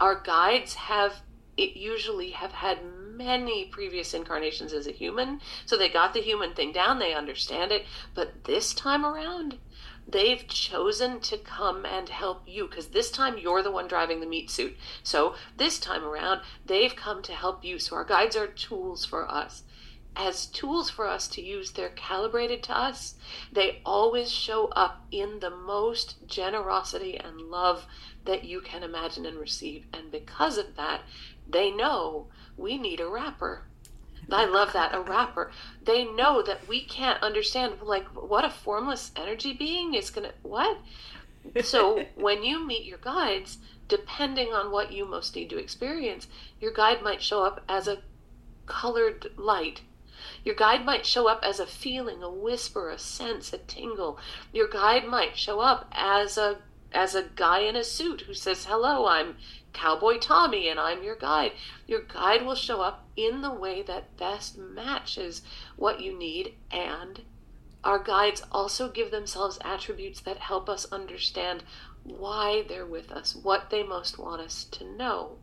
Our 0.00 0.20
guides 0.20 0.74
have, 0.74 1.20
it 1.56 1.76
usually 1.76 2.30
have 2.30 2.50
had 2.50 2.80
many 2.84 3.66
previous 3.66 4.12
incarnations 4.12 4.72
as 4.72 4.88
a 4.88 4.92
human, 4.92 5.40
so 5.64 5.76
they 5.76 5.88
got 5.88 6.14
the 6.14 6.20
human 6.20 6.52
thing 6.52 6.72
down, 6.72 6.98
they 6.98 7.14
understand 7.14 7.70
it, 7.70 7.86
but 8.12 8.42
this 8.42 8.74
time 8.74 9.06
around, 9.06 9.58
they've 10.06 10.46
chosen 10.46 11.20
to 11.20 11.38
come 11.38 11.84
and 11.84 12.08
help 12.08 12.42
you 12.46 12.66
because 12.66 12.88
this 12.88 13.10
time 13.10 13.38
you're 13.38 13.62
the 13.62 13.70
one 13.70 13.88
driving 13.88 14.20
the 14.20 14.26
meat 14.26 14.50
suit. 14.50 14.76
So 15.02 15.34
this 15.56 15.78
time 15.78 16.04
around, 16.04 16.42
they've 16.66 16.94
come 16.94 17.22
to 17.22 17.32
help 17.32 17.64
you. 17.64 17.78
So 17.78 17.96
our 17.96 18.04
guides 18.04 18.36
are 18.36 18.46
tools 18.46 19.04
for 19.04 19.30
us. 19.30 19.62
As 20.16 20.46
tools 20.46 20.90
for 20.90 21.08
us 21.08 21.26
to 21.28 21.42
use, 21.42 21.72
they're 21.72 21.88
calibrated 21.88 22.62
to 22.64 22.78
us. 22.78 23.16
They 23.50 23.80
always 23.84 24.30
show 24.30 24.68
up 24.68 25.04
in 25.10 25.40
the 25.40 25.50
most 25.50 26.24
generosity 26.28 27.18
and 27.18 27.40
love 27.40 27.86
that 28.24 28.44
you 28.44 28.60
can 28.60 28.84
imagine 28.84 29.26
and 29.26 29.38
receive. 29.38 29.86
And 29.92 30.12
because 30.12 30.56
of 30.56 30.76
that, 30.76 31.02
they 31.48 31.72
know 31.72 32.28
we 32.56 32.78
need 32.78 33.00
a 33.00 33.08
wrapper. 33.08 33.64
I 34.30 34.44
love 34.46 34.72
that. 34.72 34.94
A 34.94 35.00
rapper. 35.00 35.50
They 35.84 36.04
know 36.04 36.42
that 36.42 36.66
we 36.68 36.84
can't 36.84 37.22
understand, 37.22 37.82
like, 37.82 38.06
what 38.08 38.44
a 38.44 38.50
formless 38.50 39.12
energy 39.16 39.52
being 39.52 39.94
is 39.94 40.10
going 40.10 40.28
to, 40.28 40.34
what? 40.42 40.78
So 41.62 42.06
when 42.14 42.42
you 42.42 42.64
meet 42.64 42.84
your 42.84 42.98
guides, 42.98 43.58
depending 43.88 44.52
on 44.52 44.70
what 44.70 44.92
you 44.92 45.04
most 45.04 45.36
need 45.36 45.50
to 45.50 45.58
experience, 45.58 46.26
your 46.60 46.72
guide 46.72 47.02
might 47.02 47.22
show 47.22 47.44
up 47.44 47.62
as 47.68 47.86
a 47.86 48.02
colored 48.66 49.30
light. 49.36 49.82
Your 50.44 50.54
guide 50.54 50.84
might 50.84 51.04
show 51.04 51.28
up 51.28 51.40
as 51.42 51.60
a 51.60 51.66
feeling, 51.66 52.22
a 52.22 52.30
whisper, 52.30 52.90
a 52.90 52.98
sense, 52.98 53.52
a 53.52 53.58
tingle. 53.58 54.18
Your 54.52 54.68
guide 54.68 55.06
might 55.06 55.36
show 55.36 55.60
up 55.60 55.86
as 55.92 56.38
a 56.38 56.58
as 56.92 57.14
a 57.14 57.24
guy 57.24 57.58
in 57.58 57.74
a 57.74 57.82
suit 57.82 58.22
who 58.22 58.34
says, 58.34 58.64
"Hello, 58.66 59.06
I'm 59.06 59.36
Cowboy 59.74 60.18
Tommy 60.18 60.68
and 60.68 60.80
I'm 60.80 61.02
your 61.02 61.16
guide. 61.16 61.52
Your 61.86 62.00
guide 62.00 62.46
will 62.46 62.54
show 62.54 62.80
up 62.80 63.06
in 63.16 63.42
the 63.42 63.52
way 63.52 63.82
that 63.82 64.16
best 64.16 64.56
matches 64.56 65.42
what 65.76 66.00
you 66.00 66.16
need, 66.16 66.54
and 66.70 67.20
our 67.82 67.98
guides 67.98 68.42
also 68.50 68.88
give 68.88 69.10
themselves 69.10 69.58
attributes 69.62 70.20
that 70.22 70.38
help 70.38 70.70
us 70.70 70.90
understand 70.90 71.62
why 72.04 72.64
they're 72.68 72.86
with 72.86 73.12
us, 73.12 73.34
what 73.34 73.68
they 73.68 73.82
most 73.82 74.18
want 74.18 74.40
us 74.40 74.64
to 74.64 74.84
know. 74.84 75.36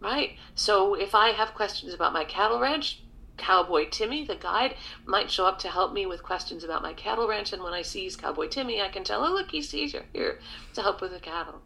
Right? 0.00 0.36
So 0.54 0.94
if 0.94 1.14
I 1.14 1.30
have 1.30 1.54
questions 1.54 1.94
about 1.94 2.12
my 2.12 2.24
cattle 2.24 2.60
ranch, 2.60 3.02
Cowboy 3.38 3.88
Timmy, 3.88 4.24
the 4.24 4.36
guide, 4.36 4.76
might 5.06 5.30
show 5.30 5.46
up 5.46 5.58
to 5.60 5.68
help 5.68 5.92
me 5.92 6.06
with 6.06 6.22
questions 6.22 6.64
about 6.64 6.82
my 6.82 6.92
cattle 6.92 7.26
ranch. 7.26 7.52
And 7.52 7.62
when 7.62 7.72
I 7.72 7.82
sees 7.82 8.14
Cowboy 8.14 8.48
Timmy, 8.48 8.80
I 8.80 8.88
can 8.88 9.04
tell, 9.04 9.24
oh, 9.24 9.32
look, 9.32 9.50
he 9.50 9.62
sees 9.62 9.94
you 9.94 10.02
here 10.12 10.38
to 10.74 10.82
help 10.82 11.00
with 11.00 11.12
the 11.12 11.18
cattle. 11.18 11.62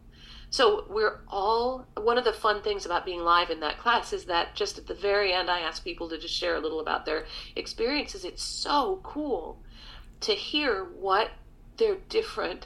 So 0.49 0.85
we're 0.89 1.19
all 1.27 1.87
one 1.97 2.17
of 2.17 2.23
the 2.23 2.33
fun 2.33 2.61
things 2.61 2.85
about 2.85 3.05
being 3.05 3.19
live 3.19 3.49
in 3.49 3.59
that 3.59 3.79
class 3.79 4.13
is 4.13 4.25
that 4.25 4.55
just 4.55 4.77
at 4.77 4.87
the 4.87 4.93
very 4.93 5.33
end 5.33 5.49
I 5.49 5.59
ask 5.59 5.83
people 5.83 6.07
to 6.09 6.17
just 6.17 6.33
share 6.33 6.55
a 6.55 6.59
little 6.59 6.79
about 6.79 7.05
their 7.05 7.25
experiences. 7.55 8.23
It's 8.23 8.43
so 8.43 9.01
cool 9.03 9.59
to 10.21 10.33
hear 10.33 10.85
what 10.85 11.31
their 11.77 11.95
different 12.09 12.65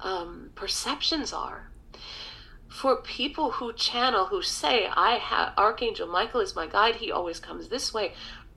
um, 0.00 0.50
perceptions 0.54 1.32
are. 1.32 1.70
For 2.68 2.96
people 2.96 3.52
who 3.52 3.72
channel, 3.72 4.26
who 4.26 4.42
say, 4.42 4.86
I 4.86 5.12
have 5.16 5.54
Archangel 5.56 6.06
Michael 6.06 6.40
is 6.40 6.54
my 6.54 6.66
guide, 6.66 6.96
he 6.96 7.10
always 7.10 7.40
comes 7.40 7.68
this 7.68 7.94
way. 7.94 8.12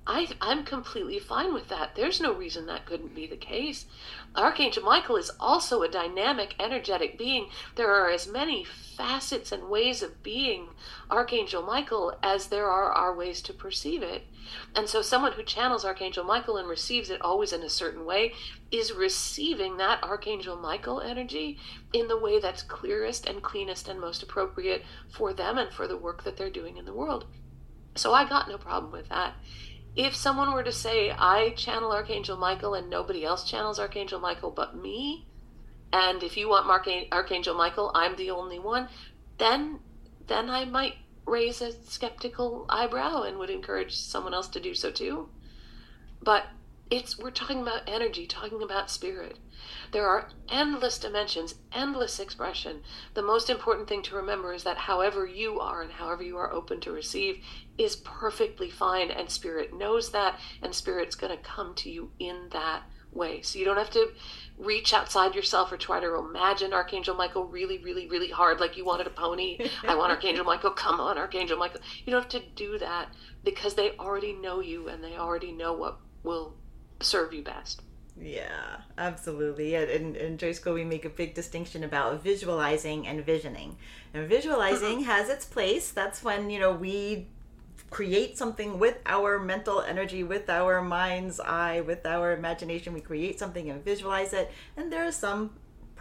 I, 0.07 0.27
I'm 0.41 0.63
completely 0.63 1.19
fine 1.19 1.53
with 1.53 1.67
that. 1.67 1.95
There's 1.95 2.19
no 2.19 2.33
reason 2.33 2.65
that 2.65 2.87
couldn't 2.87 3.13
be 3.13 3.27
the 3.27 3.37
case. 3.37 3.85
Archangel 4.35 4.83
Michael 4.83 5.15
is 5.15 5.29
also 5.39 5.83
a 5.83 5.87
dynamic, 5.87 6.55
energetic 6.59 7.19
being. 7.19 7.49
There 7.75 7.91
are 7.91 8.09
as 8.09 8.27
many 8.27 8.63
facets 8.63 9.51
and 9.51 9.69
ways 9.69 10.01
of 10.01 10.23
being 10.23 10.69
Archangel 11.11 11.61
Michael 11.61 12.17
as 12.23 12.47
there 12.47 12.67
are 12.67 12.91
our 12.91 13.15
ways 13.15 13.43
to 13.43 13.53
perceive 13.53 14.01
it. 14.01 14.23
And 14.75 14.89
so, 14.89 15.03
someone 15.03 15.33
who 15.33 15.43
channels 15.43 15.85
Archangel 15.85 16.23
Michael 16.23 16.57
and 16.57 16.67
receives 16.67 17.11
it 17.11 17.21
always 17.21 17.53
in 17.53 17.61
a 17.61 17.69
certain 17.69 18.03
way 18.03 18.33
is 18.71 18.91
receiving 18.91 19.77
that 19.77 20.03
Archangel 20.03 20.57
Michael 20.57 20.99
energy 20.99 21.59
in 21.93 22.07
the 22.07 22.17
way 22.17 22.39
that's 22.39 22.63
clearest 22.63 23.27
and 23.27 23.43
cleanest 23.43 23.87
and 23.87 24.01
most 24.01 24.23
appropriate 24.23 24.83
for 25.11 25.31
them 25.31 25.59
and 25.59 25.71
for 25.71 25.87
the 25.87 25.97
work 25.97 26.23
that 26.23 26.37
they're 26.37 26.49
doing 26.49 26.77
in 26.77 26.85
the 26.85 26.93
world. 26.93 27.25
So, 27.95 28.13
I 28.13 28.27
got 28.27 28.49
no 28.49 28.57
problem 28.57 28.91
with 28.91 29.09
that 29.09 29.35
if 29.95 30.15
someone 30.15 30.53
were 30.53 30.63
to 30.63 30.71
say, 30.71 31.11
I 31.11 31.49
channel 31.51 31.91
Archangel 31.91 32.37
Michael 32.37 32.73
and 32.73 32.89
nobody 32.89 33.25
else 33.25 33.43
channels 33.43 33.79
Archangel 33.79 34.19
Michael 34.19 34.51
but 34.51 34.75
me, 34.75 35.27
and 35.91 36.23
if 36.23 36.37
you 36.37 36.47
want 36.49 36.67
Archangel 37.11 37.55
Michael, 37.55 37.91
I'm 37.93 38.15
the 38.15 38.31
only 38.31 38.59
one, 38.59 38.87
then 39.37 39.79
then 40.27 40.49
I 40.49 40.65
might 40.65 40.95
raise 41.25 41.61
a 41.61 41.71
skeptical 41.71 42.65
eyebrow 42.69 43.23
and 43.23 43.37
would 43.37 43.49
encourage 43.49 43.95
someone 43.95 44.33
else 44.33 44.47
to 44.49 44.59
do 44.59 44.73
so 44.73 44.91
too. 44.91 45.27
But 46.21 46.45
it's 46.91 47.17
we're 47.17 47.31
talking 47.31 47.61
about 47.61 47.83
energy, 47.87 48.27
talking 48.27 48.61
about 48.61 48.91
spirit. 48.91 49.39
There 49.91 50.07
are 50.07 50.29
endless 50.49 50.99
dimensions, 50.99 51.55
endless 51.71 52.19
expression. 52.19 52.81
The 53.13 53.21
most 53.21 53.49
important 53.49 53.87
thing 53.87 54.01
to 54.03 54.15
remember 54.15 54.53
is 54.53 54.63
that 54.65 54.77
however 54.77 55.25
you 55.25 55.59
are 55.61 55.81
and 55.81 55.91
however 55.91 56.21
you 56.21 56.37
are 56.37 56.51
open 56.51 56.81
to 56.81 56.91
receive 56.91 57.43
is 57.77 57.95
perfectly 57.95 58.69
fine, 58.69 59.09
and 59.09 59.29
Spirit 59.29 59.73
knows 59.73 60.11
that, 60.11 60.37
and 60.61 60.75
Spirit's 60.75 61.15
going 61.15 61.35
to 61.35 61.41
come 61.41 61.73
to 61.75 61.89
you 61.89 62.11
in 62.19 62.49
that 62.51 62.83
way. 63.11 63.41
So 63.41 63.57
you 63.57 63.65
don't 63.65 63.77
have 63.77 63.89
to 63.91 64.11
reach 64.57 64.93
outside 64.93 65.35
yourself 65.35 65.71
or 65.71 65.77
try 65.77 65.99
to 65.99 66.15
imagine 66.15 66.73
Archangel 66.73 67.15
Michael 67.15 67.45
really, 67.45 67.77
really, 67.79 68.07
really 68.07 68.29
hard, 68.29 68.59
like 68.59 68.77
you 68.77 68.85
wanted 68.85 69.07
a 69.07 69.11
pony. 69.11 69.59
I 69.87 69.95
want 69.95 70.11
Archangel 70.11 70.45
Michael. 70.51 70.71
Come 70.71 70.99
on, 70.99 71.17
Archangel 71.17 71.57
Michael. 71.57 71.81
You 72.05 72.11
don't 72.11 72.21
have 72.21 72.41
to 72.41 72.49
do 72.55 72.77
that 72.79 73.09
because 73.43 73.75
they 73.75 73.91
already 73.91 74.33
know 74.33 74.59
you 74.59 74.87
and 74.87 75.03
they 75.03 75.15
already 75.17 75.51
know 75.51 75.73
what 75.73 75.99
will 76.23 76.55
serve 77.03 77.33
you 77.33 77.43
best. 77.43 77.81
Yeah, 78.19 78.77
absolutely. 78.97 79.75
And 79.75 80.15
in 80.15 80.37
Joy 80.37 80.51
School, 80.51 80.73
we 80.73 80.83
make 80.83 81.05
a 81.05 81.09
big 81.09 81.33
distinction 81.33 81.83
about 81.83 82.21
visualizing 82.23 83.07
and 83.07 83.25
visioning. 83.25 83.77
And 84.13 84.27
visualizing 84.27 84.99
uh-huh. 84.99 85.11
has 85.11 85.29
its 85.29 85.45
place. 85.45 85.91
That's 85.91 86.23
when, 86.23 86.49
you 86.49 86.59
know, 86.59 86.71
we 86.71 87.27
create 87.89 88.37
something 88.37 88.79
with 88.79 88.97
our 89.05 89.39
mental 89.39 89.81
energy, 89.81 90.23
with 90.23 90.49
our 90.49 90.81
mind's 90.81 91.39
eye, 91.39 91.81
with 91.81 92.05
our 92.05 92.33
imagination. 92.33 92.93
We 92.93 93.01
create 93.01 93.39
something 93.39 93.69
and 93.69 93.83
visualize 93.83 94.33
it. 94.33 94.51
And 94.77 94.91
there 94.91 95.05
are 95.05 95.11
some 95.11 95.51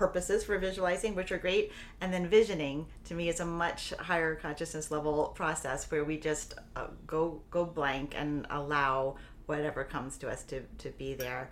purposes 0.00 0.44
for 0.44 0.56
visualizing, 0.58 1.14
which 1.14 1.30
are 1.30 1.38
great. 1.38 1.72
And 2.00 2.12
then 2.12 2.26
visioning, 2.26 2.86
to 3.04 3.14
me, 3.14 3.28
is 3.28 3.40
a 3.40 3.44
much 3.44 3.92
higher 3.98 4.34
consciousness 4.34 4.90
level 4.90 5.26
process 5.36 5.90
where 5.90 6.04
we 6.04 6.16
just 6.16 6.54
uh, 6.74 6.86
go 7.06 7.42
go 7.50 7.64
blank 7.64 8.14
and 8.16 8.46
allow 8.50 9.16
whatever 9.50 9.84
comes 9.84 10.16
to 10.18 10.30
us 10.30 10.42
to, 10.44 10.62
to 10.78 10.88
be 10.90 11.12
there 11.14 11.50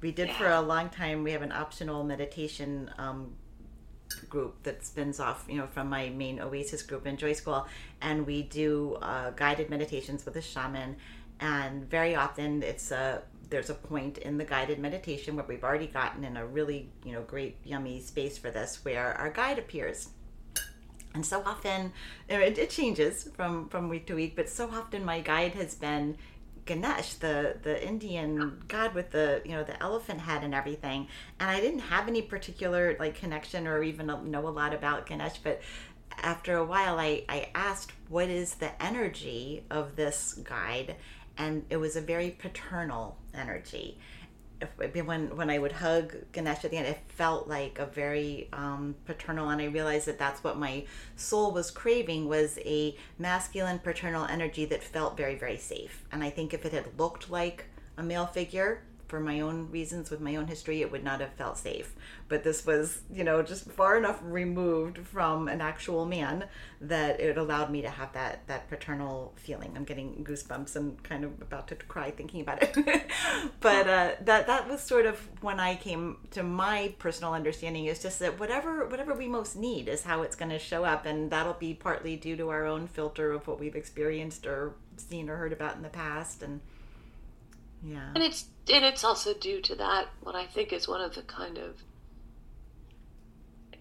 we 0.00 0.12
did 0.12 0.28
yeah. 0.28 0.38
for 0.38 0.50
a 0.50 0.60
long 0.60 0.88
time. 0.88 1.22
We 1.22 1.32
have 1.32 1.42
an 1.42 1.52
optional 1.52 2.04
meditation 2.04 2.90
um, 2.98 3.34
group 4.28 4.62
that 4.62 4.84
spins 4.84 5.20
off, 5.20 5.46
you 5.48 5.56
know, 5.56 5.66
from 5.66 5.88
my 5.88 6.10
main 6.10 6.40
Oasis 6.40 6.82
group 6.82 7.06
in 7.06 7.16
Joy 7.16 7.32
School, 7.32 7.66
and 8.00 8.26
we 8.26 8.42
do 8.42 8.96
uh, 9.02 9.30
guided 9.30 9.70
meditations 9.70 10.24
with 10.24 10.36
a 10.36 10.42
shaman. 10.42 10.96
And 11.40 11.88
very 11.88 12.14
often, 12.14 12.62
it's 12.62 12.90
a 12.90 13.22
there's 13.48 13.70
a 13.70 13.74
point 13.74 14.18
in 14.18 14.38
the 14.38 14.44
guided 14.44 14.78
meditation 14.78 15.36
where 15.36 15.44
we've 15.46 15.62
already 15.62 15.86
gotten 15.86 16.24
in 16.24 16.36
a 16.36 16.44
really, 16.44 16.90
you 17.04 17.12
know, 17.12 17.22
great 17.22 17.56
yummy 17.64 18.00
space 18.00 18.36
for 18.36 18.50
this, 18.50 18.84
where 18.84 19.14
our 19.14 19.30
guide 19.30 19.58
appears. 19.58 20.08
And 21.14 21.24
so 21.24 21.42
often, 21.46 21.92
it, 22.28 22.58
it 22.58 22.70
changes 22.70 23.30
from 23.34 23.68
from 23.70 23.88
week 23.88 24.06
to 24.08 24.14
week, 24.14 24.36
but 24.36 24.48
so 24.50 24.68
often 24.70 25.04
my 25.04 25.20
guide 25.20 25.52
has 25.52 25.74
been 25.74 26.18
Ganesh, 26.66 27.14
the 27.14 27.56
the 27.62 27.86
Indian 27.86 28.62
god 28.68 28.94
with 28.94 29.10
the 29.10 29.40
you 29.44 29.52
know 29.52 29.64
the 29.64 29.80
elephant 29.82 30.20
head 30.20 30.44
and 30.44 30.54
everything. 30.54 31.08
And 31.40 31.50
I 31.50 31.60
didn't 31.60 31.80
have 31.80 32.08
any 32.08 32.22
particular 32.22 32.96
like 32.98 33.14
connection 33.14 33.66
or 33.66 33.82
even 33.82 34.06
know 34.06 34.48
a 34.48 34.50
lot 34.50 34.74
about 34.74 35.06
Ganesh, 35.06 35.38
but 35.38 35.62
after 36.18 36.56
a 36.56 36.64
while 36.64 36.98
I, 36.98 37.24
I 37.28 37.48
asked 37.54 37.92
what 38.08 38.28
is 38.28 38.54
the 38.54 38.82
energy 38.82 39.64
of 39.70 39.96
this 39.96 40.34
guide 40.34 40.96
and 41.38 41.64
it 41.68 41.76
was 41.76 41.96
a 41.96 42.00
very 42.00 42.30
paternal 42.30 43.18
energy 43.34 43.98
when 45.04 45.36
when 45.36 45.50
I 45.50 45.58
would 45.58 45.72
hug 45.72 46.14
Ganesh 46.32 46.64
at 46.64 46.70
the 46.70 46.76
end, 46.76 46.86
it 46.86 46.98
felt 47.08 47.48
like 47.48 47.78
a 47.78 47.86
very 47.86 48.48
um, 48.52 48.94
paternal, 49.04 49.50
and 49.50 49.60
I 49.60 49.66
realized 49.66 50.06
that 50.06 50.18
that's 50.18 50.42
what 50.42 50.58
my 50.58 50.84
soul 51.16 51.52
was 51.52 51.70
craving 51.70 52.28
was 52.28 52.58
a 52.64 52.96
masculine 53.18 53.78
paternal 53.78 54.24
energy 54.24 54.64
that 54.66 54.82
felt 54.82 55.16
very 55.16 55.34
very 55.34 55.56
safe. 55.58 56.04
And 56.12 56.22
I 56.24 56.30
think 56.30 56.54
if 56.54 56.64
it 56.64 56.72
had 56.72 56.98
looked 56.98 57.30
like 57.30 57.66
a 57.96 58.02
male 58.02 58.26
figure, 58.26 58.82
for 59.08 59.20
my 59.20 59.40
own 59.40 59.70
reasons 59.70 60.10
with 60.10 60.20
my 60.20 60.36
own 60.36 60.46
history 60.46 60.82
it 60.82 60.90
would 60.90 61.04
not 61.04 61.20
have 61.20 61.32
felt 61.32 61.58
safe. 61.58 61.94
But 62.28 62.44
this 62.44 62.66
was 62.66 63.00
you 63.12 63.24
know 63.24 63.42
just 63.42 63.70
far 63.70 63.96
enough 63.96 64.20
removed 64.22 64.98
from 64.98 65.48
an 65.48 65.60
actual 65.60 66.06
man 66.06 66.44
that 66.80 67.20
it 67.20 67.38
allowed 67.38 67.70
me 67.70 67.82
to 67.82 67.90
have 67.90 68.12
that 68.12 68.46
that 68.46 68.68
paternal 68.68 69.32
feeling. 69.36 69.72
I'm 69.76 69.84
getting 69.84 70.24
goosebumps. 70.24 70.76
And 70.76 71.02
kind 71.02 71.24
of 71.24 71.40
about 71.40 71.68
to 71.68 71.74
cry 71.74 72.10
thinking 72.10 72.40
about 72.40 72.62
it. 72.62 72.76
But 73.60 73.88
uh, 73.88 74.10
that 74.22 74.46
that 74.46 74.68
was 74.68 74.80
sort 74.80 75.06
of 75.06 75.18
when 75.42 75.58
i 75.60 75.74
came 75.74 76.18
to 76.30 76.42
my 76.42 76.94
personal 76.98 77.32
understanding 77.32 77.86
is 77.86 78.00
just 78.00 78.18
that 78.20 78.38
whatever 78.38 78.86
whatever 78.86 79.14
we 79.14 79.26
most 79.26 79.56
need 79.56 79.88
is 79.88 80.02
how 80.04 80.22
it's 80.22 80.36
going 80.36 80.50
to 80.50 80.58
show 80.58 80.84
up 80.84 81.06
and 81.06 81.30
that'll 81.30 81.54
be 81.54 81.74
partly 81.74 82.16
due 82.16 82.36
to 82.36 82.48
our 82.48 82.64
own 82.64 82.86
filter 82.86 83.32
of 83.32 83.46
what 83.46 83.58
we've 83.58 83.76
experienced 83.76 84.46
or 84.46 84.74
seen 84.96 85.28
or 85.28 85.36
heard 85.36 85.52
about 85.52 85.76
in 85.76 85.82
the 85.82 85.88
past 85.88 86.42
and 86.42 86.60
yeah 87.82 88.10
and 88.14 88.22
it's 88.22 88.46
and 88.72 88.84
it's 88.84 89.04
also 89.04 89.34
due 89.34 89.60
to 89.60 89.74
that 89.74 90.06
what 90.20 90.34
i 90.34 90.44
think 90.46 90.72
is 90.72 90.88
one 90.88 91.00
of 91.00 91.14
the 91.14 91.22
kind 91.22 91.58
of 91.58 91.82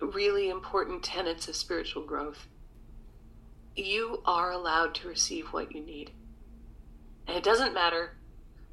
really 0.02 0.50
important 0.50 1.04
tenets 1.04 1.48
of 1.48 1.56
spiritual 1.56 2.04
growth 2.04 2.48
you 3.76 4.22
are 4.26 4.52
allowed 4.52 4.94
to 4.94 5.08
receive 5.08 5.48
what 5.48 5.74
you 5.74 5.82
need 5.82 6.12
and 7.28 7.38
it 7.38 7.44
doesn't 7.44 7.74
matter 7.74 8.12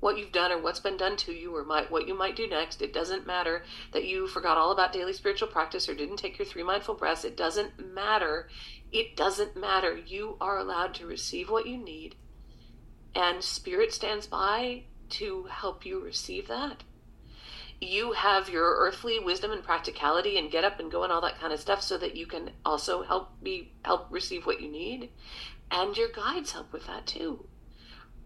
what 0.00 0.18
you've 0.18 0.32
done 0.32 0.50
or 0.50 0.60
what's 0.60 0.80
been 0.80 0.96
done 0.96 1.16
to 1.16 1.32
you 1.32 1.54
or 1.54 1.64
might, 1.64 1.88
what 1.88 2.08
you 2.08 2.18
might 2.18 2.34
do 2.34 2.48
next. 2.48 2.82
It 2.82 2.92
doesn't 2.92 3.24
matter 3.24 3.62
that 3.92 4.04
you 4.04 4.26
forgot 4.26 4.58
all 4.58 4.72
about 4.72 4.92
daily 4.92 5.12
spiritual 5.12 5.46
practice 5.46 5.88
or 5.88 5.94
didn't 5.94 6.16
take 6.16 6.40
your 6.40 6.44
three 6.44 6.64
mindful 6.64 6.96
breaths. 6.96 7.24
It 7.24 7.36
doesn't 7.36 7.94
matter. 7.94 8.48
It 8.90 9.16
doesn't 9.16 9.56
matter. 9.56 9.96
You 9.96 10.36
are 10.40 10.58
allowed 10.58 10.94
to 10.94 11.06
receive 11.06 11.50
what 11.50 11.68
you 11.68 11.78
need 11.78 12.16
and 13.14 13.42
spirit 13.42 13.92
stands 13.92 14.26
by 14.26 14.84
to 15.12 15.44
help 15.44 15.84
you 15.84 16.00
receive 16.00 16.48
that. 16.48 16.82
You 17.80 18.12
have 18.12 18.48
your 18.48 18.76
earthly 18.78 19.18
wisdom 19.18 19.50
and 19.50 19.62
practicality 19.62 20.38
and 20.38 20.50
get 20.50 20.64
up 20.64 20.78
and 20.78 20.90
go 20.90 21.02
and 21.02 21.12
all 21.12 21.20
that 21.22 21.40
kind 21.40 21.52
of 21.52 21.60
stuff 21.60 21.82
so 21.82 21.98
that 21.98 22.16
you 22.16 22.26
can 22.26 22.50
also 22.64 23.02
help 23.02 23.30
me 23.42 23.72
help 23.84 24.06
receive 24.10 24.46
what 24.46 24.60
you 24.60 24.70
need. 24.70 25.10
And 25.70 25.96
your 25.96 26.08
guides 26.08 26.52
help 26.52 26.72
with 26.72 26.86
that 26.86 27.06
too. 27.06 27.46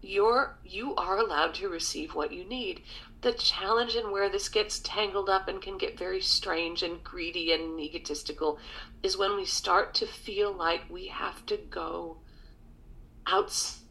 You're 0.01 0.59
you 0.63 0.93
are 0.95 1.17
allowed 1.17 1.55
to 1.55 1.69
receive 1.69 2.13
what 2.13 2.31
you 2.31 2.45
need. 2.45 2.83
The 3.21 3.33
challenge 3.33 3.95
and 3.95 4.11
where 4.11 4.29
this 4.29 4.47
gets 4.47 4.79
tangled 4.79 5.27
up 5.27 5.47
and 5.47 5.59
can 5.59 5.79
get 5.79 5.97
very 5.97 6.21
strange 6.21 6.83
and 6.83 7.03
greedy 7.03 7.51
and 7.51 7.79
egotistical 7.79 8.59
is 9.01 9.17
when 9.17 9.35
we 9.35 9.45
start 9.45 9.95
to 9.95 10.05
feel 10.05 10.53
like 10.53 10.81
we 10.87 11.07
have 11.07 11.43
to 11.47 11.57
go 11.57 12.17
outside 13.25 13.86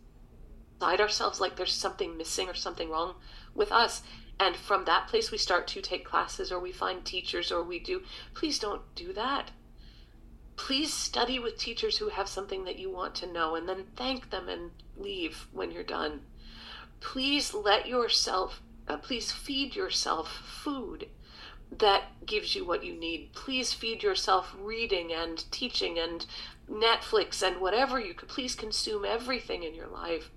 outside 0.81 1.01
ourselves 1.01 1.41
like 1.41 1.57
there's 1.57 1.73
something 1.73 2.17
missing 2.17 2.49
or 2.49 2.55
something 2.55 2.91
wrong 2.91 3.15
with 3.55 3.73
us. 3.73 4.03
And 4.39 4.55
from 4.55 4.85
that 4.85 5.09
place 5.09 5.31
we 5.31 5.39
start 5.39 5.67
to 5.69 5.81
take 5.81 6.05
classes 6.05 6.53
or 6.53 6.61
we 6.61 6.73
find 6.73 7.05
teachers 7.05 7.51
or 7.51 7.63
we 7.63 7.79
do. 7.79 8.03
Please 8.35 8.59
don't 8.59 8.83
do 8.95 9.13
that. 9.15 9.51
Please 10.57 10.93
study 10.93 11.39
with 11.39 11.59
teachers 11.59 11.99
who 11.99 12.09
have 12.09 12.29
something 12.29 12.65
that 12.65 12.79
you 12.79 12.91
want 12.91 13.15
to 13.17 13.33
know 13.33 13.55
and 13.55 13.69
then 13.69 13.85
thank 13.97 14.31
them 14.31 14.49
and 14.49 14.71
leave 14.97 15.47
when 15.53 15.71
you're 15.71 15.83
done. 15.83 16.21
Please 17.01 17.55
let 17.55 17.87
yourself 17.87 18.63
uh, 18.89 18.97
please 18.97 19.33
feed 19.33 19.75
yourself 19.75 20.29
food 20.29 21.09
that 21.77 22.05
gives 22.25 22.55
you 22.55 22.65
what 22.65 22.85
you 22.85 22.95
need. 22.95 23.33
Please 23.35 23.73
feed 23.73 24.03
yourself 24.03 24.55
reading 24.61 25.13
and 25.13 25.51
teaching 25.51 25.99
and 25.99 26.25
netflix 26.71 27.43
and 27.43 27.61
whatever 27.61 27.99
you 27.99 28.15
could. 28.15 28.29
Please 28.29 28.55
consume 28.55 29.05
everything 29.05 29.65
in 29.65 29.75
your 29.75 29.89
life 29.89 30.31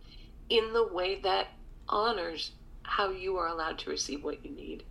in 0.50 0.74
the 0.74 0.88
way 0.88 1.20
that 1.22 1.47
honors 1.88 2.52
how 2.84 3.10
you 3.10 3.38
are 3.38 3.47
allowed 3.47 3.78
to 3.80 3.89
receive 3.89 4.24
what 4.24 4.43
you 4.43 4.52
need. 4.52 4.84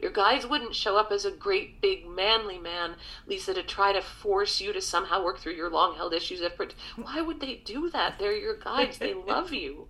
Your 0.00 0.10
guides 0.10 0.46
wouldn't 0.46 0.74
show 0.74 0.96
up 0.96 1.10
as 1.10 1.24
a 1.24 1.30
great 1.30 1.80
big 1.80 2.06
manly 2.06 2.58
man, 2.58 2.94
Lisa, 3.26 3.52
to 3.54 3.62
try 3.62 3.92
to 3.92 4.00
force 4.00 4.60
you 4.60 4.72
to 4.72 4.80
somehow 4.80 5.22
work 5.22 5.38
through 5.38 5.54
your 5.54 5.70
long 5.70 5.96
held 5.96 6.14
issues. 6.14 6.40
Why 6.96 7.20
would 7.20 7.40
they 7.40 7.56
do 7.56 7.90
that? 7.90 8.18
They're 8.18 8.36
your 8.36 8.56
guides. 8.56 8.98
They 8.98 9.14
love 9.14 9.52
you. 9.52 9.88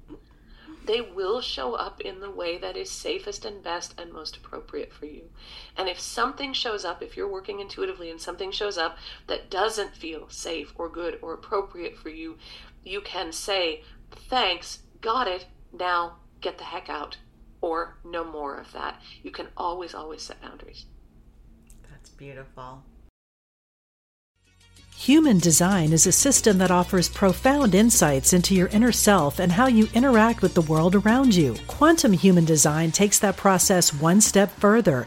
They 0.86 1.00
will 1.00 1.40
show 1.40 1.74
up 1.74 2.00
in 2.00 2.20
the 2.20 2.30
way 2.30 2.58
that 2.58 2.76
is 2.76 2.90
safest 2.90 3.44
and 3.44 3.62
best 3.62 4.00
and 4.00 4.12
most 4.12 4.36
appropriate 4.36 4.92
for 4.92 5.06
you. 5.06 5.30
And 5.76 5.88
if 5.88 5.98
something 5.98 6.52
shows 6.52 6.84
up, 6.84 7.02
if 7.02 7.16
you're 7.16 7.28
working 7.28 7.58
intuitively 7.58 8.08
and 8.08 8.20
something 8.20 8.52
shows 8.52 8.78
up 8.78 8.96
that 9.26 9.50
doesn't 9.50 9.96
feel 9.96 10.28
safe 10.28 10.72
or 10.76 10.88
good 10.88 11.18
or 11.22 11.34
appropriate 11.34 11.98
for 11.98 12.08
you, 12.08 12.38
you 12.84 13.00
can 13.00 13.32
say, 13.32 13.82
Thanks, 14.30 14.78
got 15.00 15.28
it, 15.28 15.46
now 15.72 16.16
get 16.40 16.58
the 16.58 16.64
heck 16.64 16.88
out, 16.88 17.16
or 17.60 17.98
no 18.04 18.24
more 18.24 18.58
of 18.58 18.72
that. 18.72 19.00
You 19.22 19.30
can 19.30 19.48
always, 19.56 19.94
always 19.94 20.22
set 20.22 20.40
boundaries. 20.40 20.86
That's 21.90 22.10
beautiful. 22.10 22.82
Human 24.96 25.38
design 25.38 25.92
is 25.92 26.06
a 26.06 26.10
system 26.10 26.56
that 26.58 26.70
offers 26.70 27.10
profound 27.10 27.74
insights 27.74 28.32
into 28.32 28.54
your 28.54 28.68
inner 28.68 28.92
self 28.92 29.38
and 29.38 29.52
how 29.52 29.66
you 29.66 29.88
interact 29.92 30.40
with 30.40 30.54
the 30.54 30.62
world 30.62 30.94
around 30.94 31.34
you. 31.34 31.54
Quantum 31.66 32.14
human 32.14 32.46
design 32.46 32.90
takes 32.90 33.18
that 33.18 33.36
process 33.36 33.92
one 33.92 34.22
step 34.22 34.50
further, 34.58 35.06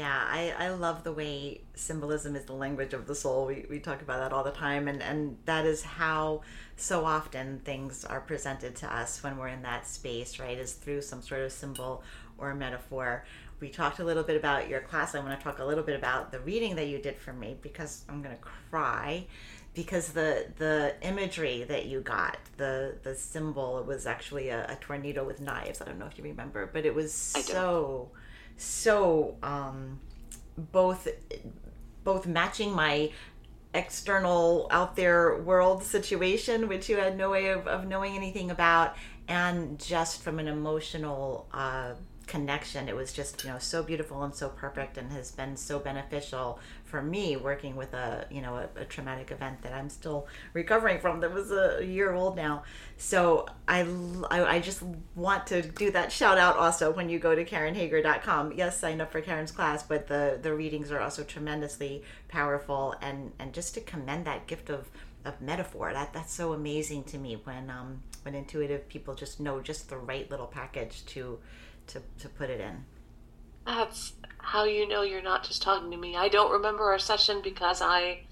Yeah, 0.00 0.24
I, 0.26 0.54
I 0.58 0.68
love 0.70 1.04
the 1.04 1.12
way 1.12 1.60
symbolism 1.74 2.34
is 2.34 2.46
the 2.46 2.54
language 2.54 2.94
of 2.94 3.06
the 3.06 3.14
soul. 3.14 3.44
We, 3.44 3.66
we 3.68 3.80
talk 3.80 4.00
about 4.00 4.20
that 4.20 4.32
all 4.32 4.42
the 4.42 4.50
time, 4.50 4.88
and, 4.88 5.02
and 5.02 5.36
that 5.44 5.66
is 5.66 5.82
how 5.82 6.40
so 6.74 7.04
often 7.04 7.60
things 7.66 8.06
are 8.06 8.22
presented 8.22 8.74
to 8.76 8.90
us 8.90 9.22
when 9.22 9.36
we're 9.36 9.48
in 9.48 9.60
that 9.60 9.86
space, 9.86 10.38
right? 10.38 10.56
Is 10.56 10.72
through 10.72 11.02
some 11.02 11.20
sort 11.20 11.42
of 11.42 11.52
symbol 11.52 12.02
or 12.38 12.54
metaphor. 12.54 13.26
We 13.60 13.68
talked 13.68 13.98
a 13.98 14.04
little 14.04 14.22
bit 14.22 14.38
about 14.38 14.70
your 14.70 14.80
class. 14.80 15.14
I 15.14 15.18
want 15.18 15.38
to 15.38 15.44
talk 15.44 15.58
a 15.58 15.66
little 15.66 15.84
bit 15.84 15.98
about 15.98 16.32
the 16.32 16.40
reading 16.40 16.76
that 16.76 16.86
you 16.86 16.98
did 16.98 17.18
for 17.18 17.34
me 17.34 17.58
because 17.60 18.02
I'm 18.08 18.22
going 18.22 18.34
to 18.34 18.42
cry 18.42 19.26
because 19.74 20.12
the 20.12 20.46
the 20.56 20.94
imagery 21.02 21.64
that 21.64 21.84
you 21.84 22.00
got 22.00 22.38
the 22.56 22.94
the 23.02 23.14
symbol 23.14 23.84
was 23.86 24.06
actually 24.06 24.48
a, 24.48 24.64
a 24.64 24.76
tornado 24.80 25.24
with 25.24 25.40
knives 25.40 25.80
i 25.80 25.84
don't 25.84 25.96
know 25.96 26.06
if 26.06 26.18
you 26.18 26.24
remember 26.24 26.68
but 26.72 26.84
it 26.84 26.92
was 26.92 27.12
so 27.12 28.10
so 28.60 29.36
um, 29.42 29.98
both 30.56 31.08
both 32.04 32.26
matching 32.26 32.72
my 32.72 33.10
external 33.72 34.66
out 34.70 34.96
there 34.96 35.38
world 35.42 35.82
situation 35.82 36.68
which 36.68 36.88
you 36.88 36.96
had 36.96 37.16
no 37.16 37.30
way 37.30 37.48
of, 37.48 37.66
of 37.68 37.86
knowing 37.86 38.16
anything 38.16 38.50
about 38.50 38.96
and 39.28 39.78
just 39.78 40.22
from 40.22 40.40
an 40.40 40.48
emotional 40.48 41.46
uh, 41.54 41.92
connection. 42.26 42.88
It 42.88 42.94
was 42.94 43.12
just 43.12 43.42
you 43.44 43.50
know 43.50 43.58
so 43.58 43.82
beautiful 43.82 44.22
and 44.22 44.34
so 44.34 44.48
perfect 44.48 44.98
and 44.98 45.10
has 45.12 45.32
been 45.32 45.56
so 45.56 45.78
beneficial 45.78 46.58
for 46.90 47.00
me 47.02 47.36
working 47.36 47.76
with 47.76 47.94
a 47.94 48.26
you 48.30 48.42
know 48.42 48.56
a, 48.56 48.80
a 48.80 48.84
traumatic 48.84 49.30
event 49.30 49.62
that 49.62 49.72
i'm 49.72 49.88
still 49.88 50.26
recovering 50.52 51.00
from 51.00 51.20
that 51.20 51.32
was 51.32 51.50
a, 51.50 51.84
year 51.84 52.12
old 52.12 52.36
now. 52.36 52.62
So 52.96 53.46
I, 53.66 53.86
I, 54.30 54.56
I 54.56 54.60
just 54.60 54.82
want 55.14 55.46
to 55.48 55.62
do 55.62 55.90
that 55.92 56.12
shout 56.12 56.36
out 56.36 56.56
also 56.56 56.90
when 56.90 57.08
you 57.08 57.18
go 57.18 57.34
to 57.34 57.44
karenhager.com 57.44 58.52
yes 58.56 58.78
sign 58.78 59.00
up 59.00 59.12
for 59.12 59.20
karen's 59.20 59.52
class 59.52 59.82
but 59.82 60.06
the 60.06 60.38
the 60.42 60.52
readings 60.52 60.90
are 60.90 61.00
also 61.00 61.22
tremendously 61.22 62.02
powerful 62.28 62.94
and 63.00 63.32
and 63.38 63.52
just 63.52 63.74
to 63.74 63.80
commend 63.80 64.26
that 64.26 64.46
gift 64.46 64.68
of 64.68 64.90
of 65.24 65.40
metaphor. 65.40 65.92
That 65.92 66.12
that's 66.12 66.32
so 66.32 66.52
amazing 66.52 67.04
to 67.04 67.18
me 67.18 67.40
when 67.44 67.70
um 67.70 68.02
when 68.22 68.34
intuitive 68.34 68.88
people 68.88 69.14
just 69.14 69.40
know 69.40 69.60
just 69.60 69.88
the 69.88 69.96
right 69.96 70.30
little 70.30 70.46
package 70.46 71.04
to 71.06 71.38
to, 71.88 72.02
to 72.20 72.28
put 72.28 72.50
it 72.50 72.60
in. 72.60 72.84
That's 73.66 74.14
how 74.42 74.64
you 74.64 74.88
know 74.88 75.02
you're 75.02 75.22
not 75.22 75.44
just 75.44 75.62
talking 75.62 75.90
to 75.90 75.96
me. 75.96 76.16
I 76.16 76.28
don't 76.28 76.52
remember 76.52 76.84
our 76.84 76.98
session 76.98 77.40
because 77.42 77.80
I 77.82 78.24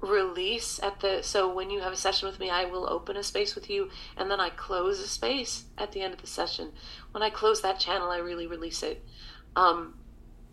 release 0.00 0.78
at 0.80 1.00
the 1.00 1.22
so 1.22 1.52
when 1.52 1.70
you 1.70 1.80
have 1.80 1.92
a 1.92 1.96
session 1.96 2.28
with 2.28 2.38
me 2.38 2.48
I 2.48 2.66
will 2.66 2.88
open 2.88 3.16
a 3.16 3.22
space 3.22 3.56
with 3.56 3.68
you 3.68 3.90
and 4.16 4.30
then 4.30 4.38
I 4.38 4.48
close 4.50 5.00
a 5.00 5.08
space 5.08 5.64
at 5.76 5.90
the 5.90 6.02
end 6.02 6.14
of 6.14 6.20
the 6.20 6.26
session. 6.26 6.72
When 7.10 7.22
I 7.22 7.30
close 7.30 7.62
that 7.62 7.80
channel 7.80 8.10
I 8.10 8.18
really 8.18 8.46
release 8.46 8.82
it. 8.82 9.04
Um 9.56 9.94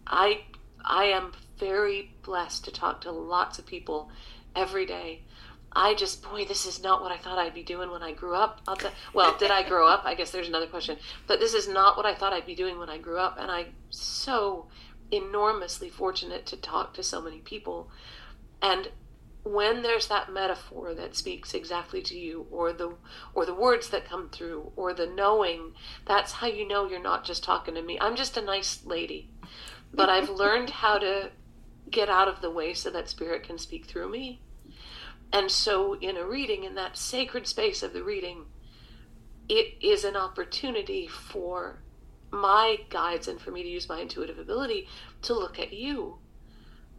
I 0.08 0.46
I 0.84 1.06
am 1.06 1.34
very 1.58 2.16
blessed 2.24 2.66
to 2.66 2.72
talk 2.72 3.02
to 3.02 3.12
lots 3.12 3.60
of 3.60 3.66
people 3.66 4.10
every 4.56 4.86
day 4.86 5.25
I 5.76 5.94
just, 5.96 6.24
boy, 6.24 6.46
this 6.46 6.66
is 6.66 6.82
not 6.82 7.02
what 7.02 7.12
I 7.12 7.18
thought 7.18 7.38
I'd 7.38 7.54
be 7.54 7.64
doing 7.64 7.92
when 7.92 8.04
I 8.04 8.14
grew 8.14 8.36
up. 8.36 8.62
Well, 9.14 9.36
did 9.38 9.52
I 9.52 9.68
grow 9.68 9.88
up? 9.88 10.04
I 10.06 10.16
guess 10.16 10.32
there's 10.32 10.48
another 10.48 10.68
question. 10.68 10.98
But 11.28 11.40
this 11.40 11.54
is 11.54 11.68
not 11.68 11.98
what 11.98 12.06
I 12.06 12.16
thought 12.16 12.34
I'd 12.34 12.46
be 12.46 12.56
doing 12.56 12.80
when 12.80 12.90
I 12.90 12.98
grew 12.98 13.18
up. 13.20 13.38
And 13.40 13.52
I'm 13.52 13.74
so 13.90 14.68
enormously 15.12 15.90
fortunate 15.90 16.46
to 16.48 16.58
talk 16.58 16.94
to 16.96 17.04
so 17.04 17.22
many 17.22 17.40
people 17.40 17.90
And 18.62 18.90
when 19.44 19.84
there's 19.84 20.08
that 20.08 20.32
metaphor 20.32 20.94
that 20.96 21.16
speaks 21.16 21.54
exactly 21.54 22.02
to 22.02 22.18
you 22.18 22.48
or 22.52 22.74
the 22.74 22.96
or 23.36 23.46
the 23.46 23.54
words 23.54 23.90
that 23.90 24.10
come 24.10 24.30
through 24.30 24.72
or 24.76 24.94
the 24.94 25.06
knowing 25.06 25.74
that's 26.06 26.34
how 26.34 26.48
you 26.48 26.68
know 26.68 26.88
you're 26.88 27.02
not 27.02 27.24
just 27.24 27.44
talking 27.44 27.76
to 27.76 27.82
me 27.84 27.98
i'm 28.02 28.16
just 28.16 28.38
a 28.38 28.42
nice 28.42 28.84
lady 28.86 29.30
but 29.94 30.10
i've 30.10 30.30
learned 30.30 30.70
how 30.72 30.98
to 30.98 31.30
get 31.92 32.10
out 32.10 32.28
of 32.28 32.42
the 32.42 32.50
way 32.50 32.74
so 32.74 32.90
that 32.90 33.08
spirit 33.08 33.44
can 33.44 33.58
speak 33.58 33.86
through 33.86 34.10
me 34.10 34.42
and 35.32 35.52
so 35.52 35.94
in 35.96 36.18
a 36.18 36.26
reading 36.26 36.64
in 36.64 36.76
that 36.76 36.98
sacred 36.98 37.48
space 37.48 37.84
of 37.84 37.94
the 37.94 38.04
reading 38.04 38.46
it 39.48 39.76
is 39.82 40.04
an 40.04 40.16
opportunity 40.16 41.08
for 41.08 41.82
my 42.32 42.78
guides 42.90 43.28
and 43.28 43.40
for 43.40 43.52
me 43.52 43.64
to 43.64 43.70
use 43.70 43.88
my 43.88 44.00
intuitive 44.00 44.40
ability 44.40 44.88
to 45.22 45.34
look 45.34 45.60
at 45.60 45.74
you 45.74 46.18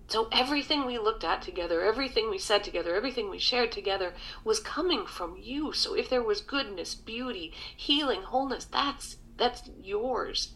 so 0.09 0.29
everything 0.31 0.87
we 0.87 0.99
looked 0.99 1.25
at 1.25 1.43
together, 1.43 1.83
everything 1.83 2.31
we 2.31 2.39
said 2.39 2.63
together, 2.63 2.95
everything 2.95 3.29
we 3.29 3.39
shared 3.39 3.73
together 3.73 4.15
was 4.45 4.61
coming 4.61 5.05
from 5.05 5.37
you. 5.37 5.73
So 5.73 5.95
if 5.95 6.09
there 6.09 6.23
was 6.23 6.41
goodness, 6.41 6.95
beauty, 6.95 7.53
healing, 7.77 8.23
wholeness, 8.23 8.67
that's 8.67 9.17
that's 9.37 9.69
yours. 9.83 10.53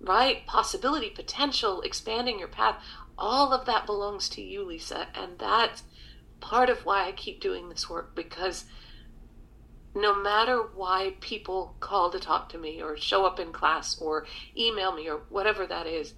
Right? 0.00 0.44
Possibility, 0.46 1.10
potential, 1.10 1.80
expanding 1.82 2.40
your 2.40 2.48
path, 2.48 2.82
all 3.16 3.52
of 3.52 3.66
that 3.66 3.86
belongs 3.86 4.28
to 4.30 4.42
you, 4.42 4.64
Lisa, 4.64 5.06
and 5.14 5.38
that's 5.38 5.84
part 6.42 6.68
of 6.68 6.84
why 6.84 7.06
I 7.08 7.12
keep 7.12 7.40
doing 7.40 7.70
this 7.70 7.88
work 7.88 8.14
because 8.14 8.66
no 9.94 10.14
matter 10.14 10.58
why 10.74 11.14
people 11.20 11.76
call 11.80 12.10
to 12.10 12.18
talk 12.18 12.50
to 12.50 12.58
me 12.58 12.82
or 12.82 12.96
show 12.96 13.24
up 13.24 13.40
in 13.40 13.52
class 13.52 13.98
or 14.00 14.26
email 14.56 14.92
me 14.92 15.08
or 15.08 15.22
whatever 15.28 15.66
that 15.66 15.86
is, 15.86 16.12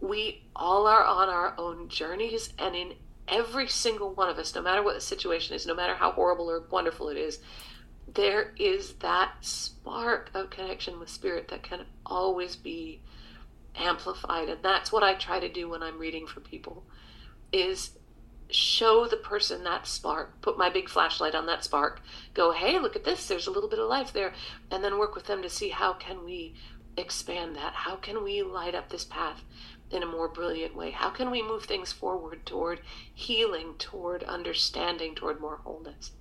we 0.00 0.44
all 0.54 0.86
are 0.86 1.04
on 1.04 1.28
our 1.28 1.54
own 1.58 1.88
journeys 1.88 2.52
and 2.58 2.76
in 2.76 2.94
every 3.26 3.66
single 3.66 4.12
one 4.14 4.28
of 4.28 4.38
us 4.38 4.54
no 4.54 4.60
matter 4.60 4.82
what 4.82 4.94
the 4.94 5.00
situation 5.00 5.56
is 5.56 5.66
no 5.66 5.74
matter 5.74 5.94
how 5.94 6.12
horrible 6.12 6.50
or 6.50 6.60
wonderful 6.70 7.08
it 7.08 7.16
is 7.16 7.38
there 8.12 8.52
is 8.58 8.92
that 8.94 9.32
spark 9.40 10.30
of 10.34 10.50
connection 10.50 11.00
with 11.00 11.08
spirit 11.08 11.48
that 11.48 11.62
can 11.62 11.86
always 12.04 12.54
be 12.54 13.00
amplified. 13.76 14.48
And 14.48 14.62
that's 14.62 14.92
what 14.92 15.02
i 15.02 15.14
try 15.14 15.40
to 15.40 15.48
do 15.48 15.68
when 15.68 15.82
i'm 15.82 15.98
reading 15.98 16.26
for 16.26 16.40
people 16.40 16.84
is 17.52 17.90
show 18.54 19.06
the 19.06 19.16
person 19.16 19.64
that 19.64 19.86
spark 19.86 20.40
put 20.40 20.56
my 20.56 20.70
big 20.70 20.88
flashlight 20.88 21.34
on 21.34 21.46
that 21.46 21.64
spark 21.64 22.00
go 22.34 22.52
hey 22.52 22.78
look 22.78 22.94
at 22.94 23.04
this 23.04 23.26
there's 23.26 23.46
a 23.46 23.50
little 23.50 23.68
bit 23.68 23.78
of 23.78 23.88
life 23.88 24.12
there 24.12 24.32
and 24.70 24.84
then 24.84 24.98
work 24.98 25.14
with 25.14 25.26
them 25.26 25.42
to 25.42 25.50
see 25.50 25.70
how 25.70 25.92
can 25.92 26.24
we 26.24 26.54
expand 26.96 27.56
that 27.56 27.72
how 27.74 27.96
can 27.96 28.22
we 28.22 28.42
light 28.42 28.74
up 28.74 28.88
this 28.88 29.04
path 29.04 29.42
in 29.94 30.02
a 30.02 30.06
more 30.06 30.28
brilliant 30.28 30.74
way? 30.74 30.90
How 30.90 31.10
can 31.10 31.30
we 31.30 31.42
move 31.42 31.64
things 31.64 31.92
forward 31.92 32.44
toward 32.44 32.80
healing, 33.14 33.74
toward 33.78 34.24
understanding, 34.24 35.14
toward 35.14 35.40
more 35.40 35.60
wholeness? 35.62 36.12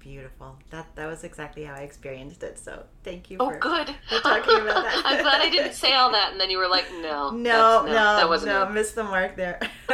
Beautiful. 0.00 0.58
That 0.70 0.86
that 0.96 1.06
was 1.06 1.24
exactly 1.24 1.62
how 1.62 1.74
I 1.74 1.80
experienced 1.80 2.42
it. 2.42 2.58
So 2.58 2.84
thank 3.04 3.30
you. 3.30 3.36
Oh, 3.38 3.50
for, 3.50 3.58
good. 3.58 3.94
For 4.08 4.20
talking 4.20 4.60
about 4.60 4.84
that. 4.84 5.02
I'm 5.04 5.22
glad 5.22 5.42
I 5.42 5.50
didn't 5.50 5.74
say 5.74 5.92
all 5.92 6.10
that, 6.12 6.32
and 6.32 6.40
then 6.40 6.50
you 6.50 6.56
were 6.56 6.68
like, 6.68 6.86
"No, 7.02 7.30
no, 7.32 7.82
no, 7.82 7.86
no, 7.86 7.92
that 7.92 8.28
wasn't 8.28 8.52
no, 8.52 8.62
it. 8.64 8.72
missed 8.72 8.94
the 8.94 9.04
mark 9.04 9.36
there. 9.36 9.60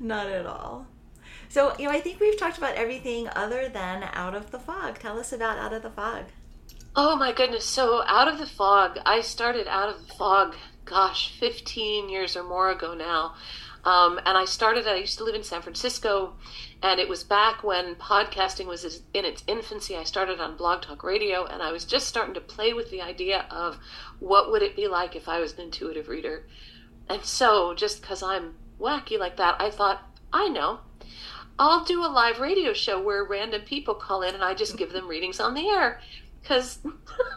Not 0.00 0.26
at 0.26 0.44
all. 0.44 0.86
So 1.48 1.72
you 1.78 1.86
know, 1.86 1.94
I 1.94 2.00
think 2.00 2.18
we've 2.18 2.36
talked 2.36 2.58
about 2.58 2.74
everything 2.74 3.28
other 3.28 3.68
than 3.68 4.08
out 4.12 4.34
of 4.34 4.50
the 4.50 4.58
fog. 4.58 4.98
Tell 4.98 5.20
us 5.20 5.32
about 5.32 5.58
out 5.58 5.72
of 5.72 5.82
the 5.82 5.90
fog. 5.90 6.24
Oh 6.94 7.16
my 7.16 7.32
goodness. 7.32 7.64
So, 7.64 8.04
Out 8.06 8.28
of 8.28 8.38
the 8.38 8.46
Fog, 8.46 8.98
I 9.06 9.22
started 9.22 9.66
Out 9.66 9.88
of 9.88 10.06
the 10.06 10.12
Fog, 10.12 10.54
gosh, 10.84 11.34
15 11.40 12.10
years 12.10 12.36
or 12.36 12.42
more 12.42 12.70
ago 12.70 12.92
now. 12.92 13.34
Um, 13.82 14.18
and 14.18 14.36
I 14.36 14.44
started, 14.44 14.86
I 14.86 14.96
used 14.96 15.16
to 15.16 15.24
live 15.24 15.34
in 15.34 15.42
San 15.42 15.62
Francisco, 15.62 16.34
and 16.82 17.00
it 17.00 17.08
was 17.08 17.24
back 17.24 17.62
when 17.62 17.94
podcasting 17.94 18.66
was 18.66 19.02
in 19.14 19.24
its 19.24 19.44
infancy. 19.46 19.96
I 19.96 20.04
started 20.04 20.40
on 20.40 20.56
Blog 20.56 20.82
Talk 20.82 21.04
Radio, 21.04 21.44
and 21.44 21.62
I 21.62 21.72
was 21.72 21.84
just 21.84 22.08
starting 22.08 22.34
to 22.34 22.40
play 22.40 22.72
with 22.72 22.90
the 22.90 23.00
idea 23.00 23.46
of 23.50 23.78
what 24.18 24.50
would 24.50 24.62
it 24.62 24.76
be 24.76 24.88
like 24.88 25.14
if 25.14 25.28
I 25.28 25.40
was 25.40 25.54
an 25.54 25.60
intuitive 25.60 26.08
reader. 26.08 26.46
And 27.08 27.24
so, 27.24 27.74
just 27.74 28.00
because 28.00 28.22
I'm 28.22 28.54
wacky 28.80 29.18
like 29.18 29.36
that, 29.36 29.56
I 29.60 29.70
thought, 29.70 30.02
I 30.32 30.48
know. 30.48 30.80
I'll 31.58 31.84
do 31.84 32.04
a 32.04 32.08
live 32.08 32.40
radio 32.40 32.72
show 32.72 33.00
where 33.00 33.24
random 33.24 33.62
people 33.62 33.94
call 33.94 34.22
in 34.22 34.34
and 34.34 34.42
I 34.42 34.54
just 34.54 34.76
give 34.76 34.92
them 34.92 35.06
readings 35.06 35.38
on 35.38 35.54
the 35.54 35.68
air 35.68 36.00
because 36.40 36.78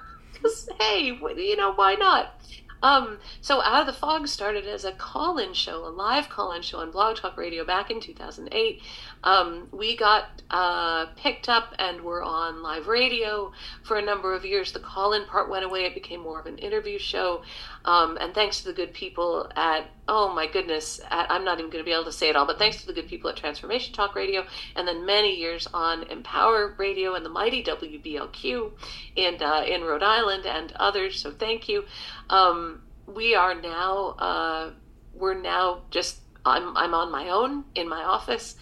hey 0.79 1.05
you 1.05 1.55
know 1.55 1.73
why 1.73 1.95
not 1.95 2.41
um, 2.83 3.17
so 3.41 3.61
out 3.61 3.81
of 3.81 3.87
the 3.87 3.99
fog 3.99 4.27
started 4.27 4.67
as 4.67 4.85
a 4.85 4.91
call-in 4.91 5.53
show 5.53 5.85
a 5.85 5.89
live 5.89 6.29
call-in 6.29 6.61
show 6.61 6.79
on 6.79 6.91
blog 6.91 7.17
talk 7.17 7.37
radio 7.37 7.65
back 7.65 7.89
in 7.91 7.99
2008 7.99 8.81
um, 9.25 9.67
we 9.71 9.97
got 9.97 10.43
uh, 10.51 11.07
picked 11.15 11.49
up 11.49 11.73
and 11.79 11.99
were 12.01 12.21
on 12.21 12.61
live 12.61 12.87
radio 12.87 13.51
for 13.83 13.97
a 13.97 14.01
number 14.01 14.33
of 14.33 14.45
years. 14.45 14.71
The 14.71 14.79
call 14.79 15.13
in 15.13 15.25
part 15.25 15.49
went 15.49 15.65
away, 15.65 15.85
it 15.85 15.95
became 15.95 16.21
more 16.21 16.39
of 16.39 16.45
an 16.45 16.59
interview 16.59 16.99
show. 16.99 17.41
Um, 17.83 18.17
and 18.21 18.33
thanks 18.35 18.59
to 18.61 18.67
the 18.67 18.73
good 18.73 18.93
people 18.93 19.51
at, 19.55 19.87
oh 20.07 20.31
my 20.33 20.45
goodness, 20.45 21.01
at, 21.09 21.29
I'm 21.31 21.43
not 21.43 21.57
even 21.57 21.71
going 21.71 21.83
to 21.83 21.85
be 21.85 21.93
able 21.93 22.05
to 22.05 22.11
say 22.11 22.29
it 22.29 22.35
all, 22.35 22.45
but 22.45 22.59
thanks 22.59 22.77
to 22.81 22.85
the 22.85 22.93
good 22.93 23.07
people 23.07 23.29
at 23.29 23.35
Transformation 23.35 23.93
Talk 23.93 24.15
Radio, 24.15 24.45
and 24.75 24.87
then 24.87 25.05
many 25.05 25.35
years 25.35 25.67
on 25.73 26.03
Empower 26.03 26.75
Radio 26.77 27.15
and 27.15 27.25
the 27.25 27.29
mighty 27.29 27.63
WBLQ 27.63 28.71
in, 29.15 29.41
uh, 29.41 29.63
in 29.67 29.81
Rhode 29.81 30.03
Island 30.03 30.45
and 30.45 30.71
others. 30.73 31.19
So 31.19 31.31
thank 31.31 31.67
you. 31.67 31.85
Um, 32.29 32.83
we 33.07 33.33
are 33.33 33.59
now, 33.59 34.09
uh, 34.19 34.71
we're 35.15 35.41
now 35.41 35.81
just, 35.89 36.19
I'm, 36.45 36.77
I'm 36.77 36.93
on 36.93 37.11
my 37.11 37.29
own 37.29 37.63
in 37.73 37.89
my 37.89 38.03
office 38.03 38.55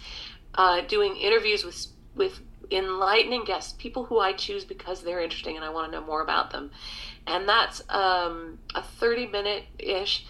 uh, 0.54 0.82
doing 0.82 1.16
interviews 1.16 1.64
with 1.64 1.86
with 2.14 2.40
enlightening 2.70 3.44
guests, 3.44 3.74
people 3.78 4.04
who 4.04 4.18
I 4.18 4.32
choose 4.32 4.64
because 4.64 5.02
they're 5.02 5.20
interesting 5.20 5.56
and 5.56 5.64
I 5.64 5.70
want 5.70 5.92
to 5.92 5.98
know 5.98 6.06
more 6.06 6.22
about 6.22 6.50
them. 6.50 6.70
And 7.26 7.48
that's 7.48 7.82
um, 7.88 8.58
a 8.74 8.82
30 8.82 9.26
minute 9.26 9.64
ish 9.78 10.26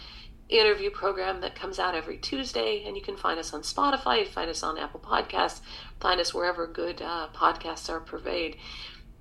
interview 0.47 0.91
program 0.91 1.41
that 1.41 1.55
comes 1.55 1.79
out 1.79 1.95
every 1.95 2.17
Tuesday. 2.17 2.83
And 2.85 2.95
you 2.95 3.01
can 3.01 3.17
find 3.17 3.39
us 3.39 3.53
on 3.53 3.61
Spotify, 3.61 4.27
find 4.27 4.49
us 4.49 4.63
on 4.63 4.77
Apple 4.77 4.99
Podcasts, 4.99 5.61
find 5.99 6.19
us 6.19 6.33
wherever 6.33 6.67
good 6.67 7.01
uh, 7.01 7.29
podcasts 7.33 7.89
are 7.89 7.99
purveyed. 7.99 8.57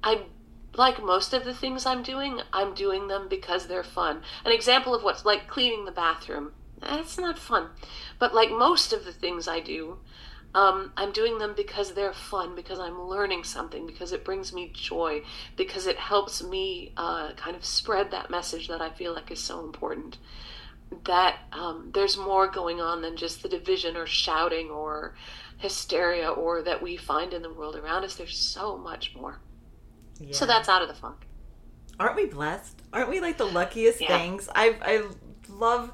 I 0.02 0.22
like 0.76 1.02
most 1.02 1.32
of 1.32 1.44
the 1.44 1.54
things 1.54 1.86
I'm 1.86 2.02
doing, 2.02 2.40
I'm 2.52 2.74
doing 2.74 3.08
them 3.08 3.28
because 3.28 3.66
they're 3.66 3.84
fun. 3.84 4.22
An 4.44 4.52
example 4.52 4.94
of 4.94 5.02
what's 5.02 5.24
like 5.24 5.48
cleaning 5.48 5.84
the 5.84 5.92
bathroom. 5.92 6.52
That's 6.80 7.16
not 7.16 7.38
fun. 7.38 7.68
But 8.18 8.34
like 8.34 8.50
most 8.50 8.92
of 8.92 9.04
the 9.04 9.12
things 9.12 9.48
I 9.48 9.60
do, 9.60 9.98
um, 10.54 10.92
I'm 10.96 11.12
doing 11.12 11.38
them 11.38 11.54
because 11.56 11.94
they're 11.94 12.12
fun, 12.12 12.54
because 12.54 12.78
I'm 12.78 13.02
learning 13.02 13.44
something, 13.44 13.86
because 13.86 14.12
it 14.12 14.24
brings 14.24 14.52
me 14.52 14.70
joy, 14.72 15.22
because 15.56 15.86
it 15.86 15.96
helps 15.96 16.42
me 16.42 16.92
uh, 16.96 17.32
kind 17.32 17.56
of 17.56 17.64
spread 17.64 18.12
that 18.12 18.30
message 18.30 18.68
that 18.68 18.80
I 18.80 18.90
feel 18.90 19.12
like 19.14 19.30
is 19.30 19.40
so 19.40 19.64
important. 19.64 20.18
That 21.04 21.38
um, 21.50 21.90
there's 21.92 22.16
more 22.16 22.46
going 22.46 22.80
on 22.80 23.02
than 23.02 23.16
just 23.16 23.42
the 23.42 23.48
division 23.48 23.96
or 23.96 24.06
shouting 24.06 24.70
or 24.70 25.16
hysteria 25.58 26.30
or 26.30 26.62
that 26.62 26.82
we 26.82 26.96
find 26.96 27.32
in 27.32 27.42
the 27.42 27.52
world 27.52 27.74
around 27.74 28.04
us. 28.04 28.14
There's 28.14 28.36
so 28.36 28.76
much 28.76 29.12
more. 29.16 29.40
Yeah. 30.20 30.34
So 30.34 30.46
that's 30.46 30.68
out 30.68 30.82
of 30.82 30.88
the 30.88 30.94
funk. 30.94 31.26
Aren't 31.98 32.16
we 32.16 32.26
blessed? 32.26 32.80
Aren't 32.92 33.08
we 33.08 33.20
like 33.20 33.38
the 33.38 33.46
luckiest 33.46 34.00
yeah. 34.00 34.16
things? 34.16 34.48
I 34.54 34.76
I 34.82 35.04
love 35.48 35.92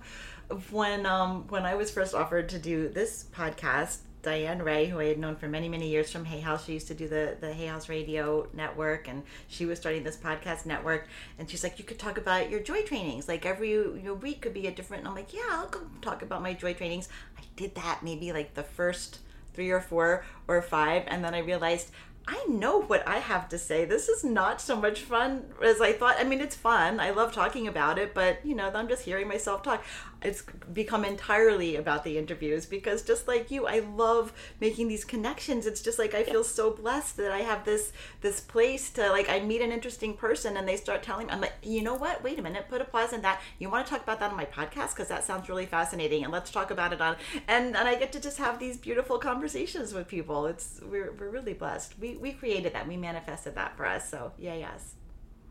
when 0.70 1.06
um 1.06 1.46
when 1.48 1.64
I 1.64 1.76
was 1.76 1.90
first 1.90 2.14
offered 2.14 2.48
to 2.50 2.58
do 2.58 2.88
this 2.88 3.24
podcast 3.32 3.98
Diane 4.22 4.62
Ray, 4.62 4.86
who 4.86 5.00
I 5.00 5.06
had 5.06 5.18
known 5.18 5.36
for 5.36 5.48
many, 5.48 5.68
many 5.68 5.88
years 5.88 6.10
from 6.10 6.24
Hay 6.26 6.40
House. 6.40 6.66
She 6.66 6.74
used 6.74 6.88
to 6.88 6.94
do 6.94 7.08
the, 7.08 7.36
the 7.40 7.52
Hay 7.52 7.66
House 7.66 7.88
Radio 7.88 8.48
Network, 8.52 9.08
and 9.08 9.22
she 9.48 9.66
was 9.66 9.78
starting 9.78 10.02
this 10.02 10.16
podcast 10.16 10.66
network. 10.66 11.08
And 11.38 11.48
she's 11.48 11.62
like, 11.62 11.78
You 11.78 11.84
could 11.84 11.98
talk 11.98 12.18
about 12.18 12.50
your 12.50 12.60
joy 12.60 12.82
trainings. 12.82 13.28
Like 13.28 13.46
every 13.46 13.70
your 13.70 14.14
week 14.14 14.42
could 14.42 14.54
be 14.54 14.66
a 14.66 14.70
different. 14.70 15.02
And 15.02 15.08
I'm 15.08 15.14
like, 15.14 15.32
Yeah, 15.32 15.48
I'll 15.50 15.68
go 15.68 15.80
talk 16.02 16.22
about 16.22 16.42
my 16.42 16.52
joy 16.52 16.74
trainings. 16.74 17.08
I 17.38 17.42
did 17.56 17.74
that 17.76 18.00
maybe 18.02 18.32
like 18.32 18.54
the 18.54 18.62
first 18.62 19.20
three 19.54 19.70
or 19.70 19.80
four 19.80 20.24
or 20.48 20.62
five. 20.62 21.04
And 21.06 21.24
then 21.24 21.34
I 21.34 21.38
realized 21.38 21.90
I 22.28 22.44
know 22.48 22.82
what 22.82 23.06
I 23.08 23.18
have 23.18 23.48
to 23.48 23.58
say. 23.58 23.84
This 23.84 24.08
is 24.08 24.22
not 24.22 24.60
so 24.60 24.76
much 24.76 25.00
fun 25.00 25.46
as 25.64 25.80
I 25.80 25.92
thought. 25.92 26.16
I 26.18 26.24
mean, 26.24 26.40
it's 26.40 26.54
fun. 26.54 27.00
I 27.00 27.10
love 27.10 27.32
talking 27.32 27.66
about 27.66 27.98
it, 27.98 28.14
but 28.14 28.44
you 28.44 28.54
know, 28.54 28.70
I'm 28.72 28.88
just 28.88 29.02
hearing 29.02 29.26
myself 29.26 29.62
talk 29.62 29.82
it's 30.22 30.42
become 30.72 31.04
entirely 31.04 31.76
about 31.76 32.04
the 32.04 32.18
interviews 32.18 32.66
because 32.66 33.02
just 33.02 33.26
like 33.26 33.50
you 33.50 33.66
i 33.66 33.78
love 33.78 34.32
making 34.60 34.88
these 34.88 35.04
connections. 35.04 35.66
It's 35.66 35.80
just 35.82 35.98
like 35.98 36.14
i 36.14 36.22
feel 36.24 36.44
so 36.44 36.70
blessed 36.70 37.16
that 37.16 37.32
i 37.32 37.38
have 37.38 37.64
this 37.64 37.92
this 38.20 38.40
place 38.40 38.90
to 38.90 39.08
like 39.10 39.28
i 39.28 39.40
meet 39.40 39.60
an 39.60 39.72
interesting 39.72 40.14
person 40.14 40.56
and 40.56 40.68
they 40.68 40.76
start 40.76 41.02
telling 41.02 41.26
me 41.26 41.32
i'm 41.32 41.40
like 41.40 41.54
you 41.62 41.82
know 41.82 41.94
what? 41.94 42.22
Wait 42.22 42.38
a 42.38 42.42
minute. 42.42 42.68
Put 42.68 42.80
a 42.80 42.84
pause 42.84 43.12
in 43.12 43.22
that. 43.22 43.40
You 43.58 43.70
want 43.70 43.86
to 43.86 43.90
talk 43.90 44.02
about 44.02 44.20
that 44.20 44.30
on 44.30 44.36
my 44.36 44.44
podcast? 44.44 44.90
Because 44.90 45.08
that 45.08 45.24
sounds 45.24 45.48
really 45.48 45.66
fascinating 45.66 46.24
and 46.24 46.32
let's 46.32 46.50
talk 46.50 46.70
about 46.70 46.92
it 46.92 47.00
on 47.00 47.16
and 47.48 47.76
and 47.76 47.88
i 47.88 47.94
get 47.94 48.12
to 48.12 48.20
just 48.20 48.38
have 48.38 48.58
these 48.58 48.76
beautiful 48.76 49.18
conversations 49.18 49.92
with 49.94 50.08
people. 50.08 50.46
It's 50.46 50.80
we're, 50.82 51.12
we're 51.12 51.30
really 51.30 51.54
blessed. 51.54 51.98
We 51.98 52.16
we 52.16 52.32
created 52.32 52.74
that. 52.74 52.86
We 52.88 52.96
manifested 52.96 53.54
that 53.54 53.76
for 53.76 53.86
us. 53.86 54.10
So 54.10 54.32
yeah 54.38 54.54
yes 54.54 54.94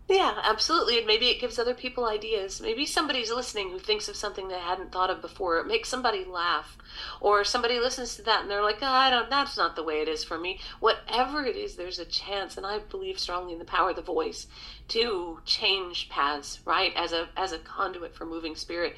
Yeah, 0.10 0.40
absolutely. 0.44 0.98
And 0.98 1.06
maybe 1.06 1.28
it 1.28 1.40
gives 1.40 1.60
other 1.60 1.76
people 1.76 2.08
ideas. 2.08 2.60
Maybe 2.60 2.88
somebody's 2.88 3.32
listening 3.32 3.70
who 3.70 3.78
thinks 3.78 4.08
of 4.10 4.16
something 4.16 4.48
they 4.48 4.58
hadn't 4.58 4.92
thought 4.92 5.12
of 5.12 5.22
before. 5.22 5.60
It 5.60 5.68
makes 5.68 5.88
somebody 5.88 6.26
laugh. 6.26 6.80
Or 7.22 7.44
somebody 7.44 7.80
listens 7.80 8.16
to 8.16 8.24
that 8.24 8.42
and 8.42 8.50
they're 8.50 8.64
like, 8.64 8.80
oh, 8.82 8.88
I 8.88 9.12
don't, 9.12 9.30
that's 9.30 9.56
not 9.56 9.76
the 9.76 9.84
way 9.84 10.02
it 10.02 10.08
is 10.08 10.24
for 10.24 10.40
me. 10.40 10.60
Whatever 10.80 11.46
it 11.46 11.56
is, 11.56 11.76
there's 11.76 12.00
a 12.00 12.06
chance. 12.06 12.58
And 12.58 12.66
I 12.66 12.80
believe 12.80 13.20
strongly 13.20 13.54
in 13.54 13.60
the 13.60 13.66
power 13.66 13.92
of 13.92 13.98
the 13.98 14.02
voice 14.02 14.48
to 14.88 15.42
change 15.46 16.10
paths, 16.10 16.60
right? 16.66 16.92
As 16.96 17.12
a, 17.12 17.30
as 17.38 17.52
a 17.52 17.60
conduit 17.60 18.16
for 18.16 18.26
moving 18.26 18.56
spirit. 18.56 18.96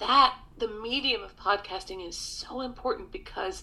That, 0.00 0.34
the 0.58 0.66
medium 0.66 1.22
of 1.22 1.36
podcasting 1.36 2.06
is 2.08 2.16
so 2.16 2.62
important 2.62 3.12
because 3.12 3.62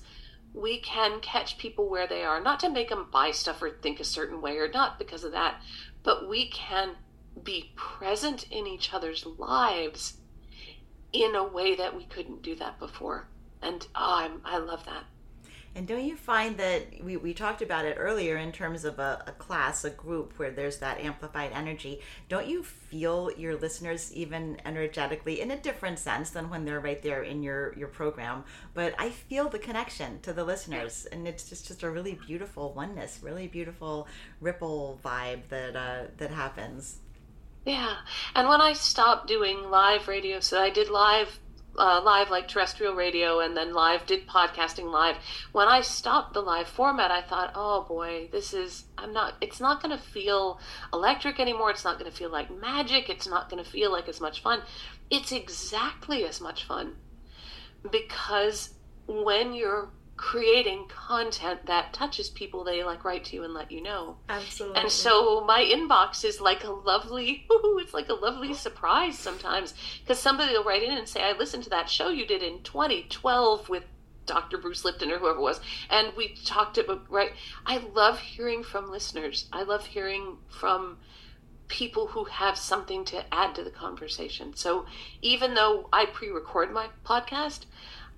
we 0.54 0.80
can 0.80 1.20
catch 1.20 1.58
people 1.58 1.90
where 1.90 2.08
they 2.08 2.24
are, 2.24 2.42
not 2.42 2.60
to 2.62 2.70
make 2.70 2.90
them 2.90 3.08
buy 3.12 3.32
stuff 3.32 3.62
or 3.62 3.70
think 3.70 4.00
a 4.00 4.04
certain 4.04 4.42
way 4.42 4.58
or 4.58 4.70
not 4.70 4.98
because 4.98 5.24
of 5.24 5.34
that, 5.34 5.62
but 6.08 6.26
we 6.26 6.48
can 6.48 6.96
be 7.44 7.74
present 7.76 8.50
in 8.50 8.66
each 8.66 8.94
other's 8.94 9.26
lives 9.26 10.14
in 11.12 11.36
a 11.36 11.44
way 11.44 11.76
that 11.76 11.98
we 11.98 12.06
couldn't 12.06 12.42
do 12.42 12.56
that 12.56 12.80
before. 12.80 13.28
And 13.62 13.86
oh, 13.94 14.16
I'm, 14.16 14.42
I 14.46 14.58
love 14.58 14.86
that. 14.86 15.04
And 15.78 15.88
don't 15.88 16.04
you 16.04 16.18
find 16.18 16.58
that 16.58 17.04
we, 17.04 17.18
we 17.18 17.36
talked 17.36 17.62
about 17.62 17.86
it 17.86 17.98
earlier 18.00 18.36
in 18.38 18.52
terms 18.52 18.84
of 18.84 18.98
a, 18.98 19.24
a, 19.28 19.32
class, 19.34 19.84
a 19.84 19.92
group 19.92 20.34
where 20.38 20.50
there's 20.50 20.80
that 20.80 21.00
amplified 21.00 21.52
energy? 21.54 22.02
Don't 22.30 22.48
you 22.48 22.64
feel 22.64 23.30
your 23.38 23.56
listeners 23.56 24.12
even 24.12 24.58
energetically 24.66 25.40
in 25.40 25.52
a 25.52 25.56
different 25.56 26.00
sense 26.00 26.32
than 26.32 26.50
when 26.50 26.66
they're 26.66 26.80
right 26.80 27.04
there 27.04 27.22
in 27.22 27.44
your, 27.44 27.78
your 27.78 27.90
program? 27.90 28.44
But 28.74 28.96
I 28.98 29.12
feel 29.12 29.50
the 29.50 29.60
connection 29.60 30.20
to 30.22 30.34
the 30.34 30.44
listeners, 30.44 31.06
and 31.12 31.28
it's 31.28 31.48
just, 31.48 31.68
just 31.68 31.84
a 31.84 31.92
really 31.92 32.18
beautiful 32.26 32.74
oneness, 32.74 33.20
really 33.22 33.48
beautiful 33.48 34.08
ripple 34.42 35.00
vibe 35.06 35.42
that 35.50 35.76
uh, 35.76 36.06
that 36.18 36.32
happens. 36.32 36.98
Yeah, 37.68 37.98
and 38.34 38.48
when 38.48 38.62
I 38.62 38.74
stopped 38.74 39.28
doing 39.28 39.70
live 39.70 40.08
radio, 40.08 40.40
so 40.40 40.60
I 40.60 40.72
did 40.72 40.90
live 40.90 41.40
uh, 41.78 42.02
live 42.04 42.30
like 42.30 42.48
terrestrial 42.48 42.96
radio 42.96 43.40
and 43.40 43.56
then 43.56 43.74
live 43.74 44.06
did 44.06 44.28
podcasting 44.28 44.92
live. 44.92 45.18
When 45.52 45.68
i 45.68 45.82
stopped 45.82 46.34
the 46.34 46.42
live 46.42 46.68
format 46.68 47.12
i 47.12 47.22
thought 47.22 47.52
oh 47.56 47.86
boy 47.88 48.30
this 48.32 48.54
is 48.54 48.86
i'm 48.98 49.14
not 49.14 49.36
it's 49.42 49.60
not 49.60 49.82
going 49.82 49.96
to 49.96 50.04
feel 50.04 50.60
electric 50.94 51.40
anymore. 51.40 51.72
It's 51.72 51.84
not 51.84 52.00
going 52.00 52.12
to 52.12 52.18
feel 52.18 52.32
like 52.32 52.50
magic. 52.52 53.10
It's 53.10 53.28
not 53.28 53.50
going 53.50 53.64
to 53.64 53.70
feel 53.70 53.92
like 53.92 54.08
as 54.08 54.22
much 54.22 54.42
fun. 54.42 54.62
It's 55.10 55.32
exactly 55.32 56.26
as 56.26 56.42
much 56.42 56.66
fun 56.66 56.96
because 57.92 58.74
when 59.08 59.54
you're 59.54 59.90
creating 60.18 60.88
content 60.90 61.66
that 61.68 61.94
touches 61.94 62.30
people 62.30 62.64
they 62.64 62.84
like 62.84 63.06
write 63.06 63.24
to 63.24 63.36
you 63.36 63.44
and 63.44 63.54
let 63.54 63.72
you 63.72 63.82
know. 63.82 64.18
Absolutely. 64.28 64.82
And 64.82 64.92
so 64.92 65.46
my 65.46 65.62
inbox 65.64 66.26
is 66.26 66.42
like 66.42 66.64
a 66.64 66.72
lovely 66.72 67.46
it's 67.50 67.94
like 67.94 68.10
a 68.10 68.14
lovely 68.14 68.54
surprise 68.54 69.18
sometimes 69.18 69.76
because 70.02 70.20
somebody 70.20 70.54
will 70.54 70.64
write 70.64 70.84
in 70.84 70.98
and 70.98 71.08
say 71.08 71.22
i 71.22 71.34
listened 71.34 71.64
to 71.64 71.70
that 71.70 71.90
show 71.90 72.10
you 72.10 72.26
did 72.26 72.42
in 72.42 72.62
2012 72.64 73.70
with 73.70 73.84
dr 74.26 74.58
bruce 74.58 74.84
lipton 74.84 75.12
or 75.12 75.20
whoever 75.20 75.38
it 75.38 75.42
was 75.42 75.62
and 75.90 76.12
we 76.18 76.36
talked 76.44 76.78
about 76.78 77.06
right? 77.10 77.32
I 77.66 77.78
love 77.78 78.20
hearing 78.20 78.64
from 78.64 78.92
listeners. 78.92 79.48
I 79.54 79.64
love 79.64 79.86
hearing 79.86 80.38
from 80.50 80.98
people 81.68 82.08
who 82.08 82.24
have 82.26 82.58
something 82.58 83.04
to 83.06 83.24
add 83.34 83.54
to 83.56 83.64
the 83.64 83.70
conversation. 83.70 84.56
So 84.56 84.86
even 85.22 85.54
though 85.54 85.90
i 85.92 86.06
pre-record 86.06 86.74
my 86.74 86.88
podcast 87.06 87.66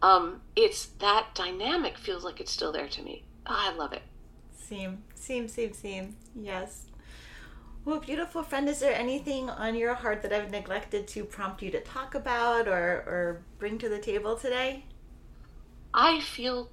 um, 0.02 0.42
it's 0.56 0.86
that 1.00 1.28
dynamic 1.34 1.98
feels 1.98 2.24
like 2.24 2.40
it's 2.40 2.52
still 2.52 2.72
there 2.72 2.88
to 2.88 3.02
me. 3.02 3.24
Oh, 3.46 3.56
I 3.58 3.74
love 3.76 3.94
it. 3.94 4.04
Same, 4.58 5.04
same, 5.16 5.48
same, 5.48 5.74
same. 5.74 6.16
Yes. 6.36 6.86
Well, 7.86 8.00
beautiful 8.00 8.44
friend, 8.44 8.70
is 8.70 8.80
there 8.80 8.94
anything 8.94 9.50
on 9.50 9.76
your 9.76 9.96
heart 9.96 10.22
that 10.22 10.34
I've 10.34 10.52
neglected 10.52 11.08
to 11.10 11.24
prompt 11.24 11.62
you 11.62 11.72
to 11.72 11.82
talk 11.82 12.14
about 12.14 12.68
or, 12.68 13.04
or 13.08 13.42
bring 13.58 13.78
to 13.80 13.90
the 13.90 14.00
table 14.00 14.36
today? 14.36 14.86
I 15.94 16.20
feel 16.20 16.70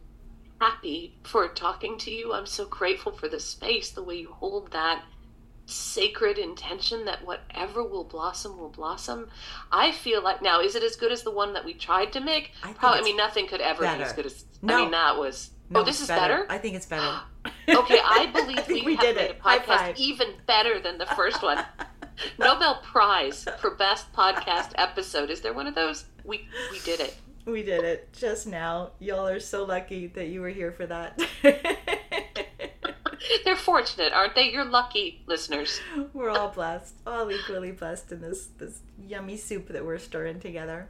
happy 0.61 1.14
for 1.22 1.49
talking 1.49 1.97
to 1.99 2.11
you. 2.11 2.33
I'm 2.33 2.47
so 2.47 2.66
grateful 2.66 3.12
for 3.12 3.29
the 3.29 3.41
space, 3.41 3.91
the 3.91 4.03
way 4.03 4.16
you 4.16 4.31
hold 4.31 4.72
that 4.72 5.05
sacred 5.67 6.39
intention 6.39 7.05
that 7.05 7.27
whatever 7.27 7.83
will 7.83 8.05
blossom 8.05 8.57
will 8.57 8.69
blossom. 8.71 9.29
I 9.71 9.93
feel 9.93 10.23
like 10.23 10.41
now 10.41 10.61
is 10.61 10.75
it 10.75 10.83
as 10.83 10.97
good 10.97 11.12
as 11.12 11.23
the 11.23 11.31
one 11.31 11.53
that 11.55 11.64
we 11.64 11.75
tried 11.75 12.12
to 12.14 12.21
make? 12.21 12.53
I 12.62 12.73
Probably. 12.73 13.01
I 13.01 13.03
mean, 13.03 13.17
nothing 13.17 13.47
could 13.47 13.61
ever 13.61 13.83
better. 13.83 13.99
be 13.99 14.05
as 14.05 14.12
good 14.12 14.27
as. 14.27 14.45
No. 14.62 14.77
I 14.77 14.81
mean, 14.83 14.91
that 14.93 15.19
was. 15.19 15.51
Oh, 15.53 15.75
no, 15.75 15.81
oh, 15.81 15.85
this 15.85 16.01
is 16.01 16.07
better. 16.07 16.45
better. 16.45 16.47
I 16.49 16.59
think 16.59 16.77
it's 16.77 16.87
better. 16.87 17.21
okay, 17.69 17.99
I 18.03 18.31
believe 18.33 18.59
I 18.69 18.73
we, 18.73 18.83
we 18.83 18.97
did 18.97 19.17
it. 19.17 19.39
a 19.39 19.43
podcast 19.43 19.97
even 19.97 20.29
better 20.47 20.81
than 20.81 20.99
the 20.99 21.07
first 21.07 21.43
one. 21.43 21.64
Nobel 22.39 22.81
Prize 22.83 23.47
for 23.59 23.73
best 23.73 24.12
podcast 24.12 24.71
episode. 24.77 25.31
Is 25.31 25.41
there 25.41 25.53
one 25.53 25.67
of 25.67 25.75
those? 25.75 26.07
We 26.25 26.49
we 26.71 26.79
did 26.81 27.01
it. 27.01 27.17
We 27.45 27.62
did 27.62 27.85
it 27.85 28.12
just 28.12 28.47
now. 28.47 28.91
Y'all 28.99 29.29
are 29.29 29.39
so 29.41 29.64
lucky 29.64 30.09
that 30.09 30.29
you 30.29 30.41
were 30.41 30.49
here 30.49 30.73
for 30.73 30.87
that. 30.87 31.21
They're 33.45 33.57
fortunate, 33.57 34.12
aren't 34.12 34.35
they? 34.35 34.51
You're 34.51 34.64
lucky, 34.64 35.22
listeners. 35.27 35.81
We're 36.12 36.31
all 36.31 36.49
blessed, 36.49 36.95
all 37.07 37.31
equally 37.31 37.72
blessed 37.72 38.12
in 38.12 38.20
this 38.20 38.49
this 38.59 38.81
yummy 38.99 39.37
soup 39.37 39.68
that 39.68 39.85
we're 39.85 39.99
stirring 39.99 40.41
together. 40.41 40.89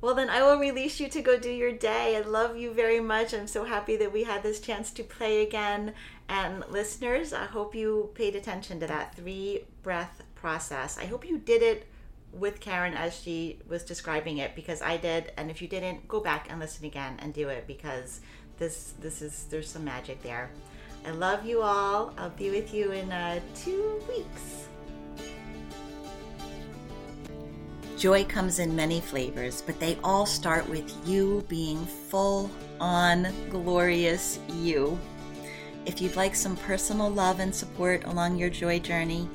Well, 0.00 0.14
then 0.14 0.30
I 0.30 0.42
will 0.42 0.58
release 0.58 0.98
you 0.98 1.08
to 1.08 1.20
go 1.20 1.38
do 1.38 1.50
your 1.50 1.72
day. 1.72 2.16
I 2.16 2.20
love 2.20 2.56
you 2.56 2.72
very 2.72 3.00
much. 3.00 3.34
I'm 3.34 3.46
so 3.46 3.64
happy 3.64 3.96
that 3.96 4.12
we 4.12 4.24
had 4.24 4.42
this 4.42 4.58
chance 4.58 4.90
to 4.92 5.02
play 5.02 5.42
again. 5.42 5.92
And 6.26 6.64
listeners, 6.70 7.34
I 7.34 7.44
hope 7.44 7.74
you 7.74 8.10
paid 8.14 8.34
attention 8.34 8.80
to 8.80 8.86
that 8.86 9.14
three 9.14 9.64
breath 9.82 10.22
process. 10.34 10.96
I 10.96 11.04
hope 11.04 11.28
you 11.28 11.36
did 11.36 11.62
it 11.62 11.86
with 12.32 12.60
Karen 12.60 12.94
as 12.94 13.14
she 13.14 13.58
was 13.68 13.82
describing 13.82 14.38
it 14.38 14.54
because 14.54 14.80
I 14.80 14.96
did. 14.96 15.32
And 15.36 15.50
if 15.50 15.60
you 15.60 15.68
didn't, 15.68 16.08
go 16.08 16.20
back 16.20 16.46
and 16.48 16.60
listen 16.60 16.86
again 16.86 17.16
and 17.18 17.34
do 17.34 17.50
it 17.50 17.66
because 17.66 18.20
this 18.60 18.94
this 19.00 19.22
is 19.22 19.46
there's 19.50 19.68
some 19.68 19.84
magic 19.84 20.22
there. 20.22 20.50
I 21.04 21.10
love 21.10 21.44
you 21.44 21.62
all. 21.62 22.14
I'll 22.16 22.30
be 22.30 22.50
with 22.50 22.72
you 22.72 22.92
in 22.92 23.10
uh, 23.10 23.40
two 23.56 24.00
weeks. 24.06 24.68
Joy 27.96 28.22
comes 28.24 28.60
in 28.60 28.76
many 28.76 29.00
flavors, 29.00 29.62
but 29.62 29.80
they 29.80 29.98
all 30.04 30.26
start 30.26 30.68
with 30.68 30.94
you 31.06 31.44
being 31.48 31.84
full 31.84 32.48
on 32.80 33.26
glorious 33.50 34.38
you. 34.48 34.96
If 35.86 36.00
you'd 36.00 36.16
like 36.16 36.34
some 36.34 36.56
personal 36.56 37.10
love 37.10 37.40
and 37.40 37.54
support 37.54 38.04
along 38.04 38.36
your 38.36 38.50
joy 38.50 38.78
journey, 38.78 39.28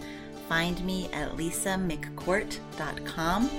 find 0.47 0.83
me 0.85 1.09
at 1.13 1.31
lisamccourt.com 1.31 3.49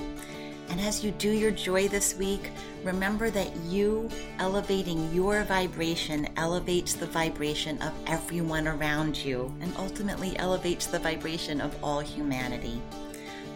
and 0.68 0.80
as 0.80 1.04
you 1.04 1.12
do 1.12 1.30
your 1.30 1.50
joy 1.50 1.88
this 1.88 2.16
week, 2.16 2.50
remember 2.84 3.30
that 3.30 3.54
you 3.64 4.08
elevating 4.38 5.12
your 5.14 5.44
vibration 5.44 6.28
elevates 6.36 6.94
the 6.94 7.06
vibration 7.06 7.80
of 7.82 7.92
everyone 8.06 8.66
around 8.66 9.16
you 9.16 9.54
and 9.60 9.72
ultimately 9.76 10.36
elevates 10.38 10.86
the 10.86 10.98
vibration 10.98 11.60
of 11.60 11.76
all 11.82 12.00
humanity. 12.00 12.80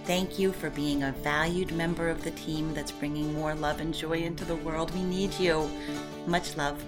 Thank 0.05 0.39
you 0.39 0.53
for 0.53 0.71
being 0.71 1.03
a 1.03 1.13
valued 1.13 1.73
member 1.73 2.09
of 2.09 2.23
the 2.25 2.33
team 2.33 2.75
that's 2.75 2.93
bringing 2.93 3.35
more 3.35 3.55
love 3.55 3.81
and 3.81 3.95
joy 3.95 4.19
into 4.19 4.45
the 4.45 4.57
world. 4.57 4.93
We 4.95 5.03
need 5.03 5.33
you. 5.39 5.71
Much 6.27 6.57
love. 6.57 6.83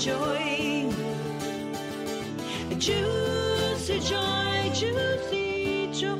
Joy. 0.00 0.88
Juicy 2.78 4.00
joy, 4.00 4.70
juicy 4.72 5.90
joy. 5.92 6.16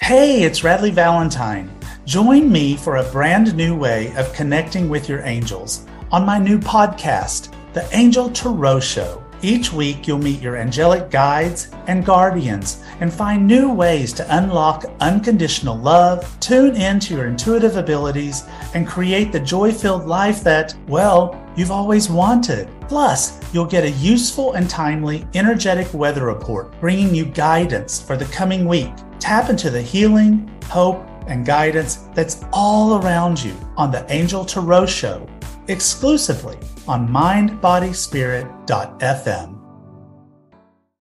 Hey, 0.00 0.44
it's 0.44 0.60
Radleigh 0.60 0.92
Valentine. 0.92 1.77
Join 2.08 2.50
me 2.50 2.74
for 2.74 2.96
a 2.96 3.10
brand 3.12 3.54
new 3.54 3.76
way 3.76 4.16
of 4.16 4.32
connecting 4.32 4.88
with 4.88 5.10
your 5.10 5.20
angels 5.24 5.84
on 6.10 6.24
my 6.24 6.38
new 6.38 6.58
podcast, 6.58 7.52
The 7.74 7.86
Angel 7.94 8.30
Tarot 8.30 8.80
Show. 8.80 9.22
Each 9.42 9.74
week, 9.74 10.08
you'll 10.08 10.16
meet 10.16 10.40
your 10.40 10.56
angelic 10.56 11.10
guides 11.10 11.70
and 11.86 12.06
guardians 12.06 12.82
and 13.00 13.12
find 13.12 13.46
new 13.46 13.70
ways 13.70 14.14
to 14.14 14.38
unlock 14.38 14.86
unconditional 15.00 15.76
love, 15.76 16.34
tune 16.40 16.76
into 16.76 17.12
your 17.14 17.26
intuitive 17.26 17.76
abilities, 17.76 18.44
and 18.72 18.88
create 18.88 19.30
the 19.30 19.40
joy 19.40 19.70
filled 19.70 20.06
life 20.06 20.42
that, 20.42 20.74
well, 20.86 21.38
you've 21.58 21.70
always 21.70 22.08
wanted. 22.08 22.70
Plus, 22.88 23.38
you'll 23.52 23.66
get 23.66 23.84
a 23.84 23.90
useful 23.90 24.54
and 24.54 24.70
timely 24.70 25.26
energetic 25.34 25.92
weather 25.92 26.24
report 26.24 26.72
bringing 26.80 27.14
you 27.14 27.26
guidance 27.26 28.00
for 28.00 28.16
the 28.16 28.24
coming 28.24 28.64
week. 28.64 28.92
Tap 29.18 29.50
into 29.50 29.68
the 29.68 29.82
healing, 29.82 30.50
hope, 30.70 31.06
and 31.28 31.46
guidance 31.46 31.96
that's 32.14 32.44
all 32.52 33.02
around 33.02 33.42
you 33.42 33.54
on 33.76 33.90
the 33.92 34.04
Angel 34.12 34.44
Tarot 34.44 34.86
Show 34.86 35.26
exclusively 35.68 36.58
on 36.86 37.08
mindbodyspirit.fm. 37.08 39.57